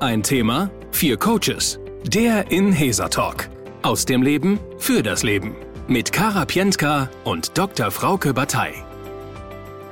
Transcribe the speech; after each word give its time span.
Ein 0.00 0.22
Thema, 0.22 0.70
vier 0.92 1.16
Coaches. 1.16 1.80
Der 2.04 2.52
Inhesa 2.52 3.08
Talk. 3.08 3.48
Aus 3.82 4.04
dem 4.04 4.22
Leben 4.22 4.60
für 4.78 5.02
das 5.02 5.24
Leben. 5.24 5.56
Mit 5.88 6.12
Kara 6.12 6.44
Pientka 6.44 7.10
und 7.24 7.58
Dr. 7.58 7.90
Frauke 7.90 8.32
Batei. 8.32 8.74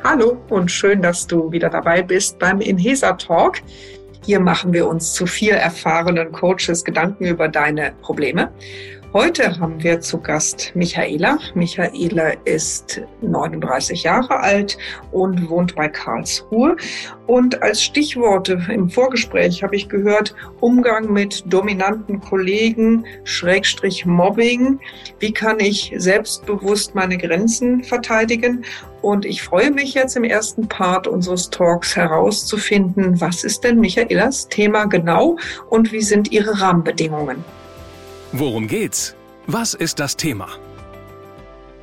Hallo 0.05 0.41
und 0.49 0.71
schön, 0.71 1.03
dass 1.03 1.27
du 1.27 1.51
wieder 1.51 1.71
dabei 1.71 2.03
bist 2.03 2.39
beim 2.39 2.61
Inhesa 2.61 3.15
Talk. 3.15 3.57
Hier 4.25 4.39
machen 4.39 4.73
wir 4.73 4.87
uns 4.87 5.13
zu 5.13 5.27
vier 5.27 5.55
erfahrenen 5.55 6.31
Coaches 6.31 6.85
Gedanken 6.85 7.25
über 7.25 7.49
deine 7.49 7.93
Probleme. 8.01 8.53
Heute 9.17 9.59
haben 9.59 9.83
wir 9.83 10.03
zu 10.03 10.21
Gast 10.21 10.73
Michaela. 10.75 11.39
Michaela 11.55 12.35
ist 12.45 13.01
39 13.23 14.03
Jahre 14.03 14.41
alt 14.41 14.77
und 15.11 15.49
wohnt 15.49 15.75
bei 15.75 15.89
Karlsruhe. 15.89 16.77
Und 17.27 17.63
als 17.63 17.83
Stichworte 17.83 18.61
im 18.69 18.91
Vorgespräch 18.91 19.63
habe 19.63 19.75
ich 19.75 19.89
gehört, 19.89 20.35
Umgang 20.61 21.11
mit 21.11 21.51
dominanten 21.51 22.21
Kollegen, 22.21 23.07
Schrägstrich 23.25 24.05
Mobbing. 24.05 24.81
Wie 25.19 25.33
kann 25.33 25.61
ich 25.61 25.95
selbstbewusst 25.97 26.95
meine 26.95 27.17
Grenzen 27.17 27.85
verteidigen? 27.85 28.67
Und 29.01 29.25
ich 29.25 29.43
freue 29.43 29.71
mich 29.71 29.95
jetzt 29.95 30.19
im 30.19 30.25
ersten 30.25 30.69
Part 30.69 31.07
unseres 31.07 31.49
Talks 31.49 31.97
herauszufinden, 31.97 33.19
was 33.19 33.45
ist 33.45 33.65
denn 33.65 33.81
Michaelas 33.81 34.49
Thema 34.49 34.85
genau 34.85 35.39
und 35.71 35.91
wie 35.91 36.03
sind 36.03 36.33
ihre 36.33 36.61
Rahmenbedingungen? 36.61 37.43
Worum 38.33 38.67
geht's? 38.67 39.15
Was 39.47 39.75
ist 39.75 40.01
das 40.01 40.17
Thema? 40.17 40.49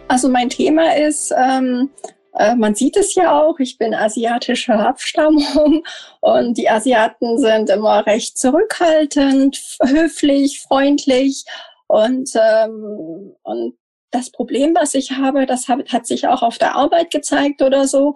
Also 0.10 0.28
mein 0.28 0.50
Thema 0.50 0.96
ist, 0.96 1.32
ähm, 1.32 1.90
äh, 2.38 2.56
man 2.56 2.76
sieht 2.76 2.98
es 2.98 3.16
ja 3.16 3.42
auch, 3.42 3.60
ich 3.60 3.78
bin 3.78 3.94
asiatischer 3.94 4.80
Abstammung 4.80 5.84
und 6.22 6.58
die 6.58 6.70
Asiaten 6.70 7.38
sind 7.38 7.70
immer 7.70 8.06
recht 8.06 8.38
zurückhaltend, 8.38 9.58
höflich, 9.82 10.62
freundlich 10.62 11.46
und, 11.88 12.30
ähm, 12.36 13.36
und 13.44 13.78
das 14.12 14.30
Problem, 14.30 14.76
was 14.76 14.94
ich 14.94 15.12
habe, 15.12 15.46
das 15.46 15.68
hat, 15.68 15.92
hat 15.92 16.06
sich 16.06 16.28
auch 16.28 16.44
auf 16.44 16.58
der 16.58 16.76
Arbeit 16.76 17.10
gezeigt 17.10 17.62
oder 17.62 17.88
so. 17.88 18.16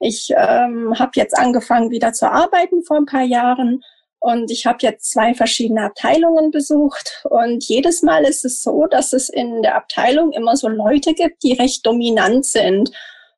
Ich 0.00 0.30
ähm, 0.30 0.98
habe 0.98 1.12
jetzt 1.14 1.36
angefangen 1.38 1.90
wieder 1.90 2.12
zu 2.12 2.30
arbeiten 2.30 2.82
vor 2.84 2.96
ein 2.96 3.06
paar 3.06 3.22
Jahren 3.22 3.82
und 4.20 4.50
ich 4.50 4.66
habe 4.66 4.78
jetzt 4.80 5.10
zwei 5.10 5.34
verschiedene 5.34 5.82
Abteilungen 5.82 6.50
besucht. 6.50 7.22
Und 7.24 7.64
jedes 7.64 8.02
Mal 8.02 8.24
ist 8.24 8.44
es 8.44 8.62
so, 8.62 8.86
dass 8.86 9.12
es 9.12 9.28
in 9.28 9.62
der 9.62 9.76
Abteilung 9.76 10.32
immer 10.32 10.56
so 10.56 10.68
Leute 10.68 11.14
gibt, 11.14 11.42
die 11.42 11.52
recht 11.52 11.86
dominant 11.86 12.44
sind. 12.44 12.90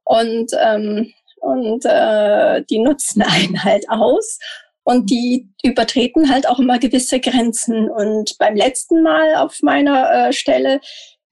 Und, 0.05 0.53
ähm, 0.59 1.13
und 1.41 1.85
äh, 1.85 2.63
die 2.71 2.79
nutzen 2.79 3.23
einen 3.29 3.63
halt 3.65 3.89
aus. 3.91 4.39
Und 4.83 5.11
die 5.11 5.51
übertreten 5.63 6.31
halt 6.31 6.49
auch 6.49 6.59
immer 6.59 6.79
gewisse 6.79 7.21
Grenzen. 7.21 7.91
Und 7.91 8.39
beim 8.39 8.57
letzten 8.57 9.03
Mal 9.03 9.35
auf 9.35 9.59
meiner 9.61 10.29
äh, 10.29 10.33
Stelle, 10.33 10.81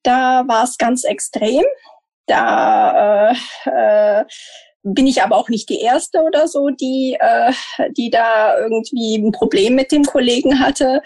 da 0.03 0.45
war 0.47 0.65
es 0.65 0.77
ganz 0.77 1.05
extrem. 1.05 1.65
Da 2.27 3.31
äh, 3.31 4.21
äh, 4.21 4.25
bin 4.95 5.07
ich 5.07 5.23
aber 5.23 5.37
auch 5.37 5.49
nicht 5.49 5.69
die 5.69 5.81
erste 5.81 6.23
oder 6.23 6.47
so, 6.47 6.69
die, 6.69 7.17
äh, 7.19 7.53
die 7.97 8.11
da 8.11 8.59
irgendwie 8.59 9.17
ein 9.17 9.33
Problem 9.33 9.75
mit 9.75 9.91
dem 9.91 10.05
Kollegen 10.05 10.61
hatte. 10.61 11.03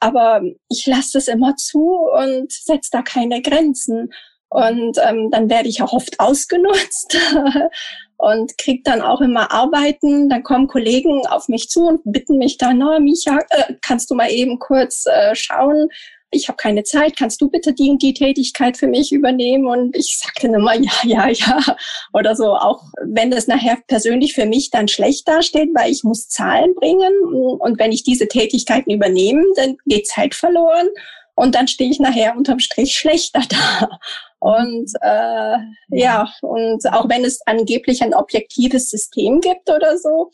Aber 0.00 0.42
ich 0.68 0.86
lasse 0.86 1.18
es 1.18 1.28
immer 1.28 1.56
zu 1.56 1.96
und 1.96 2.52
setze 2.52 2.90
da 2.92 3.02
keine 3.02 3.40
Grenzen. 3.40 4.12
Und 4.50 4.98
ähm, 5.02 5.30
dann 5.30 5.48
werde 5.48 5.68
ich 5.68 5.80
auch 5.82 5.94
oft 5.94 6.20
ausgenutzt 6.20 7.16
und 8.18 8.58
krieg 8.58 8.84
dann 8.84 9.00
auch 9.00 9.22
immer 9.22 9.50
Arbeiten. 9.50 10.28
Dann 10.28 10.42
kommen 10.42 10.68
Kollegen 10.68 11.26
auf 11.26 11.48
mich 11.48 11.70
zu 11.70 11.86
und 11.86 12.00
bitten 12.04 12.36
mich 12.36 12.58
dann, 12.58 12.82
oh, 12.82 13.00
Micha, 13.00 13.38
äh, 13.48 13.74
kannst 13.80 14.10
du 14.10 14.14
mal 14.14 14.30
eben 14.30 14.58
kurz 14.58 15.06
äh, 15.06 15.34
schauen, 15.34 15.88
ich 16.32 16.48
habe 16.48 16.56
keine 16.56 16.82
Zeit, 16.82 17.16
kannst 17.16 17.40
du 17.40 17.48
bitte 17.48 17.72
die 17.72 17.90
und 17.90 18.02
die 18.02 18.14
Tätigkeit 18.14 18.76
für 18.76 18.86
mich 18.86 19.12
übernehmen? 19.12 19.66
Und 19.66 19.96
ich 19.96 20.18
sagte 20.18 20.48
immer, 20.48 20.74
ja, 20.74 20.92
ja, 21.04 21.28
ja. 21.28 21.76
Oder 22.12 22.34
so, 22.34 22.54
auch 22.56 22.82
wenn 23.04 23.32
es 23.32 23.46
nachher 23.46 23.78
persönlich 23.86 24.34
für 24.34 24.46
mich 24.46 24.70
dann 24.70 24.88
schlecht 24.88 25.28
dasteht, 25.28 25.70
weil 25.74 25.92
ich 25.92 26.02
muss 26.02 26.28
Zahlen 26.28 26.74
bringen. 26.74 27.12
Und 27.60 27.78
wenn 27.78 27.92
ich 27.92 28.02
diese 28.02 28.26
Tätigkeiten 28.26 28.90
übernehme, 28.90 29.44
dann 29.56 29.76
geht 29.86 30.08
Zeit 30.08 30.34
verloren. 30.34 30.88
Und 31.34 31.54
dann 31.54 31.68
stehe 31.68 31.90
ich 31.90 31.98
nachher 31.98 32.36
unterm 32.36 32.58
Strich 32.58 32.94
schlechter 32.94 33.42
da. 33.48 33.98
Und 34.38 34.90
äh, 35.02 35.56
ja, 35.90 36.28
und 36.40 36.84
auch 36.92 37.08
wenn 37.08 37.24
es 37.24 37.40
angeblich 37.46 38.02
ein 38.02 38.12
objektives 38.12 38.90
System 38.90 39.40
gibt 39.40 39.70
oder 39.70 39.98
so, 39.98 40.32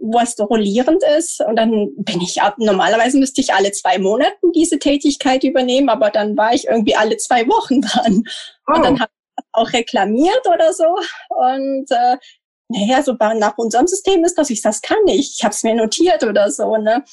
was 0.00 0.38
rollierend 0.38 1.02
ist. 1.18 1.40
Und 1.40 1.56
dann 1.56 1.90
bin 1.96 2.20
ich 2.20 2.40
ab, 2.42 2.54
normalerweise 2.58 3.18
müsste 3.18 3.40
ich 3.40 3.54
alle 3.54 3.72
zwei 3.72 3.98
Monate 3.98 4.34
diese 4.54 4.78
Tätigkeit 4.78 5.44
übernehmen, 5.44 5.88
aber 5.88 6.10
dann 6.10 6.36
war 6.36 6.52
ich 6.54 6.66
irgendwie 6.66 6.96
alle 6.96 7.16
zwei 7.18 7.46
Wochen 7.46 7.80
dran. 7.82 8.24
Oh. 8.66 8.74
Und 8.74 8.84
dann 8.84 8.94
oh. 8.94 9.00
habe 9.00 9.12
ich 9.38 9.44
auch 9.52 9.72
reklamiert 9.72 10.46
oder 10.52 10.72
so. 10.72 10.86
Und 11.28 11.90
äh, 11.90 12.16
naja, 12.68 13.02
so 13.02 13.14
nach 13.14 13.58
unserem 13.58 13.86
System 13.86 14.24
ist 14.24 14.38
das, 14.38 14.48
ich 14.50 14.62
das 14.62 14.80
kann 14.80 15.02
nicht. 15.04 15.34
Ich 15.36 15.44
habe 15.44 15.52
es 15.52 15.62
mir 15.62 15.74
notiert 15.74 16.22
oder 16.22 16.50
so. 16.50 16.76
Ne? 16.76 17.04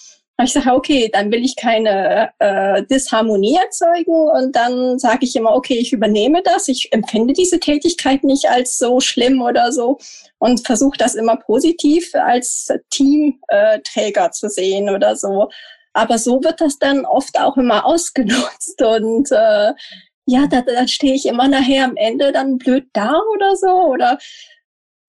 Ich 0.43 0.53
sage, 0.53 0.71
okay, 0.71 1.09
dann 1.11 1.31
will 1.31 1.43
ich 1.43 1.55
keine 1.55 2.29
äh, 2.37 2.83
Disharmonie 2.83 3.57
erzeugen 3.57 4.29
und 4.29 4.55
dann 4.55 4.99
sage 4.99 5.25
ich 5.25 5.35
immer, 5.35 5.55
okay, 5.55 5.79
ich 5.79 5.93
übernehme 5.93 6.43
das, 6.43 6.67
ich 6.67 6.93
empfinde 6.93 7.33
diese 7.33 7.59
Tätigkeit 7.59 8.23
nicht 8.23 8.47
als 8.47 8.77
so 8.77 8.99
schlimm 8.99 9.41
oder 9.41 9.71
so 9.71 9.97
und 10.37 10.65
versuche 10.65 10.97
das 10.97 11.15
immer 11.15 11.37
positiv 11.37 12.13
als 12.13 12.71
Teamträger 12.91 14.31
zu 14.31 14.47
sehen 14.49 14.89
oder 14.89 15.15
so. 15.15 15.49
Aber 15.93 16.19
so 16.19 16.43
wird 16.43 16.61
das 16.61 16.77
dann 16.77 17.05
oft 17.05 17.39
auch 17.39 17.57
immer 17.57 17.85
ausgenutzt 17.87 18.79
und 18.83 19.31
äh, 19.31 19.73
ja, 20.29 20.45
da, 20.45 20.61
da 20.61 20.87
stehe 20.87 21.15
ich 21.15 21.25
immer 21.25 21.47
nachher 21.47 21.85
am 21.85 21.95
Ende 21.95 22.31
dann 22.31 22.57
blöd 22.57 22.87
da 22.93 23.19
oder 23.33 23.55
so 23.55 23.69
oder 23.69 24.19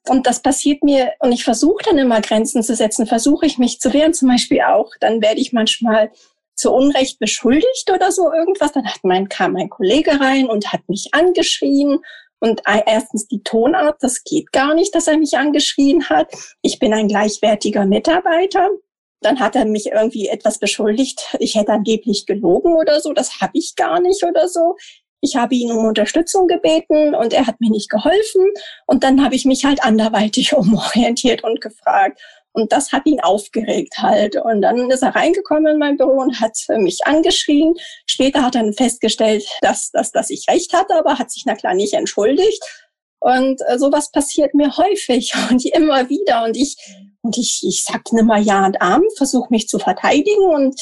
und 0.08 0.26
das 0.26 0.41
passiert 0.41 0.82
mir, 0.82 1.12
und 1.20 1.32
ich 1.32 1.44
versuche 1.44 1.84
dann 1.84 1.98
immer 1.98 2.20
Grenzen 2.20 2.62
zu 2.62 2.74
setzen, 2.74 3.06
versuche 3.06 3.46
ich 3.46 3.58
mich 3.58 3.80
zu 3.80 3.92
wehren, 3.92 4.14
zum 4.14 4.28
Beispiel 4.28 4.62
auch. 4.62 4.91
Dann 5.00 5.20
werde 5.22 5.41
ich 5.41 5.52
manchmal 5.52 6.10
zu 6.54 6.72
Unrecht 6.72 7.19
beschuldigt 7.19 7.91
oder 7.92 8.10
so 8.10 8.32
irgendwas. 8.32 8.72
Dann 8.72 8.86
hat 8.86 9.00
mein, 9.04 9.28
kam 9.28 9.52
mein 9.52 9.70
Kollege 9.70 10.20
rein 10.20 10.47
und 10.47 10.72
hat 10.72 10.88
mich 10.88 11.08
angeschrien. 11.12 12.00
Und 12.41 12.62
erstens 12.86 13.26
die 13.26 13.42
Tonart, 13.42 13.97
das 14.00 14.22
geht 14.24 14.52
gar 14.52 14.74
nicht, 14.74 14.94
dass 14.94 15.08
er 15.08 15.18
mich 15.18 15.36
angeschrien 15.36 16.08
hat. 16.08 16.32
Ich 16.62 16.78
bin 16.78 16.92
ein 16.92 17.08
gleichwertiger 17.08 17.84
Mitarbeiter. 17.84 18.68
Dann 19.20 19.41
hat 19.41 19.56
er 19.56 19.64
mich 19.64 19.86
irgendwie 19.86 20.28
etwas 20.28 20.60
beschuldigt, 20.60 21.36
ich 21.41 21.56
hätte 21.56 21.72
angeblich 21.72 22.26
gelogen 22.26 22.74
oder 22.74 23.00
so. 23.00 23.12
Das 23.12 23.41
habe 23.41 23.58
ich 23.58 23.74
gar 23.74 24.00
nicht 24.00 24.22
oder 24.22 24.47
so. 24.47 24.76
Ich 25.20 25.36
habe 25.36 25.54
ihn 25.54 25.72
um 25.72 25.86
Unterstützung 25.86 26.46
gebeten 26.46 27.14
und 27.14 27.32
er 27.32 27.46
hat 27.46 27.60
mir 27.60 27.70
nicht 27.70 27.90
geholfen. 27.90 28.46
Und 28.86 29.04
dann 29.04 29.24
habe 29.24 29.34
ich 29.34 29.44
mich 29.44 29.64
halt 29.64 29.82
anderweitig 29.82 30.52
umorientiert 30.56 31.44
und 31.44 31.60
gefragt. 31.60 32.20
Und 32.52 32.72
das 32.72 32.92
hat 32.92 33.06
ihn 33.06 33.20
aufgeregt 33.20 33.98
halt. 33.98 34.36
Und 34.36 34.62
dann 34.62 34.90
ist 34.90 35.02
er 35.02 35.14
reingekommen 35.14 35.74
in 35.74 35.78
mein 35.78 35.96
Büro 35.96 36.20
und 36.20 36.40
hat 36.40 36.56
mich 36.78 37.06
angeschrien. 37.06 37.74
Später 38.06 38.42
hat 38.42 38.56
er 38.56 38.62
dann 38.62 38.72
festgestellt, 38.72 39.44
dass, 39.60 39.90
dass, 39.90 40.10
dass 40.12 40.30
ich 40.30 40.46
recht 40.48 40.72
hatte, 40.72 40.94
aber 40.94 41.18
hat 41.18 41.30
sich 41.30 41.44
na 41.46 41.54
klar 41.54 41.74
nicht 41.74 41.94
entschuldigt. 41.94 42.62
Und 43.20 43.60
äh, 43.66 43.78
sowas 43.78 44.10
passiert 44.10 44.54
mir 44.54 44.76
häufig 44.76 45.32
und 45.50 45.64
immer 45.66 46.08
wieder. 46.08 46.44
Und 46.44 46.56
ich, 46.56 46.76
und 47.22 47.36
ich, 47.36 47.60
ich 47.66 47.84
sag 47.84 48.12
nimmer 48.12 48.38
Ja 48.38 48.66
und 48.66 48.80
Arm, 48.80 49.04
versuche 49.16 49.48
mich 49.50 49.68
zu 49.68 49.78
verteidigen 49.78 50.44
und 50.44 50.80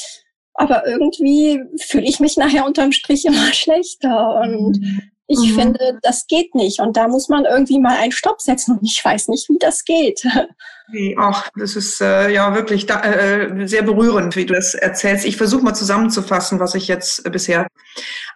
aber 0.57 0.87
irgendwie 0.87 1.61
fühle 1.79 2.05
ich 2.05 2.19
mich 2.19 2.35
nachher 2.35 2.65
unterm 2.65 2.91
Strich 2.91 3.25
immer 3.25 3.47
schlechter. 3.53 4.41
Und 4.41 4.79
ich 5.27 5.39
mhm. 5.39 5.59
finde, 5.59 5.99
das 6.01 6.27
geht 6.27 6.55
nicht. 6.55 6.81
Und 6.81 6.97
da 6.97 7.07
muss 7.07 7.29
man 7.29 7.45
irgendwie 7.45 7.79
mal 7.79 7.95
einen 7.97 8.11
Stopp 8.11 8.41
setzen. 8.41 8.77
Und 8.77 8.83
ich 8.83 9.03
weiß 9.03 9.29
nicht, 9.29 9.47
wie 9.49 9.59
das 9.59 9.85
geht. 9.85 10.23
Ach, 11.17 11.49
das 11.57 11.75
ist 11.75 11.99
äh, 11.99 12.29
ja 12.29 12.55
wirklich 12.55 12.85
da, 12.85 13.01
äh, 13.01 13.67
sehr 13.67 13.81
berührend, 13.81 14.37
wie 14.37 14.45
du 14.45 14.53
das 14.53 14.73
erzählst. 14.73 15.25
Ich 15.25 15.35
versuche 15.35 15.63
mal 15.63 15.73
zusammenzufassen, 15.73 16.61
was 16.61 16.75
ich 16.75 16.87
jetzt 16.87 17.25
äh, 17.25 17.29
bisher. 17.29 17.67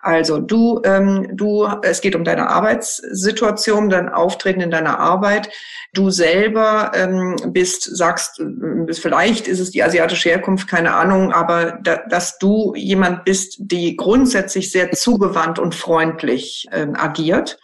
Also 0.02 0.40
du, 0.40 0.82
ähm, 0.84 1.30
du, 1.32 1.66
es 1.82 2.02
geht 2.02 2.16
um 2.16 2.26
deine 2.26 2.50
Arbeitssituation, 2.50 3.90
dein 3.90 4.10
Auftreten 4.10 4.60
in 4.60 4.72
deiner 4.72 5.00
Arbeit. 5.00 5.50
Du 5.94 6.10
selber 6.10 6.92
ähm, 6.94 7.38
bist, 7.48 7.84
sagst, 7.96 8.42
äh, 8.42 8.94
vielleicht 8.94 9.48
ist 9.48 9.60
es 9.60 9.72
die 9.72 9.84
asiatische 9.84 10.30
Herkunft, 10.30 10.68
keine 10.68 10.94
Ahnung, 10.94 11.32
aber 11.32 11.80
da, 11.84 11.98
dass 12.10 12.38
du 12.38 12.74
jemand 12.76 13.24
bist, 13.24 13.58
die 13.60 13.96
grundsätzlich 13.96 14.72
sehr 14.72 14.92
zugewandt 14.92 15.58
und 15.58 15.74
freundlich 15.74 16.68
ähm, 16.74 16.96
agiert. 16.96 17.60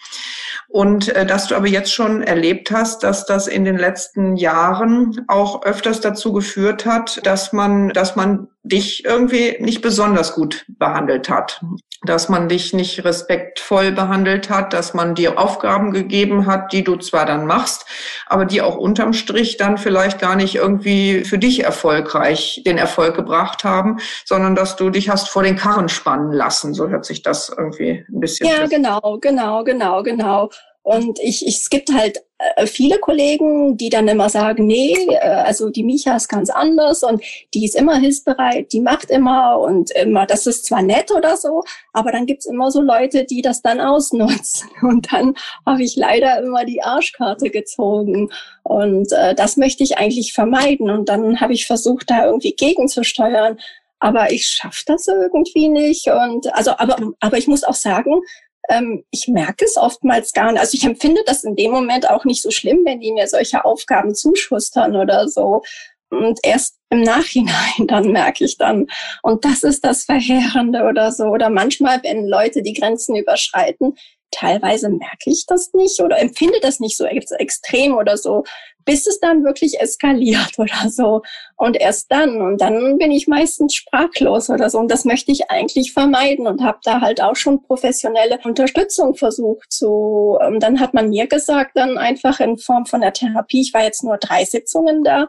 Und 0.69 1.09
äh, 1.09 1.25
dass 1.25 1.47
du 1.47 1.55
aber 1.55 1.67
jetzt 1.67 1.93
schon 1.93 2.21
erlebt 2.23 2.71
hast, 2.71 3.03
dass 3.03 3.25
das 3.25 3.47
in 3.47 3.63
den 3.63 3.77
letzten 3.77 4.35
Jahren 4.35 5.23
auch 5.27 5.63
öfters 5.63 6.01
dazu 6.01 6.33
geführt 6.33 6.85
hat, 6.85 7.25
dass 7.25 7.53
man, 7.53 7.89
dass 7.89 8.15
man 8.15 8.49
dich 8.67 9.05
irgendwie 9.05 9.57
nicht 9.59 9.81
besonders 9.81 10.33
gut 10.33 10.65
behandelt 10.67 11.29
hat, 11.29 11.61
dass 12.03 12.29
man 12.29 12.47
dich 12.47 12.73
nicht 12.73 13.03
respektvoll 13.03 13.91
behandelt 13.91 14.49
hat, 14.49 14.73
dass 14.73 14.93
man 14.93 15.15
dir 15.15 15.39
Aufgaben 15.39 15.91
gegeben 15.91 16.45
hat, 16.45 16.71
die 16.71 16.83
du 16.83 16.95
zwar 16.97 17.25
dann 17.25 17.45
machst, 17.45 17.85
aber 18.27 18.45
die 18.45 18.61
auch 18.61 18.77
unterm 18.77 19.13
Strich 19.13 19.57
dann 19.57 19.77
vielleicht 19.77 20.19
gar 20.19 20.35
nicht 20.35 20.55
irgendwie 20.55 21.23
für 21.23 21.37
dich 21.37 21.63
erfolgreich 21.63 22.61
den 22.65 22.77
Erfolg 22.77 23.15
gebracht 23.15 23.63
haben, 23.63 23.97
sondern 24.25 24.55
dass 24.55 24.75
du 24.75 24.89
dich 24.89 25.09
hast 25.09 25.29
vor 25.29 25.43
den 25.43 25.55
Karren 25.55 25.89
spannen 25.89 26.31
lassen. 26.31 26.73
So 26.73 26.87
hört 26.87 27.05
sich 27.05 27.23
das 27.23 27.49
irgendwie 27.55 28.05
ein 28.07 28.19
bisschen. 28.19 28.47
Ja, 28.47 28.67
genau, 28.67 29.17
genau, 29.19 29.63
genau, 29.63 30.03
genau. 30.03 30.49
Und 30.87 31.19
ich, 31.19 31.45
ich, 31.45 31.57
es 31.57 31.69
gibt 31.69 31.91
halt 31.91 32.23
äh, 32.37 32.65
viele 32.65 32.97
Kollegen, 32.99 33.75
die 33.75 33.89
dann 33.89 34.07
immer 34.07 34.29
sagen, 34.29 34.67
nee, 34.67 34.93
äh, 35.09 35.17
also 35.19 35.69
die 35.69 35.83
Micha 35.83 36.15
ist 36.15 36.29
ganz 36.29 36.49
anders 36.49 37.03
und 37.03 37.21
die 37.53 37.65
ist 37.65 37.75
immer 37.75 37.97
hilfsbereit, 37.97 38.71
die 38.71 38.79
macht 38.79 39.09
immer 39.11 39.59
und 39.59 39.91
immer, 39.91 40.25
das 40.25 40.47
ist 40.47 40.63
zwar 40.63 40.81
nett 40.81 41.11
oder 41.11 41.35
so, 41.35 41.61
aber 41.91 42.13
dann 42.13 42.25
gibt's 42.25 42.45
immer 42.45 42.71
so 42.71 42.81
Leute, 42.81 43.25
die 43.25 43.41
das 43.41 43.61
dann 43.61 43.81
ausnutzen. 43.81 44.69
Und 44.81 45.11
dann 45.11 45.33
habe 45.65 45.83
ich 45.83 45.97
leider 45.97 46.39
immer 46.41 46.63
die 46.63 46.81
Arschkarte 46.81 47.49
gezogen. 47.49 48.29
Und 48.63 49.11
äh, 49.11 49.35
das 49.35 49.57
möchte 49.57 49.83
ich 49.83 49.97
eigentlich 49.97 50.31
vermeiden. 50.31 50.89
Und 50.89 51.09
dann 51.09 51.41
habe 51.41 51.51
ich 51.51 51.67
versucht, 51.67 52.09
da 52.09 52.25
irgendwie 52.25 52.53
gegenzusteuern. 52.53 53.57
Aber 53.99 54.31
ich 54.31 54.47
schaffe 54.47 54.83
das 54.85 55.07
irgendwie 55.07 55.67
nicht. 55.67 56.07
Und 56.07 56.53
also, 56.53 56.71
aber, 56.77 56.97
aber 57.19 57.37
ich 57.37 57.47
muss 57.47 57.65
auch 57.65 57.73
sagen, 57.73 58.21
ähm, 58.69 59.03
ich 59.11 59.27
merke 59.27 59.65
es 59.65 59.77
oftmals 59.77 60.33
gar 60.33 60.51
nicht. 60.51 60.61
Also 60.61 60.75
ich 60.75 60.83
empfinde 60.83 61.21
das 61.25 61.43
in 61.43 61.55
dem 61.55 61.71
Moment 61.71 62.09
auch 62.09 62.25
nicht 62.25 62.41
so 62.41 62.51
schlimm, 62.51 62.81
wenn 62.85 62.99
die 62.99 63.11
mir 63.11 63.27
solche 63.27 63.65
Aufgaben 63.65 64.15
zuschustern 64.15 64.95
oder 64.95 65.27
so. 65.27 65.61
Und 66.09 66.39
erst 66.43 66.77
im 66.89 67.01
Nachhinein 67.01 67.53
dann 67.87 68.11
merke 68.11 68.45
ich 68.45 68.57
dann. 68.57 68.87
Und 69.23 69.45
das 69.45 69.63
ist 69.63 69.83
das 69.83 70.05
Verheerende 70.05 70.83
oder 70.83 71.11
so. 71.11 71.25
Oder 71.25 71.49
manchmal, 71.49 72.01
wenn 72.03 72.27
Leute 72.27 72.61
die 72.61 72.73
Grenzen 72.73 73.15
überschreiten, 73.15 73.95
teilweise 74.31 74.89
merke 74.89 75.29
ich 75.29 75.45
das 75.47 75.73
nicht 75.73 76.01
oder 76.01 76.19
empfinde 76.19 76.59
das 76.61 76.79
nicht 76.79 76.97
so 76.97 77.05
extrem 77.05 77.95
oder 77.95 78.17
so, 78.17 78.43
bis 78.87 79.05
es 79.05 79.19
dann 79.19 79.43
wirklich 79.43 79.79
eskaliert 79.79 80.53
oder 80.57 80.89
so. 80.89 81.21
Und 81.57 81.79
erst 81.79 82.11
dann, 82.11 82.41
und 82.41 82.61
dann 82.61 82.97
bin 82.97 83.11
ich 83.11 83.27
meistens 83.27 83.75
sprachlos 83.75 84.49
oder 84.49 84.69
so. 84.69 84.79
Und 84.79 84.89
das 84.89 85.05
möchte 85.05 85.31
ich 85.31 85.51
eigentlich 85.51 85.93
vermeiden 85.93 86.47
und 86.47 86.63
habe 86.63 86.79
da 86.83 87.01
halt 87.01 87.21
auch 87.21 87.35
schon 87.35 87.61
professionelle 87.61 88.39
Unterstützung 88.43 89.15
versucht 89.15 89.71
zu. 89.71 90.39
Ähm, 90.41 90.59
dann 90.59 90.79
hat 90.79 90.93
man 90.93 91.09
mir 91.09 91.27
gesagt, 91.27 91.71
dann 91.75 91.97
einfach 91.97 92.39
in 92.39 92.57
Form 92.57 92.85
von 92.85 93.01
der 93.01 93.13
Therapie, 93.13 93.61
ich 93.61 93.73
war 93.73 93.83
jetzt 93.83 94.03
nur 94.03 94.17
drei 94.17 94.45
Sitzungen 94.45 95.03
da, 95.03 95.27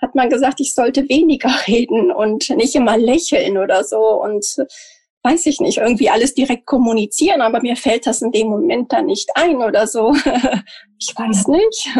hat 0.00 0.14
man 0.14 0.28
gesagt, 0.28 0.60
ich 0.60 0.74
sollte 0.74 1.08
weniger 1.08 1.50
reden 1.66 2.12
und 2.12 2.50
nicht 2.50 2.74
immer 2.74 2.98
lächeln 2.98 3.56
oder 3.56 3.84
so. 3.84 3.98
Und 3.98 4.44
weiß 5.28 5.46
ich 5.46 5.60
nicht, 5.60 5.78
irgendwie 5.78 6.10
alles 6.10 6.34
direkt 6.34 6.66
kommunizieren, 6.66 7.42
aber 7.42 7.60
mir 7.60 7.76
fällt 7.76 8.06
das 8.06 8.22
in 8.22 8.32
dem 8.32 8.48
Moment 8.48 8.92
dann 8.92 9.06
nicht 9.06 9.30
ein 9.34 9.56
oder 9.56 9.86
so. 9.86 10.14
ich 10.98 11.14
weiß 11.14 11.48
nicht. 11.48 11.90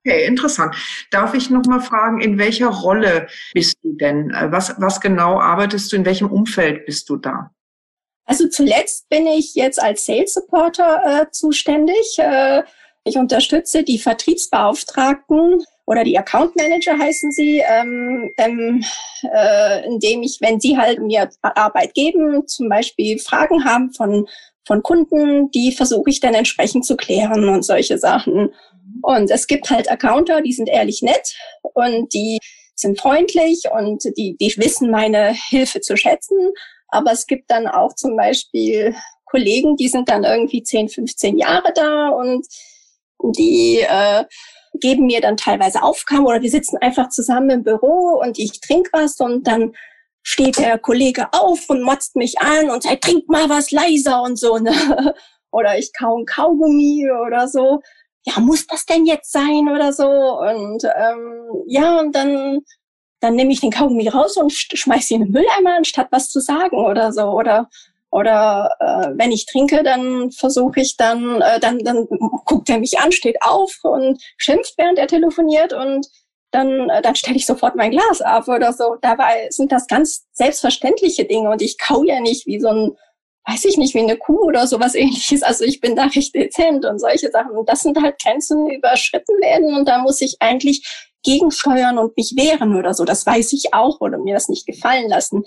Okay, 0.00 0.26
interessant. 0.26 0.74
Darf 1.10 1.34
ich 1.34 1.50
noch 1.50 1.64
mal 1.66 1.80
fragen, 1.80 2.20
in 2.20 2.38
welcher 2.38 2.68
Rolle 2.68 3.28
bist 3.52 3.76
du 3.82 3.92
denn? 3.92 4.32
Was, 4.50 4.74
was 4.78 5.00
genau 5.00 5.40
arbeitest 5.40 5.92
du? 5.92 5.96
In 5.96 6.04
welchem 6.04 6.30
Umfeld 6.30 6.84
bist 6.86 7.08
du 7.08 7.16
da? 7.16 7.50
Also 8.26 8.48
zuletzt 8.48 9.08
bin 9.08 9.26
ich 9.26 9.54
jetzt 9.54 9.80
als 9.80 10.06
Sales 10.06 10.34
Supporter 10.34 11.22
äh, 11.22 11.30
zuständig. 11.30 12.16
Äh, 12.18 12.62
ich 13.04 13.16
unterstütze 13.16 13.82
die 13.84 13.98
Vertriebsbeauftragten 13.98 15.64
oder 15.86 16.04
die 16.04 16.18
Account 16.18 16.56
Manager 16.56 16.98
heißen 16.98 17.30
sie, 17.30 17.62
ähm, 17.66 18.32
ähm, 18.38 18.84
äh, 19.22 19.86
indem 19.86 20.22
ich, 20.22 20.38
wenn 20.40 20.60
sie 20.60 20.78
halt 20.78 21.00
mir 21.00 21.28
Arbeit 21.42 21.94
geben, 21.94 22.46
zum 22.46 22.68
Beispiel 22.68 23.18
Fragen 23.18 23.64
haben 23.64 23.92
von 23.92 24.26
von 24.66 24.82
Kunden, 24.82 25.50
die 25.50 25.72
versuche 25.72 26.10
ich 26.10 26.20
dann 26.20 26.34
entsprechend 26.34 26.86
zu 26.86 26.96
klären 26.96 27.48
und 27.48 27.64
solche 27.64 27.98
Sachen. 27.98 28.52
Und 29.02 29.30
es 29.30 29.46
gibt 29.46 29.70
halt 29.70 29.90
Accounter, 29.90 30.40
die 30.40 30.52
sind 30.52 30.68
ehrlich 30.68 31.02
nett 31.02 31.36
und 31.74 32.12
die 32.14 32.38
sind 32.74 32.98
freundlich 32.98 33.64
und 33.70 34.04
die, 34.16 34.36
die 34.36 34.54
wissen 34.56 34.90
meine 34.90 35.34
Hilfe 35.50 35.80
zu 35.80 35.96
schätzen. 35.96 36.52
Aber 36.88 37.12
es 37.12 37.26
gibt 37.26 37.50
dann 37.50 37.66
auch 37.66 37.94
zum 37.94 38.16
Beispiel 38.16 38.94
Kollegen, 39.26 39.76
die 39.76 39.88
sind 39.88 40.08
dann 40.08 40.24
irgendwie 40.24 40.62
10, 40.62 40.88
15 40.88 41.38
Jahre 41.38 41.72
da 41.74 42.08
und 42.08 42.46
die 43.36 43.80
äh, 43.80 44.24
geben 44.80 45.06
mir 45.06 45.20
dann 45.20 45.36
teilweise 45.36 45.82
Aufgaben 45.82 46.26
oder 46.26 46.42
wir 46.42 46.50
sitzen 46.50 46.78
einfach 46.78 47.08
zusammen 47.08 47.50
im 47.50 47.62
Büro 47.62 48.20
und 48.20 48.38
ich 48.38 48.60
trinke 48.60 48.90
was 48.92 49.18
und 49.20 49.46
dann 49.46 49.72
steht 50.22 50.58
der 50.58 50.78
Kollege 50.78 51.28
auf 51.32 51.68
und 51.68 51.82
motzt 51.82 52.16
mich 52.16 52.40
an 52.40 52.70
und 52.70 52.82
sagt, 52.82 53.04
trink 53.04 53.28
mal 53.28 53.48
was 53.48 53.70
leiser 53.70 54.22
und 54.22 54.38
so. 54.38 54.58
Ne? 54.58 54.72
Oder 55.52 55.78
ich 55.78 55.92
kau 55.96 56.18
ein 56.18 56.26
Kaugummi 56.26 57.08
oder 57.08 57.46
so. 57.46 57.80
Ja, 58.24 58.40
muss 58.40 58.66
das 58.66 58.86
denn 58.86 59.06
jetzt 59.06 59.30
sein 59.30 59.68
oder 59.68 59.92
so? 59.92 60.08
Und 60.08 60.82
ähm, 60.82 61.46
ja, 61.68 62.00
und 62.00 62.12
dann, 62.16 62.62
dann 63.20 63.36
nehme 63.36 63.52
ich 63.52 63.60
den 63.60 63.70
Kaugummi 63.70 64.08
raus 64.08 64.36
und 64.36 64.52
schmeiß 64.52 65.12
ihn 65.12 65.20
in 65.20 65.28
den 65.28 65.32
Mülleimer, 65.32 65.76
anstatt 65.76 66.08
was 66.10 66.28
zu 66.28 66.40
sagen 66.40 66.76
oder 66.76 67.12
so. 67.12 67.26
Oder 67.26 67.68
oder 68.14 68.70
äh, 68.78 69.10
wenn 69.16 69.32
ich 69.32 69.44
trinke, 69.46 69.82
dann 69.82 70.30
versuche 70.30 70.80
ich 70.80 70.96
dann, 70.96 71.40
äh, 71.40 71.58
dann, 71.58 71.80
dann 71.80 72.06
guckt 72.44 72.70
er 72.70 72.78
mich 72.78 73.00
an, 73.00 73.10
steht 73.10 73.42
auf 73.42 73.76
und 73.82 74.22
schimpft, 74.36 74.74
während 74.78 75.00
er 75.00 75.08
telefoniert 75.08 75.72
und 75.72 76.06
dann, 76.52 76.90
äh, 76.90 77.02
dann 77.02 77.16
stelle 77.16 77.36
ich 77.36 77.44
sofort 77.44 77.74
mein 77.74 77.90
Glas 77.90 78.22
ab 78.22 78.46
oder 78.46 78.72
so. 78.72 78.94
Dabei 79.02 79.48
sind 79.50 79.72
das 79.72 79.88
ganz 79.88 80.26
selbstverständliche 80.30 81.24
Dinge 81.24 81.50
und 81.50 81.60
ich 81.60 81.76
kau 81.76 82.04
ja 82.04 82.20
nicht 82.20 82.46
wie 82.46 82.60
so 82.60 82.68
ein, 82.68 82.96
weiß 83.48 83.64
ich 83.64 83.78
nicht, 83.78 83.94
wie 83.94 84.02
eine 84.02 84.16
Kuh 84.16 84.44
oder 84.44 84.68
sowas 84.68 84.94
ähnliches. 84.94 85.42
Also 85.42 85.64
ich 85.64 85.80
bin 85.80 85.96
da 85.96 86.04
recht 86.04 86.36
dezent 86.36 86.86
und 86.86 87.00
solche 87.00 87.32
Sachen. 87.32 87.50
Und 87.50 87.68
das 87.68 87.82
sind 87.82 88.00
halt 88.00 88.22
Grenzen 88.22 88.70
überschritten 88.70 89.40
werden 89.40 89.74
und 89.74 89.88
da 89.88 89.98
muss 89.98 90.20
ich 90.20 90.36
eigentlich 90.38 90.86
gegensteuern 91.24 91.98
und 91.98 92.16
mich 92.16 92.34
wehren 92.36 92.76
oder 92.76 92.94
so. 92.94 93.04
Das 93.04 93.26
weiß 93.26 93.54
ich 93.54 93.74
auch 93.74 94.00
oder 94.00 94.18
mir 94.18 94.34
das 94.34 94.48
nicht 94.48 94.66
gefallen 94.66 95.08
lassen. 95.08 95.42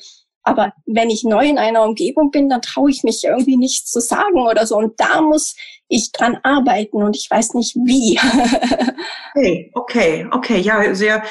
Aber 0.48 0.72
wenn 0.86 1.10
ich 1.10 1.26
neu 1.26 1.46
in 1.46 1.58
einer 1.58 1.84
Umgebung 1.84 2.32
bin, 2.32 2.48
dann 2.48 2.62
traue 2.62 2.90
ich 2.90 3.04
mich 3.04 3.26
irgendwie 3.26 3.58
nichts 3.58 3.92
zu 3.92 4.00
sagen 4.00 4.40
oder 4.40 4.66
so. 4.66 4.78
Und 4.78 4.98
da 4.98 5.22
muss 5.22 5.58
ich 5.90 6.14
dran 6.14 6.38
arbeiten 6.44 7.04
und 7.04 7.18
ich 7.18 7.30
weiß 7.30 7.54
nicht 7.54 7.76
wie. 7.76 8.18
okay, 9.36 9.70
okay, 9.74 10.28
okay. 10.32 10.60
Ja, 10.60 10.96
sehr, 10.96 11.22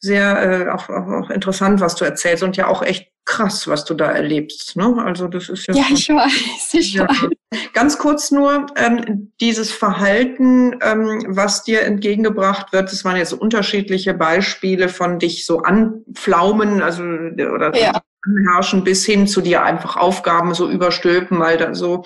sehr 0.00 0.42
äh, 0.42 0.70
auch, 0.70 0.88
auch, 0.88 1.24
auch 1.24 1.30
interessant, 1.30 1.82
was 1.82 1.96
du 1.96 2.06
erzählst 2.06 2.42
und 2.42 2.56
ja 2.56 2.66
auch 2.66 2.82
echt 2.82 3.08
krass, 3.26 3.68
was 3.68 3.84
du 3.84 3.92
da 3.92 4.10
erlebst. 4.10 4.74
Ne? 4.74 5.02
Also 5.04 5.28
das 5.28 5.50
ist 5.50 5.66
ja. 5.66 5.74
Ja, 5.74 5.84
ich 5.92 6.08
weiß, 6.08 6.72
ich 6.72 6.94
ja. 6.94 7.06
weiß. 7.06 7.28
Ganz 7.74 7.98
kurz 7.98 8.30
nur 8.30 8.68
ähm, 8.76 9.32
dieses 9.38 9.70
Verhalten, 9.70 10.78
ähm, 10.82 11.26
was 11.28 11.62
dir 11.62 11.82
entgegengebracht 11.82 12.72
wird. 12.72 12.90
Das 12.90 13.04
waren 13.04 13.16
jetzt 13.16 13.34
unterschiedliche 13.34 14.14
Beispiele 14.14 14.88
von 14.88 15.18
dich 15.18 15.44
so 15.44 15.58
anpflaumen, 15.58 16.80
also 16.80 17.02
oder 17.02 17.76
ja 17.78 18.00
herrschen 18.46 18.84
bis 18.84 19.04
hin 19.04 19.26
zu 19.26 19.40
dir 19.40 19.62
einfach 19.62 19.96
Aufgaben 19.96 20.54
so 20.54 20.70
überstülpen, 20.70 21.38
weil 21.40 21.56
da 21.56 21.74
so. 21.74 22.04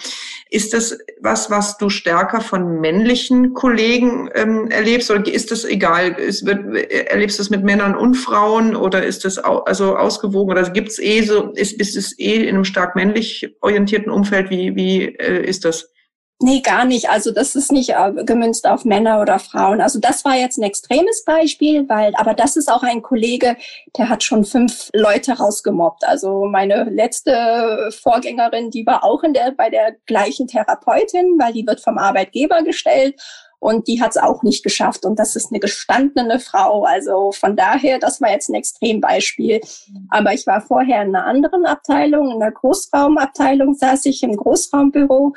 Ist 0.49 0.73
das 0.73 0.99
was, 1.21 1.51
was 1.51 1.77
du 1.77 1.91
stärker 1.91 2.41
von 2.41 2.81
männlichen 2.81 3.53
Kollegen 3.53 4.31
ähm, 4.35 4.69
erlebst 4.71 5.11
oder 5.11 5.27
ist 5.27 5.51
das 5.51 5.65
egal? 5.65 6.13
Ist, 6.13 6.47
wird, 6.47 6.75
erlebst 6.91 7.39
du 7.39 7.43
es 7.43 7.51
mit 7.51 7.65
Männern 7.65 7.97
und 7.97 8.15
Frauen 8.15 8.77
oder 8.77 9.05
ist 9.05 9.25
das 9.25 9.43
au, 9.43 9.59
also 9.61 9.97
ausgewogen 9.97 10.53
oder 10.53 10.71
gibt's 10.71 10.99
eh 10.99 11.23
so, 11.23 11.51
ist, 11.53 11.81
ist 11.81 11.97
es 11.97 12.19
eh 12.19 12.45
in 12.45 12.55
einem 12.55 12.65
stark 12.65 12.97
männlich 12.97 13.55
orientierten 13.61 14.11
Umfeld? 14.11 14.51
Wie, 14.51 14.75
wie 14.77 15.05
äh, 15.05 15.45
ist 15.45 15.65
das? 15.65 15.93
Nee, 16.39 16.61
gar 16.61 16.85
nicht. 16.85 17.09
Also 17.09 17.31
das 17.31 17.55
ist 17.55 17.73
nicht 17.73 17.91
äh, 17.91 18.13
gemünzt 18.25 18.67
auf 18.67 18.85
Männer 18.85 19.23
oder 19.23 19.39
Frauen. 19.39 19.81
Also 19.81 19.99
das 19.99 20.23
war 20.27 20.35
jetzt 20.37 20.59
ein 20.59 20.65
extremes 20.65 21.25
Beispiel, 21.25 21.89
weil, 21.89 22.15
aber 22.15 22.35
das 22.35 22.57
ist 22.57 22.71
auch 22.71 22.83
ein 22.83 23.01
Kollege, 23.01 23.57
der 23.97 24.11
hat 24.11 24.23
schon 24.23 24.45
fünf 24.45 24.91
Leute 24.93 25.33
rausgemobbt. 25.33 26.05
Also 26.05 26.45
meine 26.45 26.85
letzte 26.85 27.91
Vorgängerin, 28.03 28.71
die 28.71 28.85
war 28.85 29.03
auch 29.03 29.23
in 29.23 29.33
der, 29.33 29.53
bei 29.53 29.71
der 29.71 29.97
gleichen 30.05 30.47
Therapeutin, 30.47 31.39
weil 31.39 31.55
die 31.55 31.67
wird 31.67 31.81
vom 31.81 31.97
Arbeitgeber 31.97 32.63
gestellt 32.63 33.19
und 33.59 33.89
die 33.89 34.03
hat 34.03 34.11
es 34.11 34.19
auch 34.19 34.43
nicht 34.43 34.63
geschafft. 34.63 35.07
Und 35.07 35.19
das 35.19 35.37
ist 35.37 35.51
eine 35.51 35.61
gestandene 35.61 36.39
Frau. 36.39 36.85
Also 36.85 37.33
von 37.33 37.57
daher, 37.57 37.99
das 37.99 38.21
war 38.21 38.31
jetzt 38.31 38.51
ein 38.51 38.55
Extrembeispiel. 38.57 39.63
Aber 40.11 40.35
ich 40.35 40.47
war 40.47 40.61
vorher 40.61 41.01
in 41.01 41.17
einer 41.17 41.25
anderen 41.25 41.65
Abteilung, 41.65 42.31
in 42.33 42.41
der 42.41 42.53
Großraumabteilung 42.53 43.73
saß 43.73 44.05
ich 44.05 44.23
im 44.23 44.37
Großraumbüro 44.37 45.33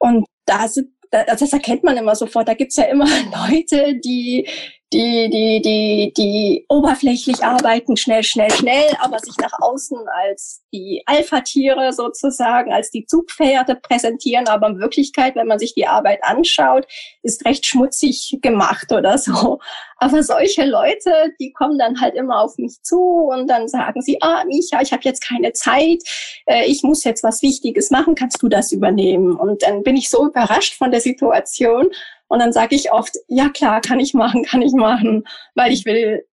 und 0.00 0.26
da 0.46 0.66
sind, 0.66 0.88
also 1.12 1.44
das 1.44 1.52
erkennt 1.52 1.84
man 1.84 1.96
immer 1.96 2.16
sofort. 2.16 2.48
Da 2.48 2.54
gibt's 2.54 2.76
ja 2.76 2.84
immer 2.84 3.06
Leute, 3.48 4.00
die, 4.00 4.48
die, 4.92 5.30
die, 5.30 5.62
die, 5.62 6.12
die 6.16 6.66
oberflächlich 6.68 7.44
arbeiten, 7.44 7.96
schnell, 7.96 8.24
schnell, 8.24 8.50
schnell, 8.50 8.88
aber 9.00 9.20
sich 9.20 9.36
nach 9.36 9.52
außen 9.60 9.98
als 10.24 10.62
die 10.72 11.02
Alpha-Tiere 11.06 11.92
sozusagen, 11.92 12.72
als 12.72 12.90
die 12.90 13.06
Zugpferde 13.06 13.76
präsentieren. 13.76 14.48
Aber 14.48 14.66
in 14.68 14.80
Wirklichkeit, 14.80 15.36
wenn 15.36 15.46
man 15.46 15.60
sich 15.60 15.74
die 15.74 15.86
Arbeit 15.86 16.24
anschaut, 16.24 16.86
ist 17.22 17.44
recht 17.44 17.66
schmutzig 17.66 18.38
gemacht 18.42 18.90
oder 18.90 19.16
so. 19.18 19.60
Aber 19.98 20.22
solche 20.24 20.64
Leute, 20.64 21.12
die 21.38 21.52
kommen 21.52 21.78
dann 21.78 22.00
halt 22.00 22.14
immer 22.14 22.40
auf 22.40 22.56
mich 22.56 22.82
zu 22.82 22.98
und 22.98 23.48
dann 23.48 23.68
sagen 23.68 24.00
sie, 24.02 24.20
ah, 24.22 24.44
Micha, 24.44 24.80
ich 24.80 24.92
habe 24.92 25.02
jetzt 25.04 25.26
keine 25.26 25.52
Zeit, 25.52 26.02
äh, 26.46 26.64
ich 26.66 26.82
muss 26.82 27.04
jetzt 27.04 27.22
was 27.22 27.42
Wichtiges 27.42 27.90
machen, 27.90 28.14
kannst 28.16 28.42
du 28.42 28.48
das 28.48 28.72
übernehmen? 28.72 29.36
Und 29.36 29.62
dann 29.62 29.82
bin 29.82 29.96
ich 29.96 30.10
so 30.10 30.26
überrascht 30.26 30.74
von 30.74 30.90
der 30.90 31.00
Situation 31.00 31.90
und 32.30 32.38
dann 32.38 32.52
sage 32.52 32.76
ich 32.76 32.92
oft, 32.92 33.16
ja 33.26 33.48
klar, 33.48 33.80
kann 33.80 33.98
ich 33.98 34.14
machen, 34.14 34.44
kann 34.44 34.62
ich 34.62 34.72
machen, 34.72 35.24
weil 35.56 35.72
ich 35.72 35.84
will 35.84 36.24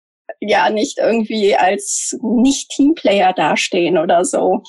ja 0.41 0.69
nicht 0.69 0.99
irgendwie 0.99 1.57
als 1.57 2.17
nicht 2.21 2.69
Teamplayer 2.69 3.33
dastehen 3.33 3.97
oder 3.97 4.25
so. 4.25 4.63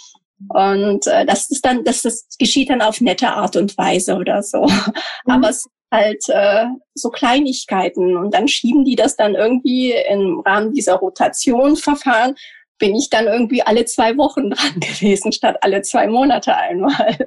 Und 0.49 1.05
äh, 1.07 1.25
das 1.25 1.49
ist 1.49 1.65
dann, 1.65 1.83
das, 1.83 2.03
das 2.03 2.27
geschieht 2.39 2.69
dann 2.69 2.81
auf 2.81 3.01
nette 3.01 3.27
Art 3.27 3.57
und 3.57 3.77
Weise 3.77 4.15
oder 4.15 4.41
so. 4.41 4.61
Mhm. 4.61 4.93
Aber 5.25 5.49
es 5.49 5.67
halt 5.91 6.23
äh, 6.29 6.67
so 6.93 7.09
Kleinigkeiten 7.09 8.15
und 8.15 8.33
dann 8.33 8.47
schieben 8.47 8.85
die 8.85 8.95
das 8.95 9.17
dann 9.17 9.35
irgendwie 9.35 9.91
im 9.91 10.39
Rahmen 10.45 10.73
dieser 10.73 10.95
Rotationsverfahren 10.95 12.35
bin 12.77 12.95
ich 12.95 13.09
dann 13.09 13.25
irgendwie 13.25 13.63
alle 13.63 13.83
zwei 13.85 14.17
Wochen 14.17 14.49
dran 14.51 14.79
gewesen 14.79 15.33
statt 15.33 15.57
alle 15.61 15.81
zwei 15.81 16.07
Monate 16.07 16.55
einmal. 16.55 17.17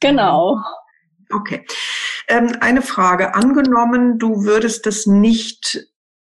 genau. 0.00 0.58
Okay. 1.32 1.64
Ähm, 2.28 2.56
eine 2.60 2.82
Frage. 2.82 3.34
Angenommen, 3.34 4.18
du 4.18 4.44
würdest 4.44 4.86
das 4.86 5.06
nicht 5.06 5.86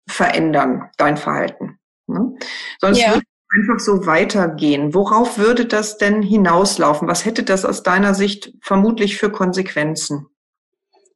verändern, 0.08 0.90
dein 0.96 1.16
Verhalten. 1.16 1.78
Ne? 2.06 2.36
Sonst 2.80 3.00
ja. 3.00 3.14
würde 3.14 3.24
einfach 3.54 3.78
so 3.78 4.06
weitergehen. 4.06 4.94
Worauf 4.94 5.38
würde 5.38 5.66
das 5.66 5.98
denn 5.98 6.22
hinauslaufen? 6.22 7.08
Was 7.08 7.24
hätte 7.24 7.42
das 7.42 7.64
aus 7.64 7.82
deiner 7.82 8.14
Sicht 8.14 8.52
vermutlich 8.62 9.16
für 9.16 9.30
Konsequenzen? 9.30 10.26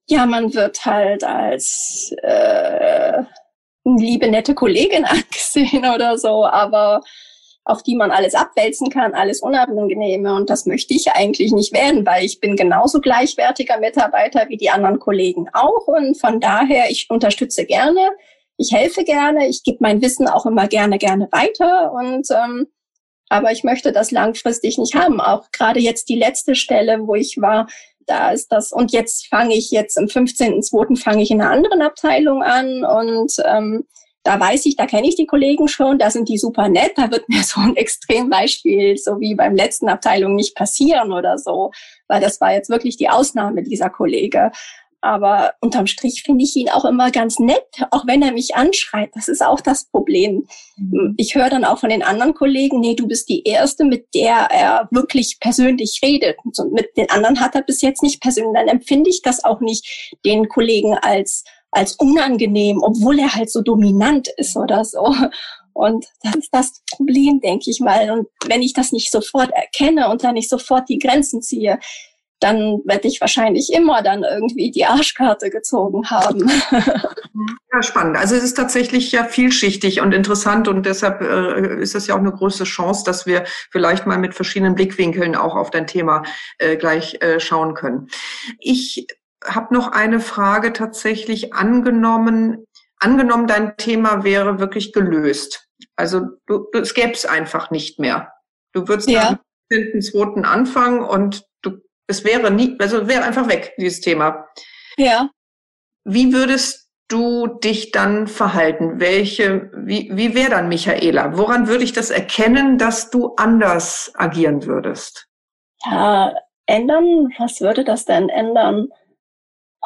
Ja, 0.07 0.27
man 0.27 0.53
wird 0.55 0.85
halt 0.85 1.25
als 1.25 2.13
äh, 2.23 3.23
liebe, 3.85 4.29
nette 4.29 4.55
Kollegin 4.55 5.05
angesehen 5.05 5.85
oder 5.85 6.19
so, 6.19 6.45
aber 6.45 7.01
auf 7.65 7.83
die 7.83 7.95
man 7.95 8.11
alles 8.11 8.35
abwälzen 8.35 8.91
kann, 8.91 9.15
alles 9.15 9.41
Unangenehme. 9.41 10.35
Und 10.35 10.51
das 10.51 10.67
möchte 10.67 10.95
ich 10.95 11.13
eigentlich 11.13 11.53
nicht 11.53 11.73
werden, 11.73 12.05
weil 12.05 12.25
ich 12.25 12.41
bin 12.41 12.57
genauso 12.57 13.01
gleichwertiger 13.01 13.79
Mitarbeiter 13.79 14.49
wie 14.49 14.57
die 14.57 14.71
anderen 14.71 14.99
Kollegen 14.99 15.49
auch. 15.53 15.87
Und 15.87 16.21
von 16.21 16.41
daher, 16.41 16.91
ich 16.91 17.09
unterstütze 17.09 17.65
gerne, 17.65 18.11
ich 18.57 18.73
helfe 18.73 19.05
gerne, 19.05 19.49
ich 19.49 19.63
gebe 19.63 19.79
mein 19.81 20.03
Wissen 20.03 20.29
auch 20.29 20.45
immer 20.47 20.67
gerne, 20.67 20.99
gerne 20.99 21.29
weiter. 21.31 21.93
Und 21.93 22.29
ähm, 22.31 22.67
aber 23.29 23.51
ich 23.51 23.65
möchte 23.65 23.93
das 23.93 24.11
langfristig 24.11 24.77
nicht 24.77 24.95
haben. 24.95 25.19
Auch 25.19 25.51
gerade 25.53 25.81
jetzt 25.81 26.11
die 26.11 26.19
letzte 26.19 26.55
Stelle, 26.55 27.07
wo 27.07 27.15
ich 27.15 27.41
war, 27.41 27.67
da 28.07 28.31
ist 28.31 28.53
das. 28.53 28.73
Und 28.73 28.93
jetzt 28.93 29.29
fange 29.29 29.55
ich 29.55 29.71
jetzt 29.71 29.97
am 29.97 30.05
15.02. 30.05 31.01
fange 31.01 31.23
ich 31.23 31.31
in 31.31 31.41
einer 31.41 31.51
anderen 31.51 31.81
Abteilung 31.81 32.43
an 32.43 32.85
und 32.85 33.33
ähm, 33.47 33.87
da 34.25 34.39
weiß 34.39 34.67
ich, 34.67 34.77
da 34.77 34.87
kenne 34.87 35.09
ich 35.09 35.17
die 35.17 35.27
Kollegen 35.27 35.69
schon, 35.69 35.99
da 35.99 36.11
sind 36.11 36.29
die 36.29 36.39
super 36.39 36.69
nett, 36.69 36.93
da 36.97 37.11
wird 37.11 37.29
mir 37.29 37.43
so 37.43 37.61
ein 37.61 37.77
Extrembeispiel, 37.77 38.97
so 38.97 39.21
wie 39.21 39.35
beim 39.35 39.55
letzten 39.55 39.89
Abteilung, 39.89 40.35
nicht 40.35 40.55
passieren 40.55 41.13
oder 41.13 41.39
so, 41.39 41.71
weil 42.09 42.21
das 42.21 42.41
war 42.41 42.53
jetzt 42.53 42.71
wirklich 42.71 42.97
die 42.97 43.09
Ausnahme 43.09 43.63
dieser 43.63 43.91
Kollege. 43.91 44.53
Aber 45.05 45.55
unterm 45.61 45.89
Strich 45.89 46.23
finde 46.23 46.45
ich 46.45 46.55
ihn 46.55 46.69
auch 46.69 46.85
immer 46.85 47.11
ganz 47.11 47.41
nett, 47.41 47.67
auch 47.91 48.07
wenn 48.07 48.23
er 48.23 48.31
mich 48.31 48.55
anschreit. 48.55 49.11
Das 49.15 49.27
ist 49.27 49.45
auch 49.45 49.61
das 49.61 49.87
Problem. 49.87 50.47
Mhm. 50.77 51.15
Ich 51.17 51.35
höre 51.35 51.51
dann 51.51 51.65
auch 51.65 51.81
von 51.81 51.91
den 51.91 52.05
anderen 52.05 52.35
Kollegen, 52.35 52.79
nee, 52.79 52.95
du 52.95 53.09
bist 53.09 53.29
die 53.29 53.43
Erste, 53.43 53.85
mit 53.85 54.15
der 54.15 54.49
er 54.53 54.89
wirklich 54.93 55.41
persönlich 55.41 55.99
redet. 56.05 56.37
Und 56.45 56.73
mit 56.73 56.97
den 56.97 57.11
anderen 57.11 57.41
hat 57.41 57.57
er 57.57 57.63
bis 57.63 57.83
jetzt 57.83 58.05
nicht 58.05 58.23
persönlich. 58.23 58.53
Dann 58.55 58.69
empfinde 58.69 59.11
ich 59.11 59.23
das 59.23 59.43
auch 59.43 59.59
nicht 59.59 60.17
den 60.25 60.49
Kollegen 60.49 60.95
als 60.95 61.43
als 61.73 61.97
unangenehm, 61.97 62.81
obwohl 62.83 63.19
er 63.19 63.35
halt 63.35 63.51
so 63.51 63.63
dominant 63.63 64.29
ist 64.37 64.57
oder 64.57 64.85
so. 64.85 65.15
Und 65.73 66.07
das 66.23 66.37
ist 66.37 66.51
das 66.53 66.83
Problem, 66.97 67.41
denke 67.41 67.71
ich 67.71 67.81
mal. 67.81 68.11
Und 68.11 68.29
wenn 68.47 68.63
ich 68.63 68.75
das 68.75 68.93
nicht 68.93 69.11
sofort 69.11 69.51
erkenne 69.53 70.11
und 70.11 70.23
dann 70.23 70.35
nicht 70.35 70.51
sofort 70.51 70.89
die 70.89 70.99
Grenzen 70.99 71.43
ziehe, 71.43 71.79
dann 72.41 72.81
werde 72.85 73.09
ich 73.09 73.21
wahrscheinlich 73.21 73.73
immer 73.73 74.03
dann 74.03 74.25
irgendwie 74.25 74.71
die 74.71 74.85
Arschkarte 74.85 75.51
gezogen 75.51 76.09
haben. 76.11 76.51
Ja, 77.75 77.83
spannend. 77.83 78.19
Also 78.19 78.35
es 78.35 78.43
ist 78.43 78.55
tatsächlich 78.55 79.11
ja 79.13 79.25
vielschichtig 79.25 80.03
und 80.03 80.13
interessant 80.13 80.69
und 80.69 80.85
deshalb 80.85 81.23
äh, 81.23 81.81
ist 81.81 81.95
es 81.95 82.07
ja 82.07 82.15
auch 82.15 82.19
eine 82.19 82.31
große 82.31 82.65
Chance, 82.65 83.05
dass 83.07 83.25
wir 83.25 83.45
vielleicht 83.71 84.07
mal 84.07 84.19
mit 84.19 84.35
verschiedenen 84.35 84.75
Blickwinkeln 84.75 85.35
auch 85.35 85.57
auf 85.57 85.71
dein 85.71 85.87
Thema 85.87 86.23
äh, 86.59 86.77
gleich 86.77 87.23
äh, 87.23 87.41
schauen 87.41 87.73
können. 87.73 88.09
Ich 88.59 89.07
habe 89.47 89.75
noch 89.75 89.93
eine 89.93 90.21
Frage 90.21 90.73
tatsächlich 90.73 91.55
angenommen. 91.55 92.67
Angenommen, 92.99 93.47
dein 93.47 93.77
Thema 93.77 94.25
wäre 94.25 94.59
wirklich 94.59 94.93
gelöst. 94.93 95.69
Also 95.97 96.21
du, 96.47 96.67
du, 96.73 96.81
es 96.81 96.95
gäbe 96.95 97.13
es 97.13 97.27
einfach 97.27 97.71
nicht 97.71 97.99
mehr. 97.99 98.33
Du 98.73 98.89
würdest 98.89 99.09
ja. 99.09 99.29
am 99.29 99.39
15.2. 99.73 100.43
anfangen 100.43 101.03
und 101.03 101.45
du, 101.63 101.79
es 102.07 102.25
wäre 102.25 102.51
nie, 102.51 102.77
also 102.79 103.09
wäre 103.09 103.25
einfach 103.25 103.49
weg, 103.49 103.75
dieses 103.79 104.01
Thema. 104.01 104.47
Ja. 104.97 105.31
Wie 106.05 106.33
würdest 106.33 106.89
du 107.09 107.47
dich 107.47 107.91
dann 107.91 108.27
verhalten? 108.27 108.99
Welche, 109.01 109.71
wie, 109.75 110.11
wie 110.13 110.35
wäre 110.35 110.51
dann 110.51 110.69
Michaela? 110.69 111.37
Woran 111.37 111.69
würde 111.69 111.85
ich 111.85 111.93
das 111.93 112.11
erkennen, 112.11 112.79
dass 112.79 113.11
du 113.11 113.35
anders 113.37 114.13
agieren 114.15 114.67
würdest? 114.67 115.29
Ja, 115.85 116.33
ändern? 116.67 117.33
Was 117.39 117.61
würde 117.61 117.85
das 117.85 118.05
denn 118.05 118.29
ändern? 118.29 118.89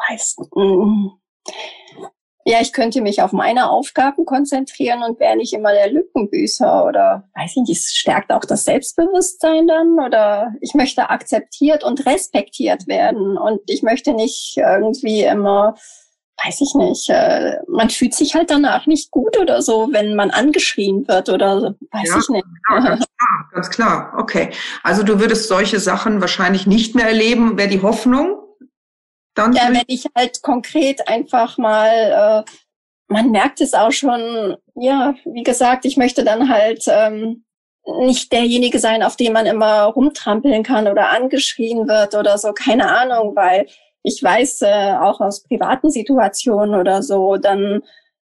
Weiß, 0.09 0.37
mm. 0.55 1.07
ja, 2.45 2.61
ich 2.61 2.73
könnte 2.73 3.01
mich 3.01 3.21
auf 3.21 3.31
meine 3.31 3.69
Aufgaben 3.69 4.25
konzentrieren 4.25 5.03
und 5.03 5.19
wäre 5.19 5.35
nicht 5.35 5.53
immer 5.53 5.73
der 5.73 5.91
Lückenbüßer 5.91 6.85
oder 6.85 7.29
weiß 7.35 7.51
ich 7.51 7.67
nicht, 7.67 7.77
es 7.77 7.93
stärkt 7.95 8.31
auch 8.31 8.45
das 8.45 8.65
Selbstbewusstsein 8.65 9.67
dann 9.67 9.99
oder 9.99 10.53
ich 10.61 10.73
möchte 10.73 11.09
akzeptiert 11.09 11.83
und 11.83 12.05
respektiert 12.05 12.87
werden 12.87 13.37
und 13.37 13.61
ich 13.67 13.83
möchte 13.83 14.13
nicht 14.13 14.55
irgendwie 14.57 15.23
immer 15.23 15.75
weiß 16.43 16.61
ich 16.61 16.75
nicht, 16.75 17.09
äh, 17.09 17.57
man 17.67 17.89
fühlt 17.89 18.13
sich 18.13 18.35
halt 18.35 18.51
danach 18.51 18.85
nicht 18.85 19.11
gut 19.11 19.37
oder 19.37 19.61
so, 19.61 19.89
wenn 19.91 20.15
man 20.15 20.29
angeschrien 20.29 21.07
wird 21.07 21.29
oder 21.29 21.75
weiß 21.91 22.09
ja, 22.09 22.19
ich 22.19 22.29
nicht. 22.29 22.45
Ja, 22.69 22.79
ganz 22.79 23.05
klar, 23.17 23.49
ganz 23.53 23.69
klar. 23.69 24.13
Okay. 24.17 24.49
Also 24.83 25.03
du 25.03 25.19
würdest 25.19 25.47
solche 25.47 25.79
Sachen 25.79 26.21
wahrscheinlich 26.21 26.67
nicht 26.67 26.95
mehr 26.95 27.07
erleben, 27.07 27.57
wäre 27.57 27.69
die 27.69 27.81
Hoffnung. 27.81 28.37
Dann 29.37 29.53
ja, 29.53 29.69
wenn 29.69 29.83
ich 29.85 30.05
halt 30.15 30.41
konkret 30.41 31.07
einfach 31.07 31.59
mal, 31.59 32.43
äh, 32.47 32.51
man 33.07 33.29
merkt 33.29 33.61
es 33.61 33.75
auch 33.75 33.91
schon, 33.91 34.57
ja, 34.73 35.13
wie 35.25 35.43
gesagt, 35.43 35.85
ich 35.85 35.95
möchte 35.95 36.23
dann 36.23 36.49
halt 36.49 36.83
ähm, 36.87 37.45
nicht 38.01 38.33
derjenige 38.33 38.79
sein, 38.79 39.03
auf 39.03 39.15
den 39.15 39.33
man 39.33 39.45
immer 39.45 39.83
rumtrampeln 39.83 40.63
kann 40.63 40.87
oder 40.87 41.11
angeschrien 41.11 41.87
wird 41.87 42.15
oder 42.15 42.39
so, 42.39 42.51
keine 42.51 42.89
Ahnung, 42.89 43.35
weil 43.35 43.67
ich 44.01 44.21
weiß 44.23 44.63
äh, 44.63 44.95
auch 44.99 45.21
aus 45.21 45.43
privaten 45.43 45.91
Situationen 45.91 46.73
oder 46.73 47.03
so, 47.03 47.37
dann 47.37 47.83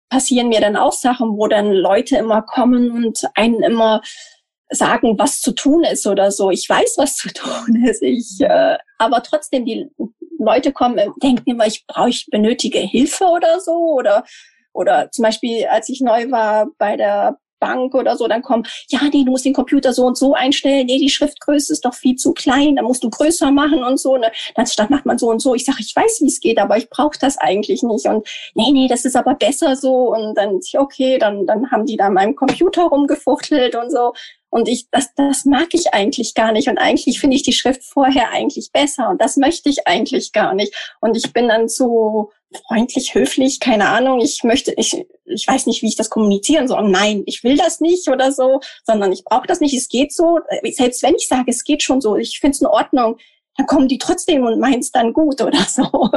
passieren 0.08 0.48
mir 0.48 0.62
dann 0.62 0.76
auch 0.76 0.92
Sachen, 0.92 1.36
wo 1.36 1.46
dann 1.46 1.72
Leute 1.72 2.16
immer 2.16 2.40
kommen 2.40 2.90
und 2.90 3.22
einen 3.34 3.62
immer 3.62 4.00
sagen, 4.70 5.18
was 5.18 5.42
zu 5.42 5.52
tun 5.52 5.84
ist 5.84 6.06
oder 6.06 6.30
so. 6.30 6.50
Ich 6.50 6.66
weiß, 6.66 6.94
was 6.96 7.16
zu 7.16 7.28
tun 7.34 7.84
ist. 7.84 8.02
Ich, 8.02 8.40
äh, 8.40 8.78
aber 8.96 9.22
trotzdem, 9.22 9.66
die 9.66 9.90
Leute 10.44 10.72
kommen, 10.72 11.00
denken 11.22 11.50
immer, 11.50 11.66
ich 11.66 11.84
brauche, 11.86 12.10
ich 12.10 12.26
benötige 12.30 12.78
Hilfe 12.78 13.24
oder 13.24 13.60
so 13.60 13.72
oder 13.72 14.24
oder 14.74 15.10
zum 15.10 15.24
Beispiel, 15.24 15.66
als 15.66 15.88
ich 15.88 16.00
neu 16.00 16.30
war 16.30 16.68
bei 16.78 16.96
der 16.96 17.36
Bank 17.62 17.94
oder 17.94 18.16
so, 18.16 18.26
dann 18.26 18.42
kommen, 18.42 18.64
ja, 18.88 18.98
nee, 19.04 19.24
du 19.24 19.30
musst 19.30 19.44
den 19.44 19.54
Computer 19.54 19.92
so 19.92 20.04
und 20.04 20.18
so 20.18 20.34
einstellen, 20.34 20.86
nee, 20.86 20.98
die 20.98 21.08
Schriftgröße 21.08 21.72
ist 21.72 21.84
doch 21.84 21.94
viel 21.94 22.16
zu 22.16 22.32
klein, 22.32 22.74
dann 22.74 22.84
musst 22.84 23.04
du 23.04 23.08
größer 23.08 23.52
machen 23.52 23.84
und 23.84 24.00
so. 24.00 24.16
Ne? 24.16 24.32
Dann 24.56 24.66
statt 24.66 24.90
macht 24.90 25.06
man 25.06 25.16
so 25.16 25.30
und 25.30 25.40
so. 25.40 25.54
Ich 25.54 25.64
sage, 25.64 25.78
ich 25.80 25.94
weiß, 25.94 26.18
wie 26.22 26.26
es 26.26 26.40
geht, 26.40 26.58
aber 26.58 26.76
ich 26.76 26.90
brauche 26.90 27.16
das 27.20 27.38
eigentlich 27.38 27.84
nicht. 27.84 28.06
Und 28.06 28.26
nee, 28.54 28.72
nee, 28.72 28.88
das 28.88 29.04
ist 29.04 29.14
aber 29.14 29.34
besser 29.34 29.76
so. 29.76 30.12
Und 30.12 30.34
dann, 30.34 30.58
okay, 30.76 31.18
dann, 31.18 31.46
dann 31.46 31.70
haben 31.70 31.86
die 31.86 31.96
da 31.96 32.10
meinem 32.10 32.34
Computer 32.34 32.82
rumgefuchtelt 32.82 33.76
und 33.76 33.92
so. 33.92 34.12
Und 34.52 34.68
ich, 34.68 34.90
das, 34.90 35.14
das 35.14 35.46
mag 35.46 35.68
ich 35.72 35.94
eigentlich 35.94 36.34
gar 36.34 36.52
nicht. 36.52 36.68
Und 36.68 36.76
eigentlich 36.76 37.18
finde 37.18 37.36
ich 37.36 37.42
die 37.42 37.54
Schrift 37.54 37.82
vorher 37.84 38.32
eigentlich 38.32 38.70
besser. 38.70 39.08
Und 39.08 39.22
das 39.22 39.38
möchte 39.38 39.70
ich 39.70 39.88
eigentlich 39.88 40.32
gar 40.32 40.52
nicht. 40.52 40.74
Und 41.00 41.16
ich 41.16 41.32
bin 41.32 41.48
dann 41.48 41.70
zu 41.70 42.30
freundlich, 42.68 43.14
höflich, 43.14 43.60
keine 43.60 43.88
Ahnung. 43.88 44.20
Ich 44.20 44.44
möchte, 44.44 44.74
ich, 44.76 45.06
ich 45.24 45.48
weiß 45.48 45.64
nicht, 45.64 45.80
wie 45.80 45.88
ich 45.88 45.96
das 45.96 46.10
kommunizieren 46.10 46.68
soll. 46.68 46.86
Nein, 46.86 47.22
ich 47.24 47.42
will 47.44 47.56
das 47.56 47.80
nicht 47.80 48.08
oder 48.08 48.30
so, 48.30 48.60
sondern 48.84 49.10
ich 49.10 49.24
brauche 49.24 49.46
das 49.46 49.60
nicht. 49.60 49.72
Es 49.72 49.88
geht 49.88 50.12
so. 50.12 50.40
Selbst 50.70 51.02
wenn 51.02 51.14
ich 51.14 51.28
sage, 51.28 51.50
es 51.50 51.64
geht 51.64 51.82
schon 51.82 52.02
so, 52.02 52.16
ich 52.16 52.38
finde 52.38 52.54
es 52.54 52.60
in 52.60 52.66
Ordnung. 52.66 53.16
Dann 53.56 53.66
kommen 53.66 53.88
die 53.88 53.98
trotzdem 53.98 54.44
und 54.44 54.60
meinen 54.60 54.80
es 54.80 54.92
dann 54.92 55.12
gut 55.12 55.40
oder 55.40 55.60
so. 55.68 56.10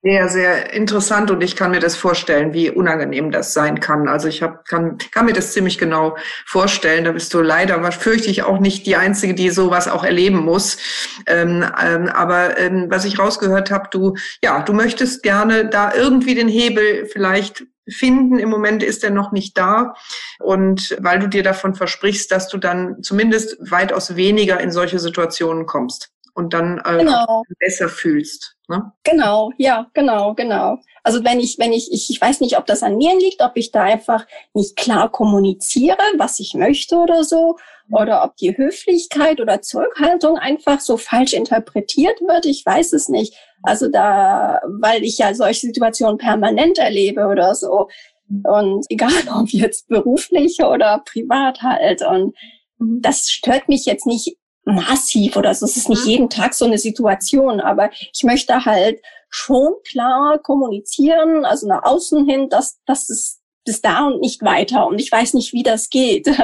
Sehr, 0.00 0.28
sehr 0.28 0.72
interessant 0.72 1.30
und 1.32 1.42
ich 1.42 1.56
kann 1.56 1.72
mir 1.72 1.80
das 1.80 1.96
vorstellen, 1.96 2.54
wie 2.54 2.70
unangenehm 2.70 3.32
das 3.32 3.52
sein 3.52 3.80
kann. 3.80 4.08
Also 4.08 4.28
ich 4.28 4.42
hab, 4.44 4.64
kann, 4.64 4.96
kann 5.10 5.26
mir 5.26 5.32
das 5.32 5.52
ziemlich 5.52 5.76
genau 5.76 6.16
vorstellen. 6.46 7.04
Da 7.04 7.10
bist 7.10 7.34
du 7.34 7.40
leider, 7.40 7.82
was 7.82 7.96
fürchte 7.96 8.30
ich, 8.30 8.44
auch 8.44 8.60
nicht 8.60 8.86
die 8.86 8.94
Einzige, 8.94 9.34
die 9.34 9.50
sowas 9.50 9.88
auch 9.88 10.04
erleben 10.04 10.38
muss. 10.38 10.78
Ähm, 11.26 11.64
ähm, 11.84 12.06
aber 12.06 12.58
ähm, 12.58 12.86
was 12.88 13.04
ich 13.04 13.18
rausgehört 13.18 13.72
habe, 13.72 13.88
du, 13.90 14.14
ja, 14.40 14.62
du 14.62 14.72
möchtest 14.72 15.24
gerne 15.24 15.68
da 15.68 15.92
irgendwie 15.92 16.36
den 16.36 16.48
Hebel 16.48 17.06
vielleicht 17.12 17.64
finden. 17.90 18.38
Im 18.38 18.50
Moment 18.50 18.84
ist 18.84 19.02
er 19.02 19.10
noch 19.10 19.32
nicht 19.32 19.58
da. 19.58 19.94
Und 20.38 20.96
weil 21.00 21.18
du 21.18 21.26
dir 21.26 21.42
davon 21.42 21.74
versprichst, 21.74 22.30
dass 22.30 22.46
du 22.48 22.58
dann 22.58 23.02
zumindest 23.02 23.56
weitaus 23.68 24.14
weniger 24.14 24.60
in 24.60 24.70
solche 24.70 25.00
Situationen 25.00 25.66
kommst 25.66 26.12
und 26.38 26.54
dann 26.54 26.80
äh, 26.84 26.98
genau. 26.98 27.42
besser 27.58 27.88
fühlst. 27.88 28.54
Ne? 28.68 28.92
Genau, 29.02 29.50
ja, 29.58 29.90
genau, 29.92 30.34
genau. 30.34 30.78
Also 31.02 31.24
wenn 31.24 31.40
ich, 31.40 31.58
wenn 31.58 31.72
ich, 31.72 31.92
ich, 31.92 32.10
ich 32.10 32.20
weiß 32.20 32.40
nicht, 32.40 32.56
ob 32.56 32.64
das 32.66 32.84
an 32.84 32.96
mir 32.96 33.18
liegt, 33.18 33.42
ob 33.42 33.56
ich 33.56 33.72
da 33.72 33.82
einfach 33.82 34.24
nicht 34.54 34.76
klar 34.76 35.10
kommuniziere, 35.10 35.98
was 36.16 36.38
ich 36.38 36.54
möchte 36.54 36.94
oder 36.96 37.24
so, 37.24 37.56
oder 37.90 38.22
ob 38.22 38.36
die 38.36 38.56
Höflichkeit 38.56 39.40
oder 39.40 39.62
Zurückhaltung 39.62 40.38
einfach 40.38 40.78
so 40.78 40.96
falsch 40.96 41.32
interpretiert 41.32 42.20
wird. 42.20 42.46
Ich 42.46 42.64
weiß 42.64 42.92
es 42.92 43.08
nicht. 43.08 43.34
Also 43.62 43.88
da, 43.88 44.60
weil 44.80 45.02
ich 45.02 45.18
ja 45.18 45.34
solche 45.34 45.66
Situationen 45.66 46.18
permanent 46.18 46.78
erlebe 46.78 47.26
oder 47.26 47.56
so. 47.56 47.88
Und 48.28 48.86
egal 48.90 49.10
ob 49.34 49.48
jetzt 49.48 49.88
beruflich 49.88 50.58
oder 50.60 51.02
privat 51.04 51.62
halt. 51.62 52.02
Und 52.02 52.36
das 52.78 53.28
stört 53.28 53.68
mich 53.68 53.86
jetzt 53.86 54.06
nicht 54.06 54.36
massiv 54.68 55.36
oder 55.36 55.54
so. 55.54 55.66
Es 55.66 55.76
ist 55.76 55.88
nicht 55.88 56.04
mhm. 56.04 56.10
jeden 56.10 56.30
Tag 56.30 56.54
so 56.54 56.64
eine 56.64 56.78
Situation, 56.78 57.60
aber 57.60 57.90
ich 57.92 58.22
möchte 58.22 58.64
halt 58.64 59.00
schon 59.30 59.74
klar 59.84 60.38
kommunizieren, 60.38 61.44
also 61.44 61.66
nach 61.66 61.84
außen 61.84 62.26
hin, 62.28 62.48
dass, 62.48 62.78
dass 62.86 63.10
es 63.10 63.37
bis 63.68 63.82
da 63.82 64.06
und 64.06 64.20
nicht 64.20 64.42
weiter. 64.42 64.86
Und 64.86 64.98
ich 64.98 65.12
weiß 65.12 65.34
nicht, 65.34 65.52
wie 65.52 65.62
das 65.62 65.90
geht. 65.90 66.26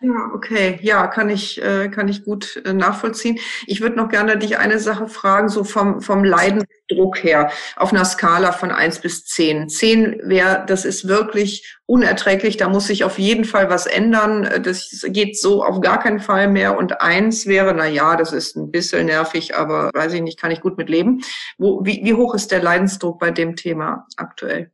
Ja, 0.00 0.30
okay. 0.34 0.78
Ja, 0.82 1.06
kann 1.06 1.30
ich, 1.30 1.62
äh, 1.62 1.88
kann 1.88 2.08
ich 2.08 2.24
gut 2.24 2.62
äh, 2.64 2.72
nachvollziehen. 2.72 3.38
Ich 3.66 3.80
würde 3.80 3.96
noch 3.96 4.08
gerne 4.08 4.36
dich 4.36 4.58
eine 4.58 4.78
Sache 4.78 5.08
fragen, 5.08 5.48
so 5.48 5.64
vom, 5.64 6.00
vom 6.00 6.24
Leidensdruck 6.24 7.22
her, 7.22 7.50
auf 7.76 7.92
einer 7.92 8.04
Skala 8.04 8.52
von 8.52 8.70
eins 8.70 9.00
bis 9.00 9.24
zehn. 9.24 9.68
Zehn 9.68 10.20
wäre, 10.24 10.64
das 10.66 10.84
ist 10.84 11.08
wirklich 11.08 11.76
unerträglich, 11.86 12.56
da 12.56 12.68
muss 12.68 12.86
sich 12.88 13.04
auf 13.04 13.18
jeden 13.18 13.44
Fall 13.44 13.70
was 13.70 13.86
ändern. 13.86 14.62
Das 14.62 15.04
geht 15.08 15.38
so 15.38 15.64
auf 15.64 15.80
gar 15.80 16.00
keinen 16.00 16.20
Fall 16.20 16.48
mehr. 16.48 16.76
Und 16.76 17.00
eins 17.00 17.46
wäre, 17.46 17.74
na 17.74 17.86
ja, 17.86 18.16
das 18.16 18.32
ist 18.32 18.56
ein 18.56 18.70
bisschen 18.70 19.06
nervig, 19.06 19.56
aber 19.56 19.90
weiß 19.94 20.12
ich 20.14 20.22
nicht, 20.22 20.40
kann 20.40 20.50
ich 20.50 20.60
gut 20.60 20.78
mit 20.78 20.88
leben. 20.88 21.22
Wo, 21.58 21.84
wie, 21.84 22.00
wie 22.04 22.14
hoch 22.14 22.34
ist 22.34 22.50
der 22.50 22.62
Leidensdruck 22.62 23.18
bei 23.18 23.30
dem 23.30 23.56
Thema 23.56 24.06
aktuell? 24.16 24.70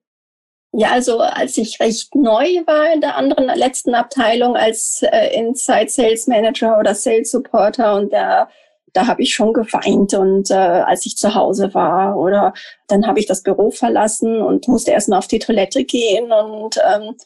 Ja, 0.73 0.91
also 0.93 1.19
als 1.21 1.59
ich 1.59 1.81
recht 1.81 2.15
neu 2.15 2.47
war 2.67 2.93
in 2.95 3.03
der 3.03 3.17
anderen 3.17 3.47
letzten 3.47 3.95
Abteilung 3.95 4.57
als 4.57 5.03
äh, 5.03 5.37
Inside 5.39 5.91
Sales 5.91 6.27
Manager 6.27 6.79
oder 6.79 6.95
Sales 6.95 7.31
Supporter 7.31 7.97
und 7.97 8.13
da 8.13 8.49
da 8.95 9.07
habe 9.07 9.23
ich 9.23 9.35
schon 9.35 9.55
geweint 9.55 10.13
und 10.15 10.51
äh, 10.51 10.55
als 10.55 11.07
ich 11.07 11.17
zu 11.17 11.35
Hause 11.35 11.73
war 11.73 12.17
oder 12.19 12.53
dann 12.89 13.07
habe 13.07 13.21
ich 13.21 13.27
das 13.27 13.43
Büro 13.43 13.71
verlassen 13.71 14.43
und 14.43 14.69
musste 14.69 14.91
erstmal 14.91 15.19
auf 15.19 15.29
die 15.29 15.39
Toilette 15.39 15.85
gehen 15.85 16.31
und 16.31 16.79
ähm, 16.87 17.17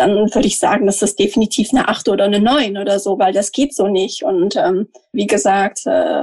dann 0.00 0.34
würde 0.34 0.46
ich 0.46 0.58
sagen, 0.58 0.86
das 0.86 1.00
definitiv 1.14 1.70
eine 1.72 1.88
acht 1.88 2.08
oder 2.08 2.24
eine 2.24 2.40
neun 2.40 2.78
oder 2.78 2.98
so, 2.98 3.18
weil 3.18 3.32
das 3.34 3.52
geht 3.52 3.74
so 3.74 3.86
nicht. 3.86 4.22
Und 4.22 4.56
ähm, 4.56 4.88
wie 5.12 5.26
gesagt, 5.26 5.80
äh, 5.84 6.22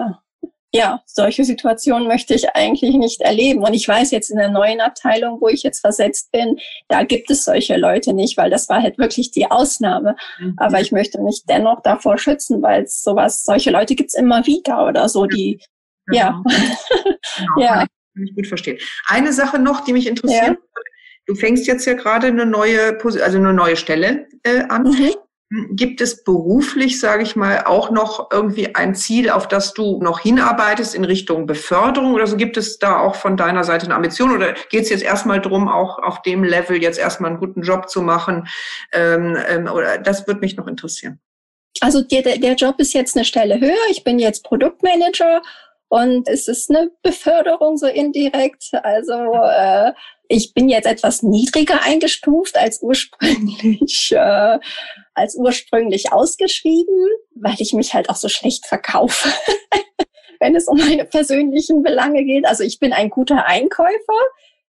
ja, 0.77 1.01
solche 1.05 1.43
Situationen 1.43 2.07
möchte 2.07 2.35
ich 2.35 2.49
eigentlich 2.55 2.95
nicht 2.95 3.21
erleben. 3.21 3.63
Und 3.63 3.73
ich 3.73 3.87
weiß 3.87 4.11
jetzt 4.11 4.29
in 4.29 4.37
der 4.37 4.49
neuen 4.49 4.79
Abteilung, 4.79 5.41
wo 5.41 5.47
ich 5.47 5.63
jetzt 5.63 5.79
versetzt 5.79 6.31
bin, 6.31 6.57
da 6.87 7.03
gibt 7.03 7.31
es 7.31 7.43
solche 7.43 7.77
Leute 7.77 8.13
nicht, 8.13 8.37
weil 8.37 8.51
das 8.51 8.69
war 8.69 8.81
halt 8.81 8.99
wirklich 8.99 9.31
die 9.31 9.49
Ausnahme. 9.49 10.15
Mhm. 10.39 10.53
Aber 10.57 10.79
ich 10.79 10.91
möchte 10.91 11.19
mich 11.19 11.43
dennoch 11.47 11.81
davor 11.81 12.17
schützen, 12.19 12.61
weil 12.61 12.85
sowas, 12.87 13.43
solche 13.43 13.71
Leute 13.71 13.95
gibt's 13.95 14.13
immer 14.13 14.45
wieder 14.45 14.85
oder 14.87 15.09
so, 15.09 15.25
die, 15.25 15.59
genau. 16.05 16.19
ja. 16.19 16.43
Genau. 17.37 17.51
ja. 17.57 17.73
Kann 17.79 18.23
ich 18.23 18.35
gut 18.35 18.47
verstehen. 18.47 18.77
Eine 19.07 19.33
Sache 19.33 19.57
noch, 19.57 19.83
die 19.83 19.93
mich 19.93 20.07
interessiert, 20.07 20.47
ja. 20.47 20.55
Du 21.25 21.35
fängst 21.35 21.67
jetzt 21.67 21.85
ja 21.85 21.93
gerade 21.93 22.27
eine 22.27 22.45
neue, 22.45 22.97
also 23.03 23.37
eine 23.37 23.53
neue 23.53 23.75
Stelle 23.75 24.27
äh, 24.43 24.61
an. 24.69 24.83
Mhm. 24.83 25.13
Gibt 25.49 26.01
es 26.01 26.25
beruflich, 26.25 26.99
sage 26.99 27.23
ich 27.23 27.37
mal, 27.37 27.63
auch 27.63 27.89
noch 27.89 28.31
irgendwie 28.31 28.75
ein 28.75 28.95
Ziel, 28.95 29.29
auf 29.29 29.47
das 29.47 29.73
du 29.73 30.01
noch 30.01 30.19
hinarbeitest 30.19 30.93
in 30.93 31.05
Richtung 31.05 31.45
Beförderung 31.45 32.13
oder 32.13 32.27
so? 32.27 32.35
Gibt 32.35 32.57
es 32.57 32.79
da 32.79 32.99
auch 32.99 33.15
von 33.15 33.37
deiner 33.37 33.63
Seite 33.63 33.85
eine 33.85 33.95
Ambition 33.95 34.35
oder 34.35 34.55
geht 34.69 34.83
es 34.83 34.89
jetzt 34.89 35.03
erstmal 35.03 35.39
drum, 35.39 35.69
auch 35.69 35.99
auf 35.99 36.21
dem 36.21 36.43
Level 36.43 36.81
jetzt 36.81 36.99
erstmal 36.99 37.31
einen 37.31 37.39
guten 37.39 37.61
Job 37.61 37.89
zu 37.89 38.01
machen? 38.01 38.49
Ähm, 38.91 39.37
ähm, 39.47 39.67
oder 39.67 39.97
das 39.97 40.27
würde 40.27 40.41
mich 40.41 40.57
noch 40.57 40.67
interessieren. 40.67 41.21
Also 41.79 42.01
der, 42.01 42.23
der 42.23 42.55
Job 42.55 42.75
ist 42.79 42.93
jetzt 42.93 43.15
eine 43.15 43.23
Stelle 43.23 43.59
höher. 43.59 43.89
Ich 43.89 44.03
bin 44.03 44.19
jetzt 44.19 44.43
Produktmanager 44.43 45.41
und 45.89 46.27
es 46.27 46.47
ist 46.47 46.69
eine 46.69 46.91
Beförderung 47.03 47.77
so 47.77 47.87
indirekt. 47.87 48.71
Also 48.83 49.13
äh, 49.13 49.93
ich 50.27 50.53
bin 50.53 50.67
jetzt 50.67 50.87
etwas 50.87 51.23
niedriger 51.23 51.81
eingestuft 51.83 52.57
als 52.57 52.81
ursprünglich, 52.81 54.11
äh, 54.15 54.59
als 55.17 55.35
ursprünglich 55.35 56.13
ausgeschrieben, 56.13 56.95
weil 57.35 57.55
ich 57.59 57.73
mich 57.73 57.93
halt 57.93 58.09
auch 58.09 58.15
so 58.15 58.29
schlecht 58.29 58.65
verkaufe, 58.65 59.29
wenn 60.39 60.55
es 60.55 60.67
um 60.67 60.77
meine 60.77 61.05
persönlichen 61.05 61.83
Belange 61.83 62.23
geht. 62.23 62.45
Also 62.45 62.63
ich 62.63 62.79
bin 62.79 62.93
ein 62.93 63.09
guter 63.09 63.45
Einkäufer. 63.45 64.21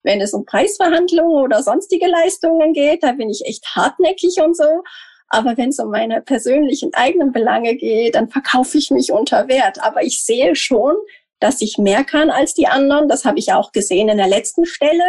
Wenn 0.03 0.21
es 0.21 0.33
um 0.33 0.45
Preisverhandlungen 0.45 1.43
oder 1.43 1.61
sonstige 1.61 2.07
Leistungen 2.07 2.71
geht, 2.71 3.03
da 3.03 3.11
bin 3.11 3.29
ich 3.29 3.43
echt 3.45 3.75
hartnäckig 3.75 4.37
und 4.41 4.55
so. 4.55 4.83
Aber 5.29 5.57
wenn 5.57 5.69
es 5.69 5.79
um 5.79 5.91
meine 5.91 6.21
persönlichen 6.21 6.93
eigenen 6.93 7.33
Belange 7.33 7.75
geht, 7.75 8.15
dann 8.15 8.29
verkaufe 8.29 8.77
ich 8.77 8.91
mich 8.91 9.11
unter 9.11 9.49
Wert. 9.49 9.83
Aber 9.83 10.03
ich 10.03 10.23
sehe 10.23 10.55
schon, 10.55 10.95
dass 11.39 11.61
ich 11.61 11.77
mehr 11.77 12.05
kann 12.05 12.29
als 12.29 12.53
die 12.53 12.67
anderen. 12.67 13.09
Das 13.09 13.25
habe 13.25 13.39
ich 13.39 13.51
auch 13.51 13.73
gesehen 13.73 14.07
in 14.07 14.17
der 14.17 14.29
letzten 14.29 14.65
Stelle. 14.65 15.03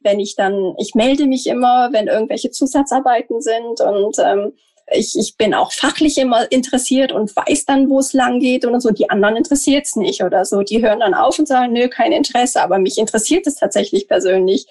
Wenn 0.00 0.20
ich 0.20 0.36
dann, 0.36 0.74
ich 0.78 0.94
melde 0.94 1.26
mich 1.26 1.46
immer, 1.46 1.88
wenn 1.92 2.06
irgendwelche 2.06 2.50
Zusatzarbeiten 2.50 3.40
sind 3.40 3.80
und 3.80 4.18
ähm, 4.18 4.52
ich, 4.92 5.18
ich 5.18 5.36
bin 5.36 5.54
auch 5.54 5.72
fachlich 5.72 6.18
immer 6.18 6.50
interessiert 6.50 7.12
und 7.12 7.34
weiß 7.34 7.64
dann, 7.64 7.88
wo 7.88 7.98
es 7.98 8.12
lang 8.12 8.40
geht 8.40 8.64
und 8.64 8.80
so. 8.80 8.90
Die 8.90 9.10
anderen 9.10 9.36
interessiert 9.36 9.86
es 9.86 9.96
nicht 9.96 10.22
oder 10.22 10.44
so. 10.44 10.62
Die 10.62 10.82
hören 10.82 11.00
dann 11.00 11.14
auf 11.14 11.38
und 11.38 11.48
sagen, 11.48 11.72
nö, 11.72 11.88
kein 11.88 12.12
Interesse. 12.12 12.62
Aber 12.62 12.78
mich 12.78 12.98
interessiert 12.98 13.46
es 13.46 13.56
tatsächlich 13.56 14.08
persönlich. 14.08 14.66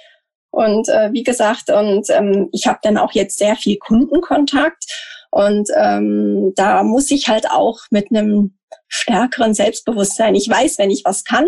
Und 0.52 0.88
äh, 0.89 1.12
wie 1.13 1.23
gesagt, 1.23 1.71
und 1.71 2.10
ähm, 2.10 2.49
ich 2.52 2.67
habe 2.67 2.80
dann 2.84 2.97
auch 2.97 3.13
jetzt 3.13 3.39
sehr 3.39 3.56
viel 3.56 3.78
Kundenkontakt. 3.78 4.86
Und 5.32 5.69
ähm, 5.76 6.54
da 6.56 6.84
muss 6.84 7.10
ich 7.10 7.28
halt 7.28 7.49
auch 7.49 7.80
mit 7.89 8.12
einem 8.12 8.56
stärkeren 8.88 9.56
Selbstbewusstsein. 9.56 10.36
Ich 10.36 10.47
weiß, 10.47 10.78
wenn 10.78 10.91
ich 10.91 11.04
was 11.06 11.23
kann, 11.23 11.47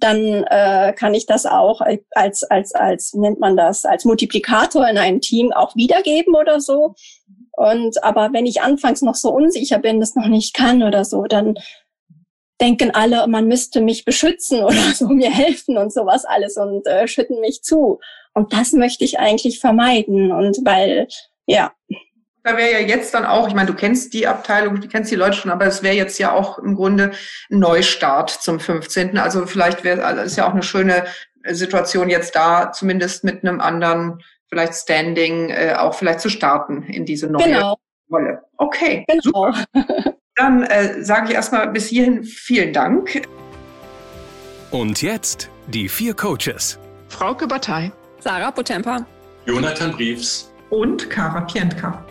dann 0.00 0.44
äh, 0.50 0.92
kann 0.92 1.14
ich 1.14 1.26
das 1.26 1.46
auch 1.46 1.80
als, 2.10 2.42
als, 2.44 2.74
als, 2.74 3.14
nennt 3.14 3.40
man 3.40 3.56
das, 3.56 3.84
als 3.84 4.04
Multiplikator 4.04 4.86
in 4.88 4.98
einem 4.98 5.20
Team 5.20 5.52
auch 5.52 5.76
wiedergeben 5.76 6.34
oder 6.34 6.60
so. 6.60 6.94
Und 7.56 8.02
aber 8.02 8.32
wenn 8.32 8.46
ich 8.46 8.62
anfangs 8.62 9.02
noch 9.02 9.14
so 9.14 9.30
unsicher 9.30 9.78
bin, 9.78 10.00
das 10.00 10.14
noch 10.14 10.26
nicht 10.26 10.54
kann 10.54 10.82
oder 10.82 11.04
so, 11.04 11.24
dann 11.24 11.54
denken 12.60 12.92
alle, 12.92 13.26
man 13.26 13.46
müsste 13.46 13.80
mich 13.80 14.04
beschützen 14.04 14.62
oder 14.62 14.76
so 14.94 15.08
mir 15.08 15.30
helfen 15.30 15.76
und 15.76 15.92
sowas 15.92 16.24
alles 16.24 16.56
und 16.56 16.86
äh, 16.86 17.06
schütten 17.08 17.40
mich 17.40 17.62
zu. 17.62 18.00
Und 18.32 18.52
das 18.52 18.72
möchte 18.72 19.04
ich 19.04 19.18
eigentlich 19.18 19.60
vermeiden. 19.60 20.32
Und 20.32 20.58
weil, 20.64 21.06
ja. 21.46 21.72
Da 22.42 22.56
wäre 22.56 22.72
ja 22.72 22.80
jetzt 22.80 23.14
dann 23.14 23.24
auch, 23.24 23.48
ich 23.48 23.54
meine, 23.54 23.68
du 23.68 23.74
kennst 23.74 24.12
die 24.12 24.26
Abteilung, 24.26 24.80
du 24.80 24.88
kennst 24.88 25.10
die 25.10 25.16
Leute 25.16 25.36
schon, 25.36 25.50
aber 25.50 25.66
es 25.66 25.82
wäre 25.82 25.94
jetzt 25.94 26.18
ja 26.18 26.32
auch 26.32 26.58
im 26.58 26.74
Grunde 26.74 27.12
ein 27.50 27.58
Neustart 27.58 28.30
zum 28.30 28.60
15. 28.60 29.16
Also 29.16 29.46
vielleicht 29.46 29.82
wäre, 29.82 30.22
ist 30.22 30.36
ja 30.36 30.46
auch 30.46 30.52
eine 30.52 30.62
schöne 30.62 31.06
Situation 31.48 32.10
jetzt 32.10 32.34
da, 32.34 32.72
zumindest 32.72 33.24
mit 33.24 33.44
einem 33.44 33.60
anderen, 33.60 34.22
vielleicht 34.54 34.74
Standing, 34.74 35.50
äh, 35.50 35.74
auch 35.76 35.94
vielleicht 35.94 36.20
zu 36.20 36.28
starten 36.28 36.84
in 36.84 37.04
diese 37.04 37.26
neue 37.26 37.44
genau. 37.44 37.76
Rolle. 38.10 38.40
Okay, 38.56 39.04
genau. 39.08 39.20
super. 39.22 39.64
Dann 40.36 40.62
äh, 40.62 41.02
sage 41.02 41.28
ich 41.28 41.34
erstmal 41.34 41.68
bis 41.68 41.88
hierhin 41.88 42.22
vielen 42.22 42.72
Dank. 42.72 43.22
Und 44.70 45.02
jetzt 45.02 45.50
die 45.66 45.88
vier 45.88 46.14
Coaches. 46.14 46.78
Frauke 47.08 47.48
Batei. 47.48 47.90
Sarah 48.20 48.52
Potempa. 48.52 49.04
Jonathan 49.44 49.92
Briefs. 49.92 50.52
Und 50.70 51.10
Kara 51.10 51.40
Pientka. 51.42 52.04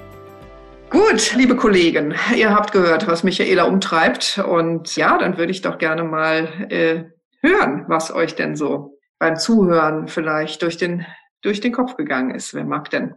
Gut, 0.89 1.33
liebe 1.35 1.55
Kollegen, 1.55 2.13
ihr 2.35 2.53
habt 2.53 2.71
gehört, 2.73 3.07
was 3.07 3.23
Michaela 3.23 3.63
umtreibt. 3.63 4.37
Und 4.37 4.95
ja, 4.97 5.17
dann 5.17 5.37
würde 5.37 5.51
ich 5.51 5.61
doch 5.61 5.77
gerne 5.77 6.03
mal 6.03 6.67
äh, 6.69 7.05
hören, 7.41 7.85
was 7.87 8.13
euch 8.13 8.35
denn 8.35 8.55
so 8.57 8.99
beim 9.17 9.37
Zuhören 9.37 10.09
vielleicht 10.09 10.61
durch 10.61 10.75
den, 10.77 11.05
durch 11.43 11.61
den 11.61 11.71
Kopf 11.71 11.95
gegangen 11.95 12.33
ist. 12.33 12.53
Wer 12.53 12.65
mag 12.65 12.89
denn, 12.89 13.13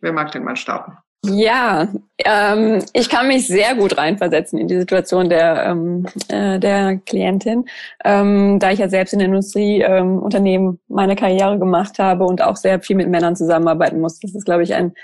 wer 0.00 0.12
mag 0.12 0.30
denn 0.32 0.44
mal 0.44 0.56
starten? 0.56 0.96
Ja, 1.22 1.88
ähm, 2.24 2.82
ich 2.94 3.10
kann 3.10 3.28
mich 3.28 3.46
sehr 3.46 3.74
gut 3.74 3.98
reinversetzen 3.98 4.58
in 4.58 4.68
die 4.68 4.78
Situation 4.78 5.28
der, 5.28 5.66
ähm, 5.66 6.06
äh, 6.28 6.58
der 6.58 6.96
Klientin, 6.96 7.66
ähm, 8.04 8.58
da 8.58 8.70
ich 8.70 8.78
ja 8.78 8.88
selbst 8.88 9.12
in 9.12 9.20
Industrieunternehmen 9.20 10.68
ähm, 10.68 10.78
meine 10.88 11.16
Karriere 11.16 11.58
gemacht 11.58 11.98
habe 11.98 12.24
und 12.24 12.40
auch 12.40 12.56
sehr 12.56 12.80
viel 12.80 12.96
mit 12.96 13.10
Männern 13.10 13.36
zusammenarbeiten 13.36 14.00
muss. 14.00 14.18
Das 14.20 14.34
ist, 14.34 14.46
glaube 14.46 14.62
ich, 14.62 14.74
ein 14.74 14.94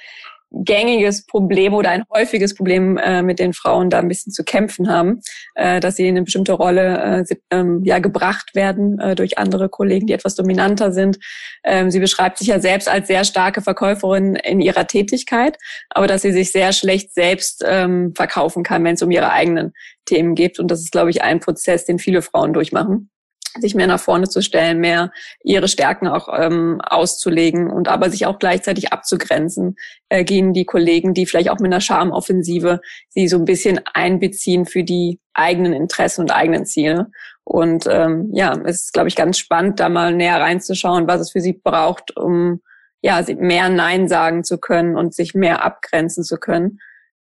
gängiges 0.50 1.26
Problem 1.26 1.74
oder 1.74 1.90
ein 1.90 2.04
häufiges 2.12 2.54
Problem, 2.54 2.96
äh, 2.98 3.22
mit 3.22 3.38
den 3.38 3.52
Frauen 3.52 3.90
da 3.90 3.98
ein 3.98 4.08
bisschen 4.08 4.32
zu 4.32 4.44
kämpfen 4.44 4.88
haben, 4.88 5.20
äh, 5.54 5.80
dass 5.80 5.96
sie 5.96 6.04
in 6.06 6.16
eine 6.16 6.22
bestimmte 6.24 6.52
Rolle 6.52 7.24
äh, 7.28 7.36
ähm, 7.50 7.82
ja 7.84 7.98
gebracht 7.98 8.54
werden 8.54 8.98
äh, 8.98 9.14
durch 9.14 9.38
andere 9.38 9.68
Kollegen, 9.68 10.06
die 10.06 10.12
etwas 10.12 10.34
dominanter 10.34 10.92
sind. 10.92 11.18
Ähm, 11.64 11.90
sie 11.90 12.00
beschreibt 12.00 12.38
sich 12.38 12.48
ja 12.48 12.60
selbst 12.60 12.88
als 12.88 13.08
sehr 13.08 13.24
starke 13.24 13.62
Verkäuferin 13.62 14.36
in 14.36 14.60
ihrer 14.60 14.86
Tätigkeit, 14.86 15.56
aber 15.90 16.06
dass 16.06 16.22
sie 16.22 16.32
sich 16.32 16.52
sehr 16.52 16.72
schlecht 16.72 17.12
selbst 17.12 17.64
ähm, 17.66 18.12
verkaufen 18.14 18.62
kann, 18.62 18.84
wenn 18.84 18.94
es 18.94 19.02
um 19.02 19.10
ihre 19.10 19.32
eigenen 19.32 19.72
Themen 20.04 20.34
geht. 20.34 20.58
Und 20.58 20.70
das 20.70 20.80
ist, 20.80 20.92
glaube 20.92 21.10
ich, 21.10 21.22
ein 21.22 21.40
Prozess, 21.40 21.84
den 21.84 21.98
viele 21.98 22.22
Frauen 22.22 22.52
durchmachen 22.52 23.10
sich 23.60 23.74
mehr 23.74 23.86
nach 23.86 24.00
vorne 24.00 24.28
zu 24.28 24.42
stellen, 24.42 24.78
mehr 24.78 25.10
ihre 25.42 25.68
Stärken 25.68 26.06
auch 26.06 26.28
ähm, 26.32 26.80
auszulegen 26.80 27.70
und 27.70 27.88
aber 27.88 28.10
sich 28.10 28.26
auch 28.26 28.38
gleichzeitig 28.38 28.92
abzugrenzen 28.92 29.76
äh, 30.08 30.24
gegen 30.24 30.52
die 30.52 30.64
Kollegen, 30.64 31.14
die 31.14 31.26
vielleicht 31.26 31.50
auch 31.50 31.58
mit 31.58 31.72
einer 31.72 31.80
Schamoffensive 31.80 32.80
sie 33.08 33.28
so 33.28 33.36
ein 33.36 33.44
bisschen 33.44 33.80
einbeziehen 33.92 34.66
für 34.66 34.84
die 34.84 35.20
eigenen 35.34 35.72
Interessen 35.72 36.22
und 36.22 36.30
eigenen 36.30 36.66
Ziele. 36.66 37.08
Und 37.44 37.86
ähm, 37.88 38.30
ja, 38.32 38.52
es 38.64 38.84
ist, 38.84 38.92
glaube 38.92 39.08
ich, 39.08 39.16
ganz 39.16 39.38
spannend, 39.38 39.78
da 39.78 39.88
mal 39.88 40.12
näher 40.12 40.40
reinzuschauen, 40.40 41.06
was 41.06 41.20
es 41.20 41.30
für 41.30 41.40
sie 41.40 41.52
braucht, 41.52 42.16
um 42.16 42.60
ja 43.02 43.24
mehr 43.38 43.68
Nein 43.68 44.08
sagen 44.08 44.42
zu 44.42 44.58
können 44.58 44.96
und 44.96 45.14
sich 45.14 45.34
mehr 45.34 45.64
abgrenzen 45.64 46.24
zu 46.24 46.38
können. 46.38 46.80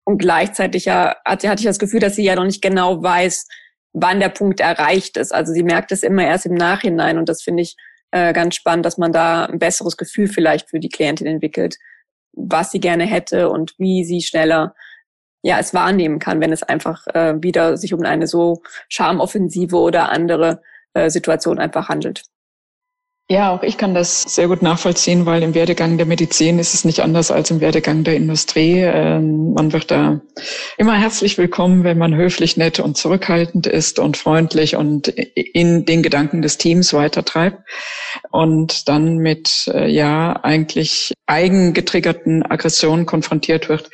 Und 0.04 0.18
gleichzeitig 0.18 0.86
ja, 0.86 1.14
hatte, 1.24 1.48
hatte 1.48 1.60
ich 1.60 1.66
das 1.66 1.78
Gefühl, 1.78 2.00
dass 2.00 2.16
sie 2.16 2.24
ja 2.24 2.34
noch 2.34 2.44
nicht 2.44 2.62
genau 2.62 3.02
weiß, 3.02 3.46
wann 3.92 4.20
der 4.20 4.28
Punkt 4.28 4.60
erreicht 4.60 5.16
ist. 5.16 5.32
Also 5.34 5.52
sie 5.52 5.62
merkt 5.62 5.92
es 5.92 6.02
immer 6.02 6.24
erst 6.24 6.46
im 6.46 6.54
Nachhinein 6.54 7.18
und 7.18 7.28
das 7.28 7.42
finde 7.42 7.62
ich 7.62 7.76
äh, 8.10 8.32
ganz 8.32 8.54
spannend, 8.54 8.86
dass 8.86 8.98
man 8.98 9.12
da 9.12 9.46
ein 9.46 9.58
besseres 9.58 9.96
Gefühl 9.96 10.28
vielleicht 10.28 10.70
für 10.70 10.80
die 10.80 10.88
Klientin 10.88 11.26
entwickelt, 11.26 11.76
was 12.32 12.70
sie 12.70 12.80
gerne 12.80 13.04
hätte 13.04 13.50
und 13.50 13.74
wie 13.78 14.04
sie 14.04 14.22
schneller 14.22 14.74
ja 15.42 15.58
es 15.58 15.72
wahrnehmen 15.72 16.18
kann, 16.18 16.40
wenn 16.40 16.52
es 16.52 16.62
einfach 16.62 17.06
äh, 17.08 17.34
wieder 17.42 17.76
sich 17.76 17.94
um 17.94 18.02
eine 18.02 18.26
so 18.26 18.62
Schamoffensive 18.88 19.76
oder 19.76 20.10
andere 20.10 20.62
äh, 20.94 21.08
Situation 21.08 21.58
einfach 21.58 21.88
handelt. 21.88 22.24
Ja, 23.32 23.52
auch 23.52 23.62
ich 23.62 23.78
kann 23.78 23.94
das 23.94 24.22
sehr 24.22 24.48
gut 24.48 24.60
nachvollziehen, 24.60 25.24
weil 25.24 25.44
im 25.44 25.54
Werdegang 25.54 25.96
der 25.98 26.06
Medizin 26.06 26.58
ist 26.58 26.74
es 26.74 26.84
nicht 26.84 26.98
anders 26.98 27.30
als 27.30 27.52
im 27.52 27.60
Werdegang 27.60 28.02
der 28.02 28.16
Industrie. 28.16 28.80
Ähm, 28.80 29.52
man 29.52 29.72
wird 29.72 29.92
da 29.92 30.20
immer 30.76 30.94
herzlich 30.94 31.38
willkommen, 31.38 31.84
wenn 31.84 31.96
man 31.96 32.16
höflich, 32.16 32.56
nett 32.56 32.80
und 32.80 32.96
zurückhaltend 32.96 33.68
ist 33.68 34.00
und 34.00 34.16
freundlich 34.16 34.74
und 34.74 35.06
in 35.06 35.84
den 35.84 36.02
Gedanken 36.02 36.42
des 36.42 36.58
Teams 36.58 36.92
weitertreibt 36.92 37.60
und 38.32 38.88
dann 38.88 39.18
mit, 39.18 39.70
äh, 39.72 39.88
ja, 39.88 40.32
eigentlich 40.42 41.12
eigengetriggerten 41.26 42.42
Aggressionen 42.42 43.06
konfrontiert 43.06 43.68
wird 43.68 43.90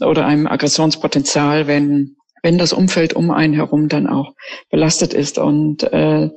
oder 0.00 0.26
einem 0.26 0.46
Aggressionspotenzial, 0.46 1.66
wenn 1.66 2.14
wenn 2.42 2.58
das 2.58 2.72
Umfeld 2.72 3.14
um 3.14 3.32
einen 3.32 3.54
herum 3.54 3.88
dann 3.88 4.06
auch 4.06 4.32
belastet 4.70 5.12
ist 5.12 5.38
und 5.38 5.82
äh, 5.82 6.30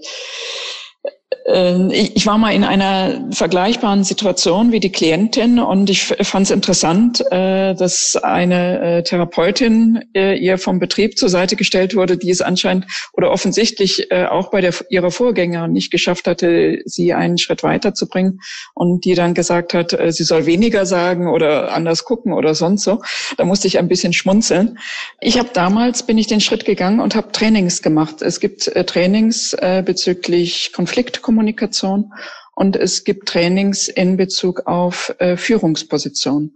ich 1.51 2.27
war 2.27 2.37
mal 2.37 2.53
in 2.53 2.63
einer 2.63 3.27
vergleichbaren 3.31 4.03
Situation 4.03 4.71
wie 4.71 4.79
die 4.79 4.91
Klientin 4.91 5.57
und 5.57 5.89
ich 5.89 6.03
fand 6.03 6.45
es 6.45 6.51
interessant, 6.51 7.21
äh, 7.31 7.73
dass 7.73 8.15
eine 8.17 8.81
äh, 8.81 9.03
Therapeutin 9.03 10.05
äh, 10.13 10.37
ihr 10.37 10.59
vom 10.59 10.77
Betrieb 10.77 11.17
zur 11.17 11.29
Seite 11.29 11.55
gestellt 11.55 11.95
wurde, 11.95 12.17
die 12.17 12.29
es 12.29 12.41
anscheinend 12.41 12.85
oder 13.13 13.31
offensichtlich 13.31 14.11
auch 14.11 14.51
bei 14.51 14.61
der, 14.61 14.73
ihrer 14.89 15.11
Vorgänger 15.11 15.67
nicht 15.67 15.91
geschafft 15.91 16.27
hatte, 16.27 16.81
sie 16.85 17.13
einen 17.13 17.37
Schritt 17.37 17.63
weiterzubringen 17.63 18.41
und 18.73 19.05
die 19.05 19.15
dann 19.15 19.33
gesagt 19.33 19.73
hat, 19.73 19.97
sie 20.09 20.23
soll 20.23 20.45
weniger 20.45 20.85
sagen 20.85 21.27
oder 21.27 21.73
anders 21.73 22.05
gucken 22.05 22.33
oder 22.33 22.55
sonst 22.55 22.83
so. 22.83 23.01
Da 23.37 23.45
musste 23.45 23.67
ich 23.67 23.77
ein 23.77 23.87
bisschen 23.87 24.13
schmunzeln. 24.13 24.77
Ich 25.19 25.37
habe 25.37 25.49
damals, 25.53 26.03
bin 26.03 26.17
ich 26.17 26.27
den 26.27 26.41
Schritt 26.41 26.65
gegangen 26.65 26.99
und 26.99 27.15
habe 27.15 27.31
Trainings 27.31 27.81
gemacht. 27.81 28.21
Es 28.21 28.39
gibt 28.39 28.71
Trainings 28.87 29.55
bezüglich 29.85 30.71
Konfliktkommunikation 30.73 31.38
Kommunikation 31.39 32.11
und 32.53 32.75
es 32.75 33.05
gibt 33.05 33.29
Trainings 33.29 33.87
in 33.87 34.17
Bezug 34.17 34.67
auf 34.67 35.15
äh, 35.19 35.37
Führungsposition. 35.37 36.51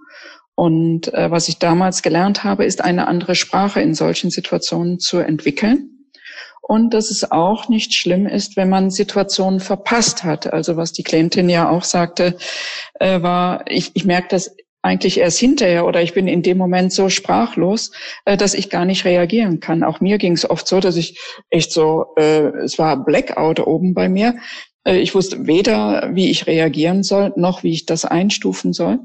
Und 0.56 1.14
äh, 1.14 1.32
was 1.32 1.48
ich 1.48 1.58
damals 1.58 2.02
gelernt 2.02 2.44
habe, 2.44 2.66
ist 2.66 2.84
eine 2.84 3.08
andere 3.08 3.36
Sprache 3.36 3.80
in 3.80 3.96
solchen 3.96 4.30
Situationen 4.30 5.00
zu 5.00 5.20
entwickeln. 5.20 6.10
Und 6.62 6.94
dass 6.94 7.12
es 7.12 7.32
auch 7.32 7.70
nicht 7.70 7.94
schlimm 7.94 8.28
ist, 8.28 8.58
wenn 8.58 8.68
man 8.68 8.92
Situationen 8.92 9.62
verpasst 9.62 10.26
hat. 10.26 10.52
Also 10.52 10.76
was 10.76 10.92
die 10.92 11.04
Klientin 11.04 11.48
ja 11.48 11.70
auch 11.70 11.86
sagte, 11.86 12.36
äh, 13.00 13.22
war, 13.22 13.64
ich, 13.70 13.92
ich 13.94 14.04
merke 14.04 14.28
das 14.32 14.54
eigentlich 14.84 15.18
erst 15.18 15.40
hinterher 15.40 15.86
oder 15.86 16.02
ich 16.02 16.14
bin 16.14 16.28
in 16.28 16.44
dem 16.44 16.58
Moment 16.58 16.92
so 16.92 17.08
sprachlos, 17.08 17.92
äh, 18.26 18.36
dass 18.36 18.54
ich 18.54 18.70
gar 18.70 18.84
nicht 18.84 19.06
reagieren 19.06 19.62
kann. 19.62 19.82
Auch 19.82 20.02
mir 20.02 20.18
ging 20.18 20.34
es 20.34 20.48
oft 20.48 20.68
so, 20.68 20.82
dass 20.82 20.98
ich 20.98 21.18
echt 21.50 21.72
so, 21.72 22.08
äh, 22.18 22.50
es 22.58 22.78
war 22.78 23.04
Blackout 23.04 23.62
oben 23.62 23.94
bei 23.94 24.10
mir. 24.10 24.36
Äh, 24.84 25.00
ich 25.00 25.16
wusste 25.16 25.48
weder, 25.48 26.12
wie 26.14 26.30
ich 26.30 26.48
reagieren 26.48 27.04
soll, 27.04 27.34
noch 27.36 27.64
wie 27.64 27.72
ich 27.72 27.86
das 27.86 28.06
einstufen 28.06 28.74
soll. 28.74 29.00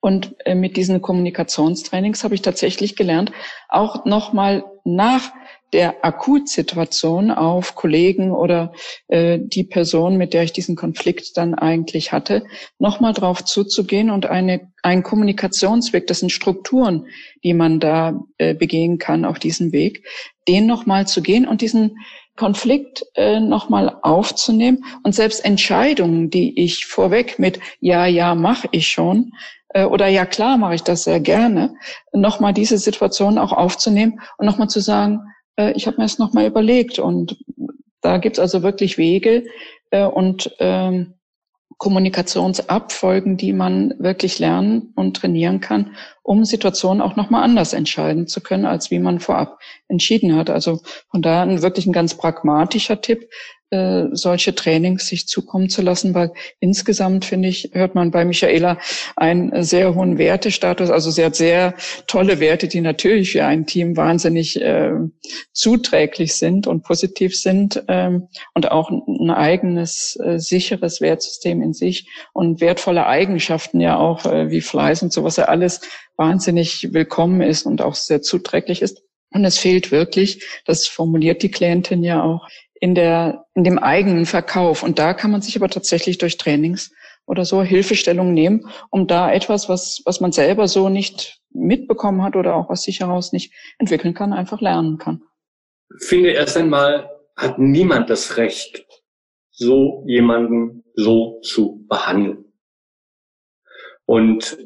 Und 0.00 0.34
äh, 0.46 0.54
mit 0.54 0.76
diesen 0.76 1.02
Kommunikationstrainings 1.02 2.24
habe 2.24 2.34
ich 2.34 2.42
tatsächlich 2.42 2.96
gelernt, 2.96 3.32
auch 3.68 4.06
nochmal 4.06 4.64
nach 4.84 5.30
der 5.72 6.04
Akutsituation 6.04 7.30
auf 7.30 7.74
Kollegen 7.74 8.32
oder 8.32 8.72
äh, 9.08 9.38
die 9.40 9.62
Person, 9.62 10.16
mit 10.16 10.34
der 10.34 10.42
ich 10.42 10.52
diesen 10.52 10.74
Konflikt 10.74 11.36
dann 11.36 11.54
eigentlich 11.54 12.12
hatte, 12.12 12.44
nochmal 12.78 13.12
drauf 13.12 13.44
zuzugehen 13.44 14.10
und 14.10 14.26
eine, 14.26 14.72
ein 14.82 15.02
Kommunikationsweg, 15.02 16.06
das 16.06 16.20
sind 16.20 16.32
Strukturen, 16.32 17.06
die 17.44 17.54
man 17.54 17.78
da 17.78 18.20
äh, 18.38 18.54
begehen 18.54 18.98
kann 18.98 19.24
auf 19.24 19.38
diesem 19.38 19.70
Weg, 19.70 20.04
den 20.48 20.66
nochmal 20.66 21.06
zu 21.06 21.22
gehen 21.22 21.46
und 21.46 21.60
diesen 21.60 21.98
Konflikt 22.40 23.04
äh, 23.16 23.38
nochmal 23.38 23.98
aufzunehmen. 24.00 24.82
Und 25.02 25.14
selbst 25.14 25.44
Entscheidungen, 25.44 26.30
die 26.30 26.58
ich 26.58 26.86
vorweg 26.86 27.38
mit 27.38 27.60
Ja, 27.80 28.06
ja, 28.06 28.34
mache 28.34 28.66
ich 28.70 28.88
schon 28.88 29.32
äh, 29.74 29.84
oder 29.84 30.08
Ja, 30.08 30.24
klar, 30.24 30.56
mache 30.56 30.74
ich 30.74 30.82
das 30.82 31.04
sehr 31.04 31.20
gerne, 31.20 31.74
nochmal 32.14 32.54
diese 32.54 32.78
Situation 32.78 33.36
auch 33.36 33.52
aufzunehmen 33.52 34.20
und 34.38 34.46
nochmal 34.46 34.68
zu 34.68 34.80
sagen, 34.80 35.20
äh, 35.56 35.72
ich 35.72 35.86
habe 35.86 35.98
mir 35.98 36.04
das 36.04 36.18
nochmal 36.18 36.46
überlegt. 36.46 36.98
Und 36.98 37.36
da 38.00 38.16
gibt's 38.16 38.38
also 38.38 38.62
wirklich 38.62 38.96
Wege 38.96 39.44
äh, 39.90 40.06
und 40.06 40.50
äh, 40.60 41.04
Kommunikationsabfolgen, 41.80 43.38
die 43.38 43.54
man 43.54 43.94
wirklich 43.98 44.38
lernen 44.38 44.92
und 44.96 45.16
trainieren 45.16 45.60
kann, 45.60 45.96
um 46.22 46.44
Situationen 46.44 47.00
auch 47.00 47.16
nochmal 47.16 47.42
anders 47.42 47.72
entscheiden 47.72 48.26
zu 48.26 48.42
können, 48.42 48.66
als 48.66 48.90
wie 48.90 48.98
man 48.98 49.18
vorab 49.18 49.58
entschieden 49.88 50.36
hat. 50.36 50.50
Also 50.50 50.82
von 51.10 51.22
daher 51.22 51.62
wirklich 51.62 51.86
ein 51.86 51.94
ganz 51.94 52.14
pragmatischer 52.14 53.00
Tipp, 53.00 53.30
äh, 53.70 54.06
solche 54.12 54.54
Trainings 54.54 55.06
sich 55.06 55.28
zukommen 55.28 55.68
zu 55.68 55.82
lassen, 55.82 56.14
weil 56.14 56.32
insgesamt 56.58 57.24
finde 57.24 57.48
ich, 57.48 57.70
hört 57.72 57.94
man 57.94 58.10
bei 58.10 58.24
Michaela 58.24 58.78
einen 59.16 59.62
sehr 59.62 59.94
hohen 59.94 60.18
Wertestatus. 60.18 60.90
Also 60.90 61.10
sie 61.10 61.24
hat 61.24 61.36
sehr 61.36 61.74
tolle 62.06 62.40
Werte, 62.40 62.66
die 62.66 62.80
natürlich 62.80 63.32
für 63.32 63.44
ein 63.44 63.66
Team 63.66 63.96
wahnsinnig 63.96 64.60
äh, 64.60 64.92
zuträglich 65.52 66.34
sind 66.34 66.66
und 66.66 66.82
positiv 66.82 67.36
sind 67.36 67.84
ähm, 67.88 68.28
und 68.54 68.70
auch 68.70 68.90
ein 68.90 69.30
eigenes 69.30 70.18
äh, 70.20 70.38
sicheres 70.38 71.00
Wertsystem 71.00 71.62
in 71.62 71.72
sich 71.72 72.08
und 72.32 72.60
wertvolle 72.60 73.06
Eigenschaften 73.06 73.80
ja 73.80 73.98
auch 73.98 74.26
äh, 74.26 74.50
wie 74.50 74.60
Fleiß 74.60 75.02
und 75.02 75.12
sowas 75.12 75.36
ja 75.36 75.44
alles 75.44 75.80
wahnsinnig 76.16 76.92
willkommen 76.92 77.40
ist 77.40 77.66
und 77.66 77.82
auch 77.82 77.94
sehr 77.94 78.20
zuträglich 78.20 78.82
ist. 78.82 79.02
Und 79.32 79.44
es 79.44 79.58
fehlt 79.58 79.92
wirklich, 79.92 80.44
das 80.66 80.88
formuliert 80.88 81.42
die 81.42 81.50
Klientin 81.50 82.02
ja 82.02 82.22
auch, 82.22 82.48
in 82.80 82.94
der, 82.94 83.46
in 83.54 83.62
dem 83.62 83.78
eigenen 83.78 84.26
Verkauf. 84.26 84.82
Und 84.82 84.98
da 84.98 85.14
kann 85.14 85.30
man 85.30 85.42
sich 85.42 85.56
aber 85.56 85.68
tatsächlich 85.68 86.18
durch 86.18 86.38
Trainings 86.38 86.92
oder 87.26 87.44
so 87.44 87.62
Hilfestellung 87.62 88.32
nehmen, 88.32 88.66
um 88.90 89.06
da 89.06 89.30
etwas, 89.30 89.68
was, 89.68 90.02
was 90.04 90.20
man 90.20 90.32
selber 90.32 90.66
so 90.66 90.88
nicht 90.88 91.40
mitbekommen 91.50 92.22
hat 92.22 92.36
oder 92.36 92.56
auch 92.56 92.70
aus 92.70 92.82
sich 92.82 93.00
heraus 93.00 93.32
nicht 93.32 93.52
entwickeln 93.78 94.14
kann, 94.14 94.32
einfach 94.32 94.60
lernen 94.60 94.98
kann. 94.98 95.22
Ich 96.00 96.06
finde 96.06 96.30
erst 96.30 96.56
einmal 96.56 97.08
hat 97.36 97.58
niemand 97.58 98.10
das 98.10 98.36
Recht, 98.36 98.86
so 99.50 100.04
jemanden 100.06 100.84
so 100.94 101.40
zu 101.42 101.84
behandeln. 101.88 102.44
Und 104.06 104.58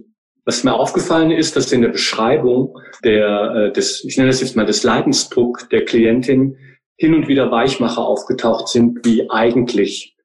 was 0.44 0.64
mir 0.64 0.74
aufgefallen 0.74 1.30
ist, 1.30 1.56
dass 1.56 1.72
in 1.72 1.82
der 1.82 1.88
Beschreibung 1.88 2.78
der, 3.02 3.54
äh, 3.54 3.72
des, 3.72 4.04
ich 4.04 4.16
nenne 4.16 4.30
das 4.30 4.40
jetzt 4.40 4.56
mal 4.56 4.66
des 4.66 4.82
Leidensdruck 4.82 5.68
der 5.70 5.84
Klientin 5.84 6.56
hin 6.96 7.14
und 7.14 7.28
wieder 7.28 7.50
Weichmacher 7.50 8.02
aufgetaucht 8.02 8.68
sind 8.68 9.04
wie 9.04 9.30
eigentlich. 9.30 10.16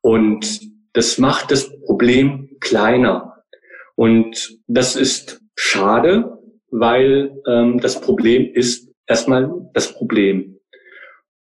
Und 0.00 0.60
das 0.92 1.18
macht 1.18 1.50
das 1.50 1.70
Problem 1.80 2.56
kleiner. 2.60 3.44
Und 3.94 4.58
das 4.66 4.96
ist 4.96 5.40
schade, 5.56 6.38
weil 6.70 7.36
ähm, 7.46 7.80
das 7.80 8.00
Problem 8.00 8.50
ist 8.52 8.90
erstmal 9.06 9.52
das 9.74 9.92
Problem. 9.94 10.58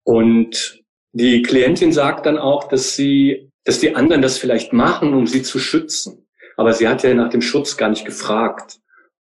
Und 0.02 0.82
die 1.12 1.42
Klientin 1.42 1.92
sagt 1.92 2.26
dann 2.26 2.38
auch, 2.38 2.68
dass 2.68 2.96
sie, 2.96 3.50
dass 3.64 3.80
die 3.80 3.94
anderen 3.94 4.22
das 4.22 4.38
vielleicht 4.38 4.72
machen, 4.72 5.14
um 5.14 5.26
sie 5.26 5.42
zu 5.42 5.58
schützen. 5.58 6.26
Aber 6.56 6.72
sie 6.72 6.88
hat 6.88 7.02
ja 7.02 7.14
nach 7.14 7.30
dem 7.30 7.42
Schutz 7.42 7.76
gar 7.76 7.88
nicht 7.88 8.04
gefragt. 8.04 8.78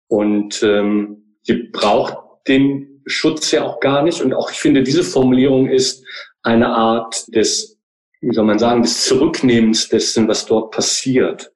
Und 0.09 0.63
ähm, 0.63 1.37
sie 1.43 1.71
braucht 1.73 2.17
den 2.49 2.92
Schutz 3.07 3.51
ja 3.51 3.65
auch 3.65 3.81
gar 3.81 4.03
nicht. 4.03 4.21
Und 4.23 4.35
auch 4.35 4.51
ich 4.51 4.59
finde, 4.59 4.83
diese 4.83 5.05
Formulierung 5.05 5.69
ist 5.69 6.05
eine 6.43 6.69
Art 6.69 7.25
des, 7.35 7.79
wie 8.21 8.35
soll 8.35 8.45
man 8.45 8.59
sagen, 8.59 8.83
des 8.83 9.05
Zurücknehmens 9.05 9.89
dessen, 9.89 10.29
was 10.29 10.47
dort 10.47 10.73
passiert. 10.73 11.53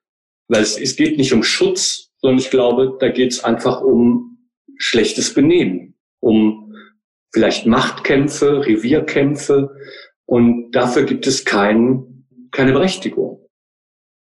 Weil 0.48 0.62
es, 0.62 0.78
es 0.78 0.96
geht 0.96 1.18
nicht 1.18 1.32
um 1.32 1.42
Schutz, 1.42 2.10
sondern 2.18 2.38
ich 2.38 2.50
glaube, 2.50 2.96
da 3.00 3.08
geht 3.08 3.32
es 3.32 3.44
einfach 3.44 3.80
um 3.80 4.38
schlechtes 4.78 5.34
Benehmen, 5.34 5.94
um 6.20 6.74
vielleicht 7.32 7.66
Machtkämpfe, 7.66 8.64
Revierkämpfe. 8.66 9.74
Und 10.26 10.72
dafür 10.72 11.04
gibt 11.04 11.26
es 11.26 11.44
kein, 11.44 12.26
keine 12.50 12.72
Berechtigung. 12.72 13.48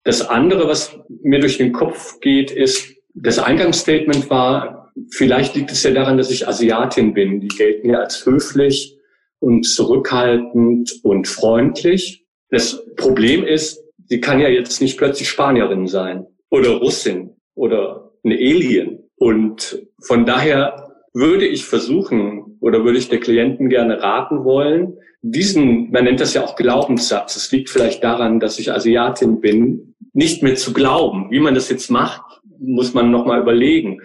Das 0.04 0.22
andere, 0.22 0.68
was 0.68 0.96
mir 1.22 1.40
durch 1.40 1.58
den 1.58 1.72
Kopf 1.72 2.20
geht, 2.20 2.50
ist, 2.50 2.94
das 3.14 3.38
Eingangsstatement 3.38 4.30
war, 4.30 4.75
vielleicht 5.10 5.54
liegt 5.54 5.70
es 5.72 5.82
ja 5.82 5.90
daran, 5.90 6.16
dass 6.16 6.30
ich 6.30 6.48
Asiatin 6.48 7.14
bin. 7.14 7.40
Die 7.40 7.48
gelten 7.48 7.90
ja 7.90 8.00
als 8.00 8.24
höflich 8.24 8.98
und 9.38 9.64
zurückhaltend 9.64 11.00
und 11.02 11.28
freundlich. 11.28 12.26
Das 12.50 12.84
Problem 12.96 13.44
ist, 13.44 13.82
sie 14.06 14.20
kann 14.20 14.40
ja 14.40 14.48
jetzt 14.48 14.80
nicht 14.80 14.96
plötzlich 14.96 15.28
Spanierin 15.28 15.86
sein 15.86 16.26
oder 16.50 16.70
Russin 16.70 17.36
oder 17.54 18.12
eine 18.24 18.36
Alien. 18.36 19.10
Und 19.16 19.82
von 20.02 20.26
daher 20.26 20.92
würde 21.12 21.46
ich 21.46 21.64
versuchen 21.64 22.58
oder 22.60 22.84
würde 22.84 22.98
ich 22.98 23.08
der 23.08 23.20
Klienten 23.20 23.68
gerne 23.68 24.02
raten 24.02 24.44
wollen, 24.44 24.98
diesen, 25.22 25.90
man 25.90 26.04
nennt 26.04 26.20
das 26.20 26.34
ja 26.34 26.44
auch 26.44 26.56
Glaubenssatz, 26.56 27.36
es 27.36 27.50
liegt 27.50 27.70
vielleicht 27.70 28.04
daran, 28.04 28.38
dass 28.38 28.58
ich 28.58 28.72
Asiatin 28.72 29.40
bin, 29.40 29.94
nicht 30.12 30.42
mehr 30.42 30.54
zu 30.54 30.72
glauben. 30.72 31.30
Wie 31.30 31.40
man 31.40 31.54
das 31.54 31.68
jetzt 31.68 31.90
macht, 31.90 32.40
muss 32.60 32.94
man 32.94 33.10
nochmal 33.10 33.40
überlegen. 33.40 34.00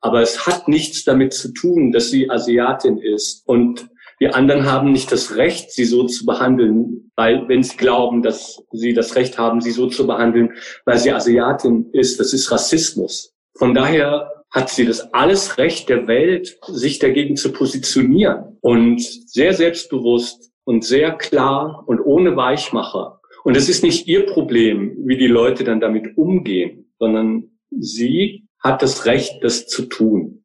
Aber 0.00 0.20
es 0.20 0.46
hat 0.46 0.68
nichts 0.68 1.04
damit 1.04 1.32
zu 1.32 1.52
tun, 1.52 1.92
dass 1.92 2.10
sie 2.10 2.30
Asiatin 2.30 2.98
ist. 2.98 3.42
Und 3.46 3.88
die 4.20 4.28
anderen 4.28 4.64
haben 4.70 4.92
nicht 4.92 5.10
das 5.12 5.36
Recht, 5.36 5.72
sie 5.72 5.84
so 5.84 6.04
zu 6.04 6.24
behandeln, 6.24 7.10
weil 7.16 7.48
wenn 7.48 7.62
sie 7.62 7.76
glauben, 7.76 8.22
dass 8.22 8.62
sie 8.72 8.94
das 8.94 9.16
Recht 9.16 9.38
haben, 9.38 9.60
sie 9.60 9.72
so 9.72 9.88
zu 9.88 10.06
behandeln, 10.06 10.52
weil 10.84 10.98
sie 10.98 11.12
Asiatin 11.12 11.90
ist, 11.92 12.20
das 12.20 12.32
ist 12.32 12.50
Rassismus. 12.50 13.32
Von 13.56 13.74
daher 13.74 14.30
hat 14.50 14.68
sie 14.70 14.86
das 14.86 15.12
alles 15.12 15.58
Recht 15.58 15.88
der 15.88 16.06
Welt, 16.06 16.58
sich 16.68 17.00
dagegen 17.00 17.36
zu 17.36 17.52
positionieren 17.52 18.56
und 18.60 19.02
sehr 19.02 19.52
selbstbewusst 19.52 20.52
und 20.64 20.84
sehr 20.84 21.12
klar 21.12 21.82
und 21.86 22.00
ohne 22.00 22.36
Weichmacher. 22.36 23.20
Und 23.42 23.56
es 23.56 23.68
ist 23.68 23.82
nicht 23.82 24.06
ihr 24.06 24.26
Problem, 24.26 24.96
wie 25.04 25.18
die 25.18 25.26
Leute 25.26 25.64
dann 25.64 25.80
damit 25.80 26.16
umgehen, 26.16 26.90
sondern 26.98 27.50
sie 27.80 28.46
hat 28.60 28.82
das 28.82 29.06
Recht, 29.06 29.42
das 29.42 29.66
zu 29.66 29.86
tun. 29.86 30.44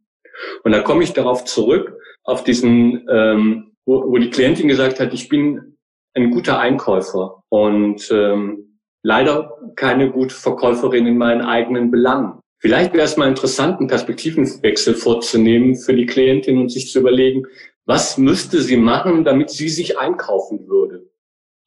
Und 0.64 0.72
da 0.72 0.82
komme 0.82 1.04
ich 1.04 1.14
darauf 1.14 1.46
zurück, 1.46 1.98
auf 2.24 2.44
diesen, 2.44 3.08
ähm, 3.10 3.72
wo, 3.86 4.12
wo 4.12 4.18
die 4.18 4.30
Klientin 4.30 4.68
gesagt 4.68 5.00
hat, 5.00 5.14
ich 5.14 5.30
bin 5.30 5.78
ein 6.16 6.32
guter 6.32 6.60
Einkäufer 6.60 7.44
und 7.50 8.10
ähm, 8.12 8.80
leider 9.04 9.58
keine 9.76 10.12
gute 10.12 10.36
Verkäuferin 10.36 11.08
in 11.08 11.18
meinen 11.18 11.42
eigenen 11.42 11.92
Belangen. 11.92 12.40
Vielleicht 12.62 12.94
wäre 12.94 13.06
es 13.06 13.16
mal 13.16 13.30
interessant, 13.30 13.80
einen 13.80 13.88
Perspektivenwechsel 13.88 14.94
vorzunehmen 14.94 15.76
für 15.76 15.96
die 15.96 16.06
Klientin 16.06 16.58
und 16.58 16.70
sich 16.70 16.92
zu 16.92 17.00
überlegen, 17.00 17.46
was 17.86 18.18
müsste 18.18 18.62
sie 18.62 18.78
machen, 18.78 19.24
damit 19.24 19.50
sie 19.50 19.70
sich 19.70 19.98
einkaufen 19.98 20.68
würde. 20.68 21.10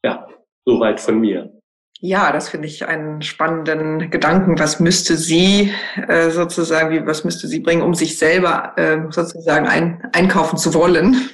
Ja, 0.04 0.28
soweit 0.66 1.00
von 1.00 1.18
mir. 1.18 1.58
Ja, 2.04 2.32
das 2.32 2.48
finde 2.48 2.66
ich 2.66 2.88
einen 2.88 3.22
spannenden 3.22 4.10
Gedanken. 4.10 4.58
Was 4.58 4.80
müsste 4.80 5.16
sie 5.16 5.72
äh, 6.08 6.30
sozusagen, 6.30 6.90
wie, 6.90 7.06
was 7.06 7.22
müsste 7.22 7.46
sie 7.46 7.60
bringen, 7.60 7.82
um 7.82 7.94
sich 7.94 8.18
selber 8.18 8.72
äh, 8.76 8.98
sozusagen 9.10 9.68
ein, 9.68 10.02
einkaufen 10.12 10.56
zu 10.58 10.74
wollen? 10.74 11.30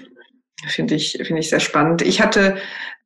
Finde 0.67 0.95
ich, 0.95 1.19
finde 1.23 1.41
ich 1.41 1.49
sehr 1.49 1.61
spannend. 1.61 2.03
Ich 2.03 2.21
hatte 2.21 2.59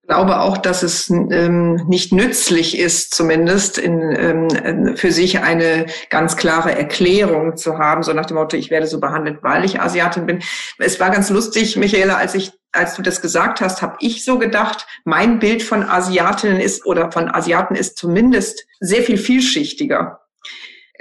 glaube 0.09 0.41
auch, 0.41 0.59
dass 0.59 0.83
es 0.83 1.09
ähm, 1.09 1.77
nicht 1.87 2.13
nützlich 2.13 2.77
ist, 2.77 3.15
zumindest 3.15 3.79
in, 3.79 4.01
ähm, 4.11 4.97
für 4.97 5.13
sich 5.13 5.39
eine 5.39 5.87
ganz 6.11 6.37
klare 6.37 6.77
Erklärung 6.77 7.57
zu 7.57 7.79
haben, 7.79 8.03
so 8.03 8.13
nach 8.13 8.27
dem 8.27 8.39
Motto, 8.39 8.57
ich 8.57 8.73
werde 8.73 8.89
so 8.89 8.99
behandelt, 8.99 9.39
weil 9.43 9.65
ich 9.65 9.81
Asiatin 9.81 10.27
bin. 10.27 10.43
Es 10.79 10.99
war 10.99 11.11
ganz 11.11 11.31
lustig, 11.31 11.77
Michaela, 11.77 12.17
als 12.17 12.35
ich 12.35 12.51
als 12.73 12.95
du 12.97 13.03
das 13.03 13.21
gesagt 13.21 13.61
hast, 13.61 13.83
habe 13.83 13.97
ich 14.01 14.25
so 14.25 14.39
gedacht, 14.39 14.87
mein 15.05 15.39
Bild 15.39 15.63
von 15.63 15.83
Asiatinnen 15.83 16.61
ist 16.61 16.87
oder 16.87 17.13
von 17.13 17.29
Asiaten 17.29 17.75
ist 17.75 17.99
zumindest 17.99 18.67
sehr 18.81 19.03
viel 19.03 19.19
vielschichtiger. 19.19 20.21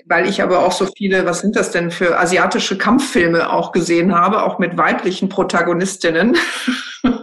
Weil 0.06 0.28
ich 0.28 0.42
aber 0.42 0.66
auch 0.66 0.74
so 0.74 0.88
viele, 0.98 1.26
was 1.26 1.40
sind 1.40 1.56
das 1.56 1.72
denn 1.72 1.92
für 1.92 2.20
asiatische 2.20 2.78
Kampffilme 2.78 3.52
auch 3.52 3.72
gesehen 3.72 4.14
habe, 4.14 4.44
auch 4.44 4.60
mit 4.60 4.78
weiblichen 4.78 5.30
Protagonistinnen. 5.30 6.38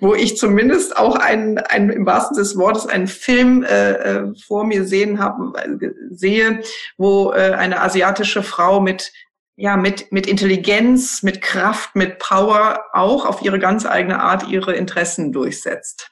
wo 0.00 0.14
ich 0.14 0.36
zumindest 0.36 0.96
auch 0.96 1.16
einen, 1.16 1.58
einen 1.58 1.90
im 1.90 2.06
wahrsten 2.06 2.36
des 2.36 2.56
Wortes 2.56 2.86
einen 2.86 3.06
Film 3.06 3.62
äh, 3.62 3.92
äh 3.92 4.34
vor 4.46 4.64
mir 4.64 4.84
sehen 4.84 5.18
habe, 5.18 5.52
äh, 5.58 5.90
sehe, 6.10 6.62
wo 6.96 7.32
äh, 7.32 7.52
eine 7.52 7.80
asiatische 7.80 8.42
Frau 8.42 8.80
mit 8.80 9.12
ja, 9.60 9.76
mit, 9.76 10.10
mit 10.10 10.26
Intelligenz, 10.26 11.22
mit 11.22 11.42
Kraft, 11.42 11.94
mit 11.94 12.18
Power 12.18 12.80
auch 12.94 13.26
auf 13.26 13.42
ihre 13.42 13.58
ganz 13.58 13.84
eigene 13.84 14.22
Art 14.22 14.48
ihre 14.48 14.74
Interessen 14.74 15.32
durchsetzt. 15.32 16.10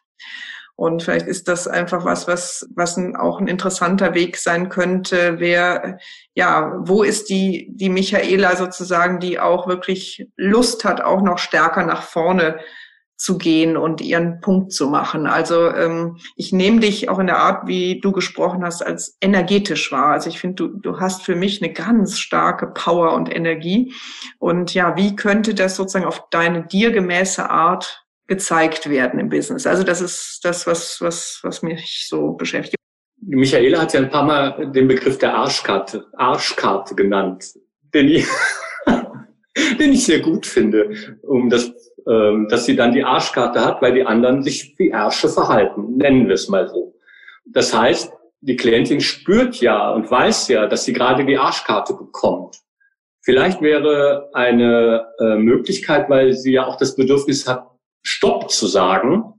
Und 0.76 1.02
vielleicht 1.02 1.26
ist 1.26 1.48
das 1.48 1.66
einfach 1.66 2.04
was, 2.04 2.28
was, 2.28 2.68
was 2.76 2.98
ein, 2.98 3.16
auch 3.16 3.40
ein 3.40 3.48
interessanter 3.48 4.12
Weg 4.12 4.36
sein 4.36 4.68
könnte. 4.68 5.36
Wer, 5.38 5.98
ja, 6.34 6.74
wo 6.80 7.02
ist 7.02 7.30
die, 7.30 7.70
die 7.72 7.88
Michaela 7.88 8.54
sozusagen, 8.54 9.18
die 9.18 9.40
auch 9.40 9.66
wirklich 9.66 10.28
Lust 10.36 10.84
hat, 10.84 11.00
auch 11.00 11.22
noch 11.22 11.38
stärker 11.38 11.86
nach 11.86 12.02
vorne 12.02 12.60
zu 13.18 13.36
gehen 13.36 13.76
und 13.76 14.00
ihren 14.00 14.40
Punkt 14.40 14.72
zu 14.72 14.88
machen. 14.88 15.26
Also 15.26 15.74
ähm, 15.74 16.18
ich 16.36 16.52
nehme 16.52 16.78
dich 16.78 17.08
auch 17.08 17.18
in 17.18 17.26
der 17.26 17.38
Art, 17.38 17.66
wie 17.66 18.00
du 18.00 18.12
gesprochen 18.12 18.64
hast, 18.64 18.80
als 18.80 19.18
energetisch 19.20 19.90
wahr. 19.90 20.12
Also 20.12 20.30
ich 20.30 20.38
finde, 20.38 20.54
du, 20.54 20.68
du 20.78 21.00
hast 21.00 21.24
für 21.24 21.34
mich 21.34 21.60
eine 21.60 21.72
ganz 21.72 22.20
starke 22.20 22.68
Power 22.68 23.14
und 23.14 23.34
Energie. 23.34 23.92
Und 24.38 24.72
ja, 24.72 24.96
wie 24.96 25.16
könnte 25.16 25.54
das 25.54 25.74
sozusagen 25.74 26.06
auf 26.06 26.30
deine 26.30 26.62
dir 26.62 26.92
gemäße 26.92 27.50
Art 27.50 28.06
gezeigt 28.28 28.88
werden 28.88 29.18
im 29.18 29.30
Business? 29.30 29.66
Also 29.66 29.82
das 29.82 30.00
ist 30.00 30.40
das, 30.44 30.68
was, 30.68 31.00
was, 31.00 31.40
was 31.42 31.62
mich 31.62 32.06
so 32.08 32.34
beschäftigt. 32.34 32.78
Michaela 33.20 33.80
hat 33.80 33.94
ja 33.94 34.00
ein 34.00 34.10
paar 34.10 34.24
Mal 34.24 34.70
den 34.70 34.86
Begriff 34.86 35.18
der 35.18 35.34
Arschkarte, 35.34 36.06
Arschkarte 36.16 36.94
genannt, 36.94 37.46
den 37.92 38.08
ich, 38.08 38.26
den 39.78 39.92
ich 39.92 40.04
sehr 40.04 40.20
gut 40.20 40.46
finde, 40.46 40.90
um 41.22 41.50
das 41.50 41.72
ähm, 42.08 42.48
dass 42.48 42.64
sie 42.64 42.74
dann 42.74 42.92
die 42.92 43.04
Arschkarte 43.04 43.62
hat, 43.62 43.82
weil 43.82 43.92
die 43.92 44.06
anderen 44.06 44.42
sich 44.42 44.74
wie 44.78 44.88
Ärsche 44.88 45.28
verhalten, 45.28 45.98
nennen 45.98 46.26
wir 46.26 46.34
es 46.34 46.48
mal 46.48 46.66
so. 46.66 46.94
Das 47.44 47.76
heißt, 47.76 48.10
die 48.40 48.56
Klientin 48.56 49.02
spürt 49.02 49.60
ja 49.60 49.90
und 49.90 50.10
weiß 50.10 50.48
ja, 50.48 50.66
dass 50.66 50.86
sie 50.86 50.94
gerade 50.94 51.26
die 51.26 51.36
Arschkarte 51.36 51.92
bekommt. 51.92 52.56
Vielleicht 53.22 53.60
wäre 53.60 54.30
eine 54.32 55.06
äh, 55.18 55.36
Möglichkeit, 55.36 56.08
weil 56.08 56.32
sie 56.32 56.52
ja 56.52 56.66
auch 56.66 56.76
das 56.76 56.96
Bedürfnis 56.96 57.46
hat, 57.46 57.66
Stopp 58.02 58.50
zu 58.50 58.66
sagen, 58.66 59.34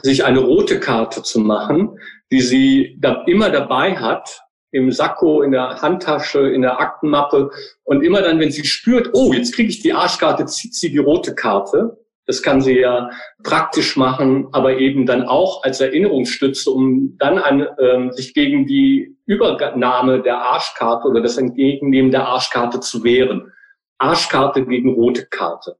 sich 0.00 0.24
eine 0.24 0.38
rote 0.38 0.78
Karte 0.78 1.24
zu 1.24 1.40
machen, 1.40 1.98
die 2.30 2.40
sie 2.40 2.98
da 3.00 3.24
immer 3.26 3.50
dabei 3.50 3.96
hat, 3.96 4.42
im 4.72 4.90
Sakko, 4.90 5.42
in 5.42 5.52
der 5.52 5.80
Handtasche, 5.80 6.48
in 6.48 6.62
der 6.62 6.80
Aktenmappe. 6.80 7.50
Und 7.84 8.02
immer 8.02 8.22
dann, 8.22 8.40
wenn 8.40 8.50
sie 8.50 8.64
spürt, 8.64 9.10
oh, 9.12 9.32
jetzt 9.32 9.54
kriege 9.54 9.68
ich 9.68 9.80
die 9.80 9.92
Arschkarte, 9.92 10.46
zieht 10.46 10.74
sie 10.74 10.90
die 10.90 10.98
rote 10.98 11.34
Karte. 11.34 11.98
Das 12.26 12.42
kann 12.42 12.60
sie 12.60 12.78
ja 12.78 13.10
praktisch 13.42 13.96
machen, 13.96 14.48
aber 14.52 14.78
eben 14.78 15.06
dann 15.06 15.24
auch 15.24 15.64
als 15.64 15.80
Erinnerungsstütze, 15.80 16.70
um 16.70 17.16
dann 17.18 17.38
an, 17.38 17.66
ähm, 17.78 18.12
sich 18.12 18.32
gegen 18.32 18.66
die 18.66 19.16
Übernahme 19.26 20.22
der 20.22 20.38
Arschkarte 20.38 21.08
oder 21.08 21.20
das 21.20 21.36
Entgegennehmen 21.36 22.10
der 22.10 22.26
Arschkarte 22.26 22.80
zu 22.80 23.04
wehren. 23.04 23.52
Arschkarte 23.98 24.64
gegen 24.64 24.94
rote 24.94 25.26
Karte. 25.26 25.76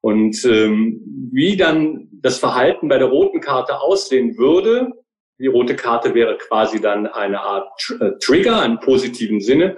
Und 0.00 0.44
ähm, 0.44 1.00
wie 1.32 1.56
dann 1.56 2.08
das 2.12 2.38
Verhalten 2.38 2.88
bei 2.88 2.98
der 2.98 3.08
roten 3.08 3.40
Karte 3.40 3.80
aussehen 3.80 4.38
würde, 4.38 4.92
die 5.40 5.46
rote 5.46 5.74
Karte 5.74 6.14
wäre 6.14 6.36
quasi 6.36 6.80
dann 6.80 7.06
eine 7.06 7.40
Art 7.40 7.72
äh, 8.00 8.12
Trigger 8.20 8.64
im 8.64 8.78
positiven 8.78 9.40
Sinne, 9.40 9.76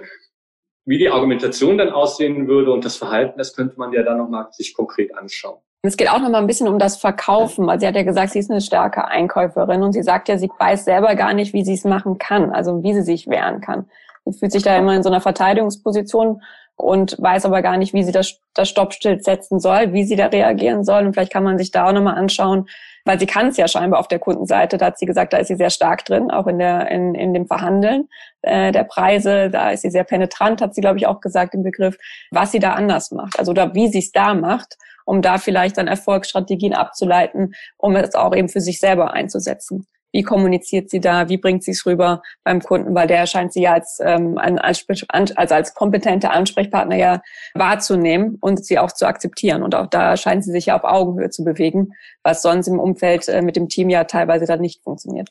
wie 0.85 0.97
die 0.97 1.09
Argumentation 1.09 1.77
dann 1.77 1.89
aussehen 1.89 2.47
würde 2.47 2.71
und 2.71 2.83
das 2.83 2.97
Verhalten, 2.97 3.37
das 3.37 3.55
könnte 3.55 3.75
man 3.77 3.93
ja 3.93 4.03
dann 4.03 4.17
nochmal 4.17 4.47
sich 4.51 4.73
konkret 4.73 5.15
anschauen. 5.15 5.59
Es 5.85 5.97
geht 5.97 6.09
auch 6.09 6.19
noch 6.19 6.29
mal 6.29 6.39
ein 6.39 6.47
bisschen 6.47 6.67
um 6.67 6.79
das 6.79 6.97
Verkaufen. 6.97 7.69
Also 7.69 7.81
sie 7.81 7.87
hat 7.87 7.95
ja 7.95 8.03
gesagt, 8.03 8.31
sie 8.31 8.39
ist 8.39 8.51
eine 8.51 8.61
starke 8.61 9.05
Einkäuferin 9.05 9.83
und 9.83 9.93
sie 9.93 10.03
sagt 10.03 10.29
ja, 10.29 10.37
sie 10.37 10.49
weiß 10.57 10.85
selber 10.85 11.15
gar 11.15 11.33
nicht, 11.33 11.53
wie 11.53 11.63
sie 11.63 11.73
es 11.73 11.83
machen 11.83 12.17
kann, 12.17 12.51
also 12.51 12.83
wie 12.83 12.93
sie 12.93 13.01
sich 13.01 13.27
wehren 13.27 13.61
kann. 13.61 13.89
und 14.23 14.33
fühlt 14.33 14.51
sich 14.51 14.63
da 14.63 14.77
immer 14.77 14.95
in 14.95 15.03
so 15.03 15.09
einer 15.09 15.21
Verteidigungsposition 15.21 16.41
und 16.75 17.17
weiß 17.19 17.45
aber 17.45 17.61
gar 17.61 17.77
nicht, 17.77 17.93
wie 17.93 18.03
sie 18.03 18.11
das, 18.11 18.39
das 18.53 18.69
Stoppschild 18.69 19.23
setzen 19.23 19.59
soll, 19.59 19.93
wie 19.93 20.03
sie 20.03 20.15
da 20.15 20.27
reagieren 20.27 20.83
soll. 20.83 21.05
Und 21.05 21.13
vielleicht 21.13 21.33
kann 21.33 21.43
man 21.43 21.57
sich 21.57 21.71
da 21.71 21.87
auch 21.87 21.93
nochmal 21.93 22.15
anschauen, 22.15 22.67
weil 23.05 23.19
sie 23.19 23.25
kann 23.25 23.47
es 23.47 23.57
ja 23.57 23.67
scheinbar 23.67 23.99
auf 23.99 24.07
der 24.07 24.19
Kundenseite, 24.19 24.77
da 24.77 24.87
hat 24.87 24.97
sie 24.97 25.05
gesagt, 25.05 25.33
da 25.33 25.37
ist 25.37 25.47
sie 25.47 25.55
sehr 25.55 25.69
stark 25.69 26.05
drin, 26.05 26.31
auch 26.31 26.47
in, 26.47 26.59
der, 26.59 26.89
in, 26.89 27.15
in 27.15 27.33
dem 27.33 27.47
Verhandeln 27.47 28.07
äh, 28.41 28.71
der 28.71 28.83
Preise, 28.83 29.49
da 29.49 29.71
ist 29.71 29.81
sie 29.81 29.91
sehr 29.91 30.03
penetrant, 30.03 30.61
hat 30.61 30.75
sie, 30.75 30.81
glaube 30.81 30.97
ich, 30.97 31.07
auch 31.07 31.21
gesagt 31.21 31.53
im 31.53 31.63
Begriff, 31.63 31.97
was 32.31 32.51
sie 32.51 32.59
da 32.59 32.73
anders 32.73 33.11
macht, 33.11 33.39
also 33.39 33.51
oder 33.51 33.73
wie 33.73 33.87
sie 33.87 33.99
es 33.99 34.11
da 34.11 34.33
macht, 34.33 34.77
um 35.05 35.21
da 35.21 35.37
vielleicht 35.37 35.77
dann 35.77 35.87
Erfolgsstrategien 35.87 36.73
abzuleiten, 36.73 37.53
um 37.77 37.95
es 37.95 38.15
auch 38.15 38.35
eben 38.35 38.49
für 38.49 38.61
sich 38.61 38.79
selber 38.79 39.13
einzusetzen. 39.13 39.85
Wie 40.13 40.21
kommuniziert 40.21 40.91
sie 40.91 41.01
da? 41.01 41.27
Wie 41.27 41.37
bringt 41.37 41.63
sie 41.63 41.71
es 41.71 41.85
rüber 41.85 42.21
beim 42.43 42.61
Kunden? 42.61 42.93
Weil 42.93 43.07
der 43.07 43.25
scheint 43.25 43.51
sie 43.51 43.63
ja 43.63 43.73
als, 43.73 43.99
ähm, 44.01 44.37
als, 44.37 44.85
also 45.09 45.55
als 45.55 45.73
kompetente 45.73 46.29
Ansprechpartner 46.29 46.95
ja 46.95 47.21
wahrzunehmen 47.55 48.37
und 48.39 48.63
sie 48.63 48.77
auch 48.77 48.91
zu 48.91 49.07
akzeptieren. 49.07 49.63
Und 49.63 49.73
auch 49.73 49.87
da 49.87 50.15
scheint 50.15 50.45
sie 50.45 50.51
sich 50.51 50.67
ja 50.67 50.77
auf 50.77 50.83
Augenhöhe 50.83 51.31
zu 51.31 51.43
bewegen, 51.43 51.93
was 52.21 52.43
sonst 52.43 52.67
im 52.67 52.79
Umfeld 52.79 53.27
äh, 53.27 53.41
mit 53.41 53.55
dem 53.55 53.69
Team 53.69 53.89
ja 53.89 54.03
teilweise 54.03 54.45
dann 54.45 54.61
nicht 54.61 54.83
funktioniert. 54.83 55.29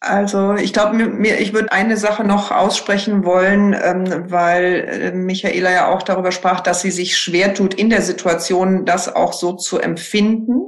Also 0.00 0.54
ich 0.54 0.72
glaube, 0.72 0.94
mir, 0.94 1.40
ich 1.40 1.52
würde 1.52 1.72
eine 1.72 1.96
Sache 1.96 2.22
noch 2.22 2.52
aussprechen 2.52 3.24
wollen, 3.24 3.74
ähm, 3.82 4.30
weil 4.30 4.74
äh, 4.88 5.12
Michaela 5.12 5.72
ja 5.72 5.88
auch 5.92 6.04
darüber 6.04 6.30
sprach, 6.30 6.60
dass 6.60 6.82
sie 6.82 6.92
sich 6.92 7.18
schwer 7.18 7.52
tut, 7.52 7.74
in 7.74 7.90
der 7.90 8.02
Situation 8.02 8.84
das 8.84 9.12
auch 9.12 9.32
so 9.32 9.54
zu 9.54 9.80
empfinden. 9.80 10.60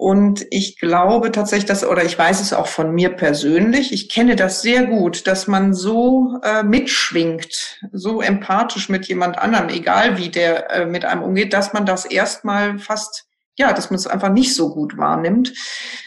Und 0.00 0.46
ich 0.48 0.78
glaube 0.78 1.30
tatsächlich, 1.30 1.66
dass, 1.66 1.84
oder 1.84 2.02
ich 2.02 2.18
weiß 2.18 2.40
es 2.40 2.54
auch 2.54 2.68
von 2.68 2.94
mir 2.94 3.10
persönlich, 3.10 3.92
ich 3.92 4.08
kenne 4.08 4.34
das 4.34 4.62
sehr 4.62 4.86
gut, 4.86 5.26
dass 5.26 5.46
man 5.46 5.74
so 5.74 6.38
äh, 6.42 6.62
mitschwingt, 6.62 7.82
so 7.92 8.22
empathisch 8.22 8.88
mit 8.88 9.08
jemand 9.08 9.36
anderem, 9.36 9.68
egal 9.68 10.16
wie 10.16 10.30
der 10.30 10.70
äh, 10.70 10.86
mit 10.86 11.04
einem 11.04 11.22
umgeht, 11.22 11.52
dass 11.52 11.74
man 11.74 11.84
das 11.84 12.06
erstmal 12.06 12.78
fast, 12.78 13.26
ja, 13.58 13.74
dass 13.74 13.90
man 13.90 13.96
es 13.96 14.06
einfach 14.06 14.30
nicht 14.30 14.54
so 14.54 14.72
gut 14.72 14.96
wahrnimmt. 14.96 15.52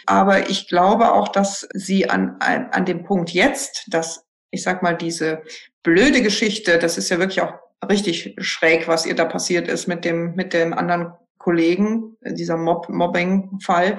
Aber 0.08 0.50
ich 0.50 0.68
glaube 0.68 1.12
auch, 1.12 1.28
dass 1.28 1.68
sie 1.76 2.10
an, 2.10 2.38
an, 2.40 2.70
an 2.72 2.86
dem 2.86 3.04
Punkt 3.04 3.30
jetzt, 3.30 3.84
dass, 3.90 4.26
ich 4.50 4.64
sag 4.64 4.82
mal, 4.82 4.98
diese 4.98 5.44
blöde 5.84 6.24
Geschichte, 6.24 6.80
das 6.80 6.98
ist 6.98 7.10
ja 7.10 7.20
wirklich 7.20 7.42
auch 7.42 7.54
richtig 7.88 8.34
schräg, 8.40 8.88
was 8.88 9.06
ihr 9.06 9.14
da 9.14 9.26
passiert 9.26 9.68
ist 9.68 9.86
mit 9.86 10.04
dem, 10.04 10.34
mit 10.34 10.54
dem 10.54 10.74
anderen 10.74 11.14
Kollegen, 11.44 12.16
dieser 12.22 12.56
Mob 12.56 12.88
Mobbing-Fall. 12.88 13.98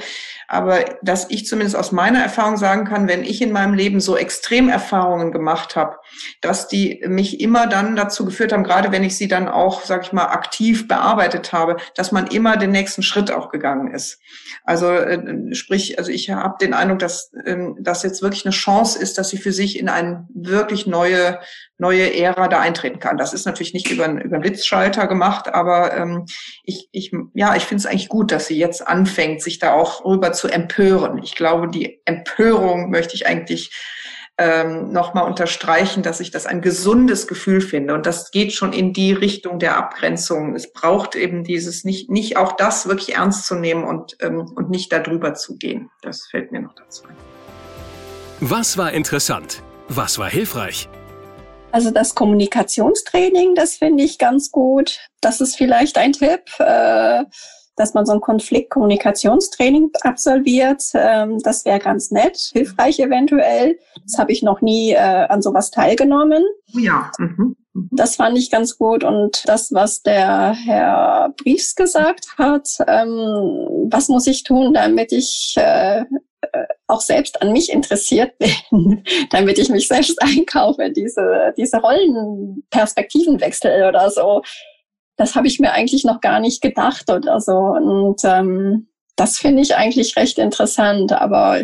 Aber 0.48 0.84
dass 1.02 1.30
ich 1.30 1.46
zumindest 1.46 1.76
aus 1.76 1.92
meiner 1.92 2.20
Erfahrung 2.20 2.56
sagen 2.56 2.86
kann, 2.86 3.06
wenn 3.06 3.22
ich 3.22 3.42
in 3.42 3.52
meinem 3.52 3.74
Leben 3.74 4.00
so 4.00 4.16
Extremerfahrungen 4.16 5.30
gemacht 5.30 5.76
habe, 5.76 5.96
dass 6.40 6.68
die 6.68 7.04
mich 7.06 7.40
immer 7.40 7.66
dann 7.66 7.96
dazu 7.96 8.24
geführt 8.24 8.52
haben, 8.52 8.64
gerade 8.64 8.92
wenn 8.92 9.04
ich 9.04 9.16
sie 9.16 9.28
dann 9.28 9.48
auch, 9.48 9.82
sag 9.82 10.04
ich 10.04 10.12
mal, 10.12 10.26
aktiv 10.26 10.88
bearbeitet 10.88 11.52
habe, 11.52 11.76
dass 11.94 12.12
man 12.12 12.26
immer 12.28 12.56
den 12.56 12.70
nächsten 12.70 13.02
Schritt 13.02 13.30
auch 13.30 13.50
gegangen 13.50 13.92
ist. 13.92 14.20
Also 14.64 14.90
äh, 14.90 15.54
sprich, 15.54 15.98
also 15.98 16.10
ich 16.10 16.30
habe 16.30 16.56
den 16.58 16.72
Eindruck, 16.72 17.00
dass 17.00 17.30
ähm, 17.44 17.76
das 17.78 18.02
jetzt 18.02 18.22
wirklich 18.22 18.46
eine 18.46 18.52
Chance 18.52 18.98
ist, 18.98 19.18
dass 19.18 19.28
sie 19.28 19.36
für 19.36 19.52
sich 19.52 19.78
in 19.78 19.90
eine 19.90 20.26
wirklich 20.34 20.86
neue 20.86 21.40
neue 21.78 22.14
Ära 22.14 22.48
da 22.48 22.60
eintreten 22.60 23.00
kann. 23.00 23.16
Das 23.16 23.32
ist 23.34 23.46
natürlich 23.46 23.74
nicht 23.74 23.90
über, 23.90 24.06
über 24.06 24.36
einen 24.36 24.42
Blitzschalter 24.42 25.06
gemacht, 25.06 25.52
aber 25.52 25.96
ähm, 25.96 26.26
ich, 26.62 26.88
ich, 26.92 27.12
ja, 27.34 27.56
ich 27.56 27.64
finde 27.64 27.80
es 27.80 27.86
eigentlich 27.86 28.08
gut, 28.08 28.30
dass 28.30 28.46
sie 28.46 28.58
jetzt 28.58 28.86
anfängt, 28.86 29.42
sich 29.42 29.58
da 29.58 29.72
auch 29.72 30.04
rüber 30.04 30.32
zu 30.32 30.48
empören. 30.48 31.20
Ich 31.22 31.34
glaube, 31.34 31.68
die 31.68 32.00
Empörung 32.04 32.90
möchte 32.90 33.14
ich 33.14 33.26
eigentlich 33.26 33.70
ähm, 34.36 34.90
nochmal 34.92 35.26
unterstreichen, 35.26 36.02
dass 36.02 36.20
ich 36.20 36.30
das 36.30 36.46
ein 36.46 36.60
gesundes 36.60 37.26
Gefühl 37.26 37.60
finde. 37.60 37.94
Und 37.94 38.06
das 38.06 38.30
geht 38.30 38.52
schon 38.52 38.72
in 38.72 38.92
die 38.92 39.12
Richtung 39.12 39.58
der 39.58 39.76
Abgrenzung. 39.76 40.56
Es 40.56 40.72
braucht 40.72 41.14
eben 41.14 41.44
dieses, 41.44 41.84
nicht, 41.84 42.10
nicht 42.10 42.36
auch 42.36 42.52
das 42.52 42.88
wirklich 42.88 43.14
ernst 43.14 43.46
zu 43.46 43.54
nehmen 43.54 43.84
und, 43.84 44.16
ähm, 44.20 44.40
und 44.56 44.70
nicht 44.70 44.92
darüber 44.92 45.34
zu 45.34 45.56
gehen. 45.56 45.90
Das 46.02 46.26
fällt 46.30 46.50
mir 46.50 46.60
noch 46.60 46.74
dazu 46.74 47.04
ein. 47.04 47.16
Was 48.40 48.76
war 48.76 48.92
interessant? 48.92 49.62
Was 49.88 50.18
war 50.18 50.28
hilfreich? 50.28 50.88
Also 51.74 51.90
das 51.90 52.14
Kommunikationstraining, 52.14 53.56
das 53.56 53.74
finde 53.74 54.04
ich 54.04 54.18
ganz 54.18 54.52
gut. 54.52 55.00
Das 55.20 55.40
ist 55.40 55.56
vielleicht 55.56 55.98
ein 55.98 56.12
Tipp, 56.12 56.42
äh, 56.60 57.24
dass 57.74 57.94
man 57.94 58.06
so 58.06 58.12
ein 58.12 58.20
Konfliktkommunikationstraining 58.20 59.90
absolviert. 60.02 60.84
Ähm, 60.94 61.40
das 61.42 61.64
wäre 61.64 61.80
ganz 61.80 62.12
nett, 62.12 62.36
hilfreich 62.52 63.00
eventuell. 63.00 63.76
Das 64.06 64.18
habe 64.18 64.30
ich 64.30 64.44
noch 64.44 64.60
nie 64.60 64.92
äh, 64.92 64.98
an 64.98 65.42
sowas 65.42 65.72
teilgenommen. 65.72 66.44
Oh 66.76 66.78
ja. 66.78 67.10
Mhm. 67.18 67.56
mhm. 67.72 67.88
Das 67.90 68.14
fand 68.14 68.38
ich 68.38 68.52
ganz 68.52 68.78
gut. 68.78 69.02
Und 69.02 69.42
das, 69.48 69.72
was 69.72 70.02
der 70.02 70.52
Herr 70.52 71.34
Briefs 71.36 71.74
gesagt 71.74 72.38
hat, 72.38 72.68
ähm, 72.86 73.88
was 73.90 74.08
muss 74.08 74.28
ich 74.28 74.44
tun, 74.44 74.74
damit 74.74 75.10
ich 75.10 75.56
äh, 75.56 76.04
auch 76.86 77.00
selbst 77.00 77.42
an 77.42 77.52
mich 77.52 77.72
interessiert 77.72 78.32
bin, 78.70 79.04
damit 79.30 79.58
ich 79.58 79.68
mich 79.68 79.88
selbst 79.88 80.20
einkaufe, 80.22 80.90
diese, 80.90 81.52
diese 81.56 81.78
Rollenperspektivenwechsel 81.78 83.88
oder 83.88 84.10
so. 84.10 84.42
Das 85.16 85.34
habe 85.34 85.46
ich 85.46 85.60
mir 85.60 85.72
eigentlich 85.72 86.04
noch 86.04 86.20
gar 86.20 86.40
nicht 86.40 86.60
gedacht 86.60 87.10
oder 87.10 87.40
so. 87.40 87.56
Und 87.56 88.20
ähm, 88.24 88.88
das 89.16 89.38
finde 89.38 89.62
ich 89.62 89.76
eigentlich 89.76 90.16
recht 90.16 90.38
interessant, 90.38 91.12
aber 91.12 91.62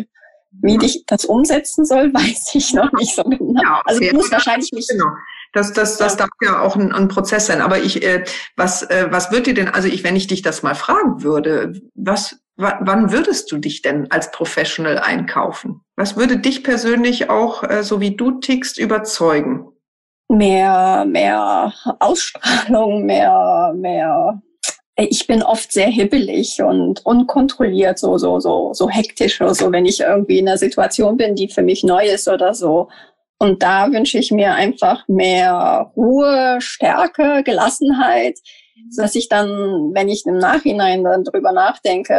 wie 0.51 0.77
ich 0.83 1.05
das 1.05 1.25
umsetzen 1.25 1.85
soll, 1.85 2.09
weiß 2.13 2.55
ich 2.55 2.73
noch 2.73 2.91
nicht 2.93 3.15
so 3.15 3.23
genau. 3.23 3.61
Ja, 3.61 3.81
also 3.85 4.01
ich 4.01 4.13
muss 4.13 4.31
wahrscheinlich 4.31 4.71
mich. 4.73 4.87
Genau. 4.87 5.05
Das, 5.53 5.73
das, 5.73 5.97
das 5.97 6.15
darf 6.15 6.29
ja 6.41 6.61
auch 6.61 6.77
ein, 6.77 6.93
ein 6.93 7.09
Prozess 7.09 7.47
sein. 7.47 7.59
Aber 7.59 7.79
ich, 7.79 8.03
äh, 8.03 8.23
was, 8.55 8.83
äh, 8.83 9.07
was 9.09 9.31
wird 9.31 9.47
dir 9.47 9.53
denn, 9.53 9.67
also 9.67 9.89
ich, 9.89 10.01
wenn 10.05 10.15
ich 10.15 10.27
dich 10.27 10.41
das 10.41 10.63
mal 10.63 10.75
fragen 10.75 11.23
würde, 11.23 11.73
was, 11.93 12.40
wann 12.61 13.11
würdest 13.11 13.51
du 13.51 13.57
dich 13.57 13.81
denn 13.81 14.09
als 14.11 14.31
Professional 14.31 14.99
einkaufen? 14.99 15.81
Was 15.95 16.15
würde 16.15 16.37
dich 16.37 16.63
persönlich 16.63 17.29
auch, 17.29 17.63
äh, 17.63 17.83
so 17.83 17.99
wie 17.99 18.15
du 18.15 18.39
tickst, 18.39 18.77
überzeugen? 18.77 19.67
Mehr, 20.29 21.05
mehr 21.05 21.73
Ausstrahlung, 21.99 23.05
mehr, 23.05 23.73
mehr. 23.75 24.41
Ich 24.95 25.27
bin 25.27 25.41
oft 25.41 25.71
sehr 25.71 25.87
hibbelig 25.87 26.61
und 26.61 27.05
unkontrolliert, 27.05 27.99
so, 27.99 28.17
so, 28.17 28.39
so, 28.39 28.73
so 28.73 28.89
hektisch 28.89 29.41
oder 29.41 29.55
so, 29.55 29.71
wenn 29.71 29.85
ich 29.85 29.99
irgendwie 29.99 30.39
in 30.39 30.47
einer 30.47 30.57
Situation 30.57 31.17
bin, 31.17 31.35
die 31.35 31.49
für 31.49 31.63
mich 31.63 31.83
neu 31.83 32.05
ist 32.05 32.27
oder 32.27 32.53
so. 32.53 32.89
Und 33.39 33.63
da 33.63 33.91
wünsche 33.91 34.19
ich 34.19 34.31
mir 34.31 34.53
einfach 34.53 35.07
mehr 35.07 35.91
Ruhe, 35.97 36.57
Stärke, 36.59 37.41
Gelassenheit, 37.43 38.37
dass 38.97 39.15
ich 39.15 39.29
dann, 39.29 39.49
wenn 39.93 40.09
ich 40.09 40.25
im 40.25 40.37
Nachhinein 40.37 41.03
dann 41.03 41.23
drüber 41.23 41.51
nachdenke, 41.51 42.13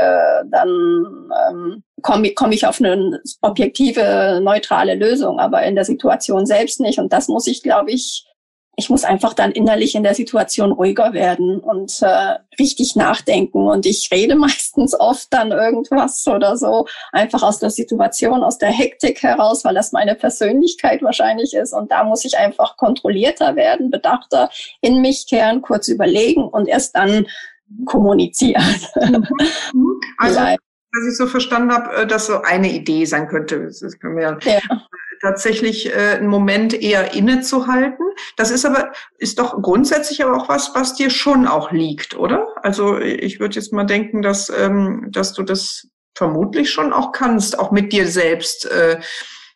dann 0.51 1.31
ähm, 1.51 1.83
komme 2.03 2.33
komm 2.35 2.53
ich 2.53 2.66
auf 2.66 2.81
eine 2.81 3.20
objektive, 3.40 4.40
neutrale 4.42 4.94
Lösung, 4.94 5.38
aber 5.38 5.62
in 5.62 5.75
der 5.75 5.85
Situation 5.85 6.46
selbst 6.46 6.81
nicht. 6.81 6.98
Und 6.98 7.12
das 7.12 7.29
muss 7.29 7.46
ich, 7.46 7.62
glaube 7.62 7.90
ich, 7.90 8.27
ich 8.76 8.88
muss 8.88 9.04
einfach 9.04 9.35
dann 9.35 9.52
innerlich 9.52 9.94
in 9.94 10.02
der 10.02 10.14
Situation 10.14 10.72
ruhiger 10.72 11.12
werden 11.12 11.58
und 11.61 12.00
äh, 12.00 12.38
richtig 12.58 12.96
nachdenken. 12.96 13.68
Und 13.68 13.85
ich 13.85 14.08
rede 14.11 14.35
meistens 14.37 14.98
oft 14.98 15.28
dann 15.30 15.52
irgendwas 15.52 16.26
oder 16.26 16.56
so, 16.56 16.87
einfach 17.12 17.42
aus 17.42 17.58
der 17.58 17.70
Situation, 17.70 18.42
aus 18.42 18.58
der 18.58 18.70
Hektik 18.70 19.22
heraus, 19.22 19.64
weil 19.64 19.74
das 19.74 19.92
meine 19.92 20.14
Persönlichkeit 20.14 21.02
wahrscheinlich 21.02 21.54
ist. 21.54 21.72
Und 21.72 21.92
da 21.92 22.04
muss 22.04 22.24
ich 22.24 22.38
einfach 22.38 22.76
kontrollierter 22.76 23.56
werden, 23.56 23.90
bedachter 23.90 24.50
in 24.80 25.00
mich 25.00 25.26
kehren, 25.28 25.61
kurz 25.61 25.88
überlegen 25.88 26.44
und 26.44 26.66
erst 26.66 26.96
dann 26.96 27.26
kommunizieren. 27.85 28.64
Mhm. 28.94 29.26
Also, 30.18 30.38
was 30.38 31.08
ich 31.11 31.16
so 31.16 31.26
verstanden 31.26 31.72
habe, 31.72 32.02
äh, 32.02 32.06
dass 32.06 32.26
so 32.26 32.42
eine 32.42 32.70
Idee 32.70 33.04
sein 33.06 33.26
könnte. 33.26 33.64
Das 33.64 33.98
können 33.98 34.16
wir 34.16 34.22
ja 34.22 34.38
tatsächlich 35.22 35.94
äh, 35.94 36.16
einen 36.16 36.26
Moment 36.26 36.74
eher 36.74 37.14
innezuhalten. 37.14 38.04
Das 38.37 38.50
ist 38.50 38.66
aber, 38.66 38.92
ist 39.18 39.38
doch 39.38 39.62
grundsätzlich 39.62 40.22
aber 40.22 40.37
auch 40.37 40.48
was, 40.48 40.74
was 40.74 40.94
dir 40.94 41.11
schon 41.11 41.46
auch 41.46 41.70
liegt, 41.70 42.16
oder? 42.16 42.48
Also 42.62 42.98
ich 42.98 43.40
würde 43.40 43.54
jetzt 43.54 43.72
mal 43.72 43.85
denken, 43.85 44.20
dass, 44.20 44.50
ähm, 44.50 45.06
dass 45.11 45.32
du 45.32 45.42
das 45.44 45.88
vermutlich 46.14 46.70
schon 46.70 46.92
auch 46.92 47.12
kannst, 47.12 47.58
auch 47.58 47.70
mit 47.70 47.92
dir 47.92 48.06
selbst, 48.06 48.66
äh, 48.70 49.00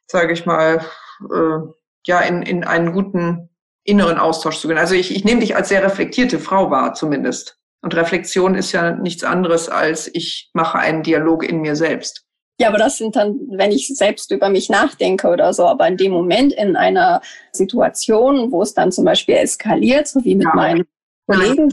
sage 0.07 0.33
ich 0.33 0.46
mal, 0.46 0.85
äh, 1.33 1.59
ja, 2.07 2.20
in, 2.20 2.42
in 2.42 2.64
einen 2.64 2.92
guten 2.92 3.50
inneren 3.83 4.18
Austausch 4.18 4.59
zu 4.59 4.68
gehen. 4.68 4.79
Also 4.79 4.94
ich, 4.94 5.14
ich 5.14 5.24
nehme 5.24 5.40
dich 5.40 5.57
als 5.57 5.68
sehr 5.68 5.83
reflektierte 5.83 6.38
Frau 6.38 6.70
wahr, 6.70 6.94
zumindest. 6.94 7.59
Und 7.83 7.94
Reflexion 7.94 8.55
ist 8.55 8.72
ja 8.72 8.92
nichts 8.92 9.22
anderes 9.22 9.68
als 9.68 10.09
ich 10.12 10.50
mache 10.55 10.79
einen 10.79 11.02
Dialog 11.02 11.44
in 11.44 11.61
mir 11.61 11.76
selbst. 11.76 12.25
Ja, 12.59 12.69
aber 12.69 12.79
das 12.79 12.97
sind 12.97 13.16
dann, 13.16 13.38
wenn 13.51 13.71
ich 13.71 13.88
selbst 13.88 14.31
über 14.31 14.49
mich 14.49 14.71
nachdenke 14.71 15.29
oder 15.29 15.53
so, 15.53 15.66
aber 15.66 15.87
in 15.88 15.99
dem 15.99 16.12
Moment 16.12 16.55
in 16.55 16.75
einer 16.75 17.21
Situation, 17.53 18.51
wo 18.51 18.62
es 18.62 18.73
dann 18.73 18.92
zum 18.92 19.05
Beispiel 19.05 19.35
eskaliert, 19.37 20.09
so 20.09 20.25
wie 20.25 20.35
mit 20.35 20.47
ja. 20.47 20.55
meinen 20.55 20.87
Kollegen, 21.27 21.69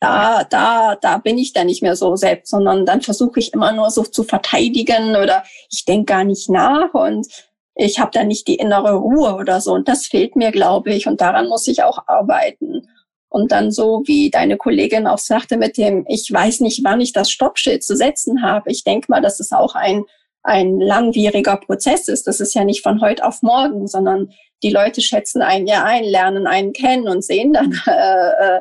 da, 0.00 0.44
da, 0.44 0.96
da 0.96 1.18
bin 1.18 1.38
ich 1.38 1.52
dann 1.52 1.66
nicht 1.66 1.82
mehr 1.82 1.96
so 1.96 2.16
selbst, 2.16 2.50
sondern 2.50 2.86
dann 2.86 3.02
versuche 3.02 3.38
ich 3.40 3.52
immer 3.52 3.72
nur 3.72 3.90
so 3.90 4.02
zu 4.02 4.24
verteidigen 4.24 5.16
oder 5.16 5.44
ich 5.70 5.84
denke 5.84 6.06
gar 6.06 6.24
nicht 6.24 6.48
nach 6.48 6.94
und 6.94 7.28
ich 7.74 7.98
habe 7.98 8.10
da 8.12 8.24
nicht 8.24 8.48
die 8.48 8.56
innere 8.56 8.94
Ruhe 8.94 9.34
oder 9.34 9.60
so. 9.60 9.72
Und 9.72 9.88
das 9.88 10.06
fehlt 10.06 10.36
mir, 10.36 10.50
glaube 10.50 10.92
ich. 10.92 11.06
Und 11.06 11.20
daran 11.20 11.48
muss 11.48 11.66
ich 11.68 11.82
auch 11.82 12.06
arbeiten. 12.06 12.88
Und 13.28 13.50
dann 13.50 13.70
so, 13.70 14.02
wie 14.04 14.30
deine 14.30 14.58
Kollegin 14.58 15.06
auch 15.06 15.18
sagte, 15.18 15.56
mit 15.56 15.78
dem, 15.78 16.04
ich 16.08 16.30
weiß 16.30 16.60
nicht, 16.60 16.84
wann 16.84 17.00
ich 17.00 17.12
das 17.12 17.30
Stoppschild 17.30 17.82
zu 17.82 17.96
setzen 17.96 18.42
habe. 18.42 18.70
Ich 18.70 18.84
denke 18.84 19.06
mal, 19.08 19.22
dass 19.22 19.40
es 19.40 19.52
auch 19.52 19.74
ein, 19.74 20.04
ein 20.42 20.80
langwieriger 20.80 21.56
Prozess 21.56 22.08
ist. 22.08 22.26
Das 22.26 22.40
ist 22.40 22.54
ja 22.54 22.64
nicht 22.64 22.82
von 22.82 23.00
heute 23.00 23.24
auf 23.24 23.42
morgen, 23.42 23.86
sondern 23.86 24.32
die 24.62 24.70
Leute 24.70 25.00
schätzen 25.00 25.42
einen 25.42 25.66
ja 25.66 25.84
ein, 25.84 26.04
lernen 26.04 26.46
einen 26.46 26.72
kennen 26.72 27.08
und 27.08 27.24
sehen 27.24 27.52
dann, 27.52 27.72
äh, 27.86 28.56
äh 28.56 28.60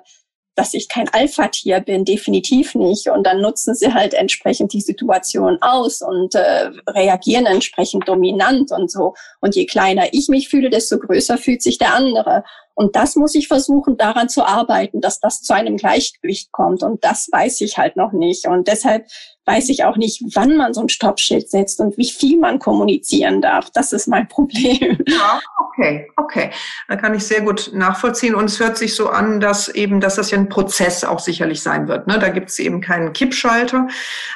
dass 0.55 0.73
ich 0.73 0.89
kein 0.89 1.07
Alpha-Tier 1.09 1.79
bin, 1.79 2.03
definitiv 2.03 2.75
nicht. 2.75 3.09
Und 3.09 3.25
dann 3.25 3.41
nutzen 3.41 3.73
sie 3.73 3.93
halt 3.93 4.13
entsprechend 4.13 4.73
die 4.73 4.81
Situation 4.81 5.57
aus 5.61 6.01
und 6.01 6.35
äh, 6.35 6.71
reagieren 6.87 7.45
entsprechend 7.45 8.07
dominant 8.07 8.71
und 8.71 8.91
so. 8.91 9.13
Und 9.39 9.55
je 9.55 9.65
kleiner 9.65 10.09
ich 10.11 10.27
mich 10.27 10.49
fühle, 10.49 10.69
desto 10.69 10.99
größer 10.99 11.37
fühlt 11.37 11.61
sich 11.61 11.77
der 11.77 11.93
andere. 11.93 12.43
Und 12.73 12.95
das 12.95 13.15
muss 13.15 13.33
ich 13.33 13.47
versuchen, 13.47 13.97
daran 13.97 14.27
zu 14.27 14.43
arbeiten, 14.43 15.01
dass 15.01 15.19
das 15.19 15.41
zu 15.41 15.53
einem 15.53 15.77
Gleichgewicht 15.77 16.51
kommt. 16.51 16.83
Und 16.83 17.03
das 17.03 17.29
weiß 17.31 17.61
ich 17.61 17.77
halt 17.77 17.95
noch 17.95 18.11
nicht. 18.11 18.45
Und 18.45 18.67
deshalb 18.67 19.07
weiß 19.51 19.69
ich 19.69 19.83
auch 19.83 19.97
nicht, 19.97 20.23
wann 20.33 20.55
man 20.55 20.73
so 20.73 20.81
ein 20.81 20.89
Stoppschild 20.89 21.49
setzt 21.49 21.79
und 21.79 21.97
wie 21.97 22.09
viel 22.09 22.39
man 22.39 22.59
kommunizieren 22.59 23.41
darf. 23.41 23.69
Das 23.71 23.91
ist 23.91 24.07
mein 24.07 24.27
Problem. 24.29 24.97
Ja, 25.07 25.41
okay, 25.57 26.09
okay. 26.15 26.51
Da 26.87 26.95
kann 26.95 27.13
ich 27.13 27.23
sehr 27.23 27.41
gut 27.41 27.71
nachvollziehen. 27.73 28.35
Und 28.35 28.45
es 28.45 28.59
hört 28.59 28.77
sich 28.77 28.95
so 28.95 29.09
an, 29.09 29.39
dass 29.39 29.67
eben, 29.67 29.99
dass 29.99 30.15
das 30.15 30.31
ja 30.31 30.37
ein 30.37 30.49
Prozess 30.49 31.03
auch 31.03 31.19
sicherlich 31.19 31.61
sein 31.61 31.87
wird. 31.87 32.07
Ne? 32.07 32.17
Da 32.19 32.29
gibt 32.29 32.49
es 32.49 32.59
eben 32.59 32.81
keinen 32.81 33.13
Kippschalter. 33.13 33.87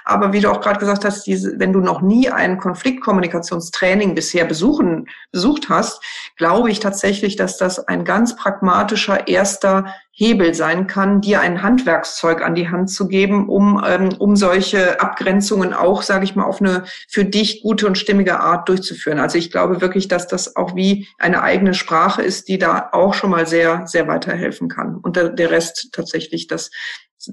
Aber 0.04 0.34
wie 0.34 0.42
du 0.42 0.52
auch 0.52 0.60
gerade 0.60 0.80
gesagt 0.80 1.06
hast, 1.06 1.26
diese, 1.26 1.60
wenn 1.60 1.72
du 1.72 1.80
noch 1.80 2.02
nie 2.02 2.30
ein 2.30 2.58
Konfliktkommunikationstraining 2.58 4.16
bisher 4.16 4.46
besuchen, 4.46 5.08
besucht 5.32 5.70
hast, 5.70 6.02
glaube 6.36 6.72
ich 6.72 6.80
tatsächlich, 6.80 7.36
dass 7.36 7.58
das 7.58 7.80
ein 7.88 8.04
ganz 8.04 8.36
pragmatischer 8.36 9.28
erster 9.28 9.86
Hebel 10.18 10.54
sein 10.54 10.88
kann, 10.88 11.20
dir 11.20 11.42
ein 11.42 11.62
Handwerkszeug 11.62 12.42
an 12.42 12.56
die 12.56 12.70
Hand 12.70 12.90
zu 12.90 13.10
geben, 13.10 13.50
um, 13.50 13.84
ähm, 13.86 14.16
um 14.18 14.38
solche 14.38 15.02
Abgrenzungen 15.02 15.74
auch, 15.74 16.04
sage 16.04 16.24
ich 16.24 16.38
mal, 16.38 16.46
auf 16.46 16.62
eine 16.62 16.86
für 17.10 17.26
dich 17.26 17.62
gute 17.62 17.86
und 17.86 17.98
stimmige 17.98 18.40
Art 18.40 18.70
durchzuführen. 18.70 19.20
Also 19.20 19.38
ich 19.38 19.52
glaube 19.52 19.82
wirklich, 19.82 20.08
dass 20.08 20.28
das 20.28 20.56
auch 20.56 20.74
wie 20.74 21.06
eine 21.18 21.44
eigene 21.44 21.74
Sprache 21.74 22.22
ist, 22.22 22.48
die 22.48 22.58
da 22.58 22.90
auch 22.94 23.14
schon 23.14 23.30
mal 23.30 23.46
sehr, 23.46 23.86
sehr 23.88 24.08
weiterhelfen 24.08 24.70
kann. 24.70 24.96
Und 24.96 25.18
der, 25.18 25.30
der 25.30 25.52
Rest 25.52 25.90
tatsächlich, 25.92 26.48
das 26.48 26.72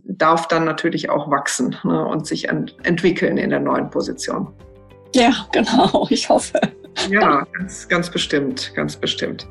darf 0.02 0.48
dann 0.48 0.64
natürlich 0.64 1.08
auch 1.08 1.30
wachsen 1.30 1.76
ne, 1.84 2.04
und 2.04 2.26
sich 2.26 2.48
ent 2.48 2.76
entwickeln 2.82 3.38
in 3.38 3.50
der 3.50 3.60
neuen 3.60 3.90
Position. 3.90 4.52
Ja, 5.14 5.46
genau, 5.52 6.06
ich 6.10 6.28
hoffe. 6.28 6.58
Ja, 7.08 7.46
ganz, 7.56 7.88
ganz 7.88 8.10
bestimmt, 8.10 8.72
ganz 8.74 8.96
bestimmt. 8.96 9.46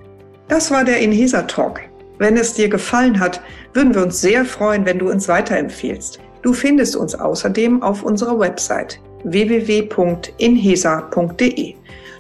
Das 0.50 0.70
war 0.70 0.84
der 0.84 1.00
Inhesa 1.00 1.44
Talk. 1.44 1.80
Wenn 2.22 2.38
es 2.38 2.54
dir 2.54 2.70
gefallen 2.70 3.20
hat, 3.20 3.42
würden 3.74 3.96
wir 3.96 4.04
uns 4.04 4.22
sehr 4.22 4.46
freuen, 4.46 4.86
wenn 4.86 5.00
du 5.00 5.10
uns 5.10 5.28
weiterempfehlst. 5.28 6.20
Du 6.44 6.54
findest 6.54 6.96
uns 6.96 7.16
außerdem 7.16 7.82
auf 7.82 8.04
unserer 8.04 8.38
Website 8.38 9.00
www.inhesa.de. 9.24 10.36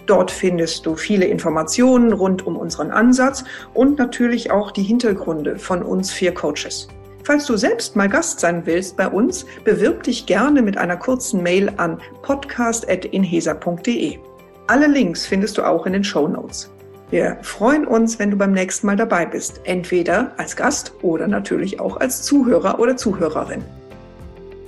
Dort 0.07 0.31
findest 0.31 0.87
du 0.87 0.95
viele 0.95 1.25
Informationen 1.25 2.13
rund 2.13 2.47
um 2.47 2.57
unseren 2.57 2.89
Ansatz 2.89 3.43
und 3.75 3.99
natürlich 3.99 4.49
auch 4.49 4.71
die 4.71 4.81
Hintergründe 4.81 5.59
von 5.59 5.83
uns 5.83 6.09
vier 6.09 6.33
Coaches. 6.33 6.87
Falls 7.23 7.45
du 7.45 7.55
selbst 7.55 7.95
mal 7.95 8.09
Gast 8.09 8.39
sein 8.39 8.65
willst 8.65 8.97
bei 8.97 9.07
uns, 9.07 9.45
bewirb 9.65 10.01
dich 10.01 10.25
gerne 10.25 10.63
mit 10.63 10.79
einer 10.79 10.97
kurzen 10.97 11.43
Mail 11.43 11.71
an 11.77 12.01
podcast.inhesa.de. 12.23 14.17
Alle 14.65 14.87
Links 14.87 15.27
findest 15.27 15.59
du 15.59 15.61
auch 15.61 15.85
in 15.85 15.93
den 15.93 16.03
Show 16.03 16.27
Notes. 16.27 16.71
Wir 17.11 17.37
freuen 17.41 17.85
uns, 17.85 18.17
wenn 18.19 18.31
du 18.31 18.37
beim 18.37 18.53
nächsten 18.53 18.87
Mal 18.87 18.95
dabei 18.95 19.25
bist, 19.25 19.61
entweder 19.65 20.31
als 20.37 20.55
Gast 20.55 20.93
oder 21.01 21.27
natürlich 21.27 21.79
auch 21.79 21.97
als 21.97 22.23
Zuhörer 22.23 22.79
oder 22.79 22.95
Zuhörerin. 22.97 23.63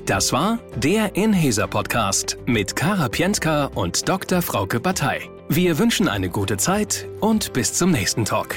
Das 0.06 0.34
war 0.34 0.60
der 0.76 1.16
Inhaser 1.16 1.68
Podcast 1.68 2.38
mit 2.46 2.76
Kara 2.76 3.08
Pientka 3.08 3.72
und 3.74 4.08
Dr. 4.08 4.42
Frauke 4.42 4.82
Batei. 4.82 5.22
Wir 5.48 5.80
wünschen 5.80 6.10
eine 6.10 6.30
gute 6.30 6.58
Zeit 6.58 7.08
und 7.22 7.54
bis 7.54 7.74
zum 7.74 7.92
nächsten 7.92 8.26
Talk. 8.26 8.56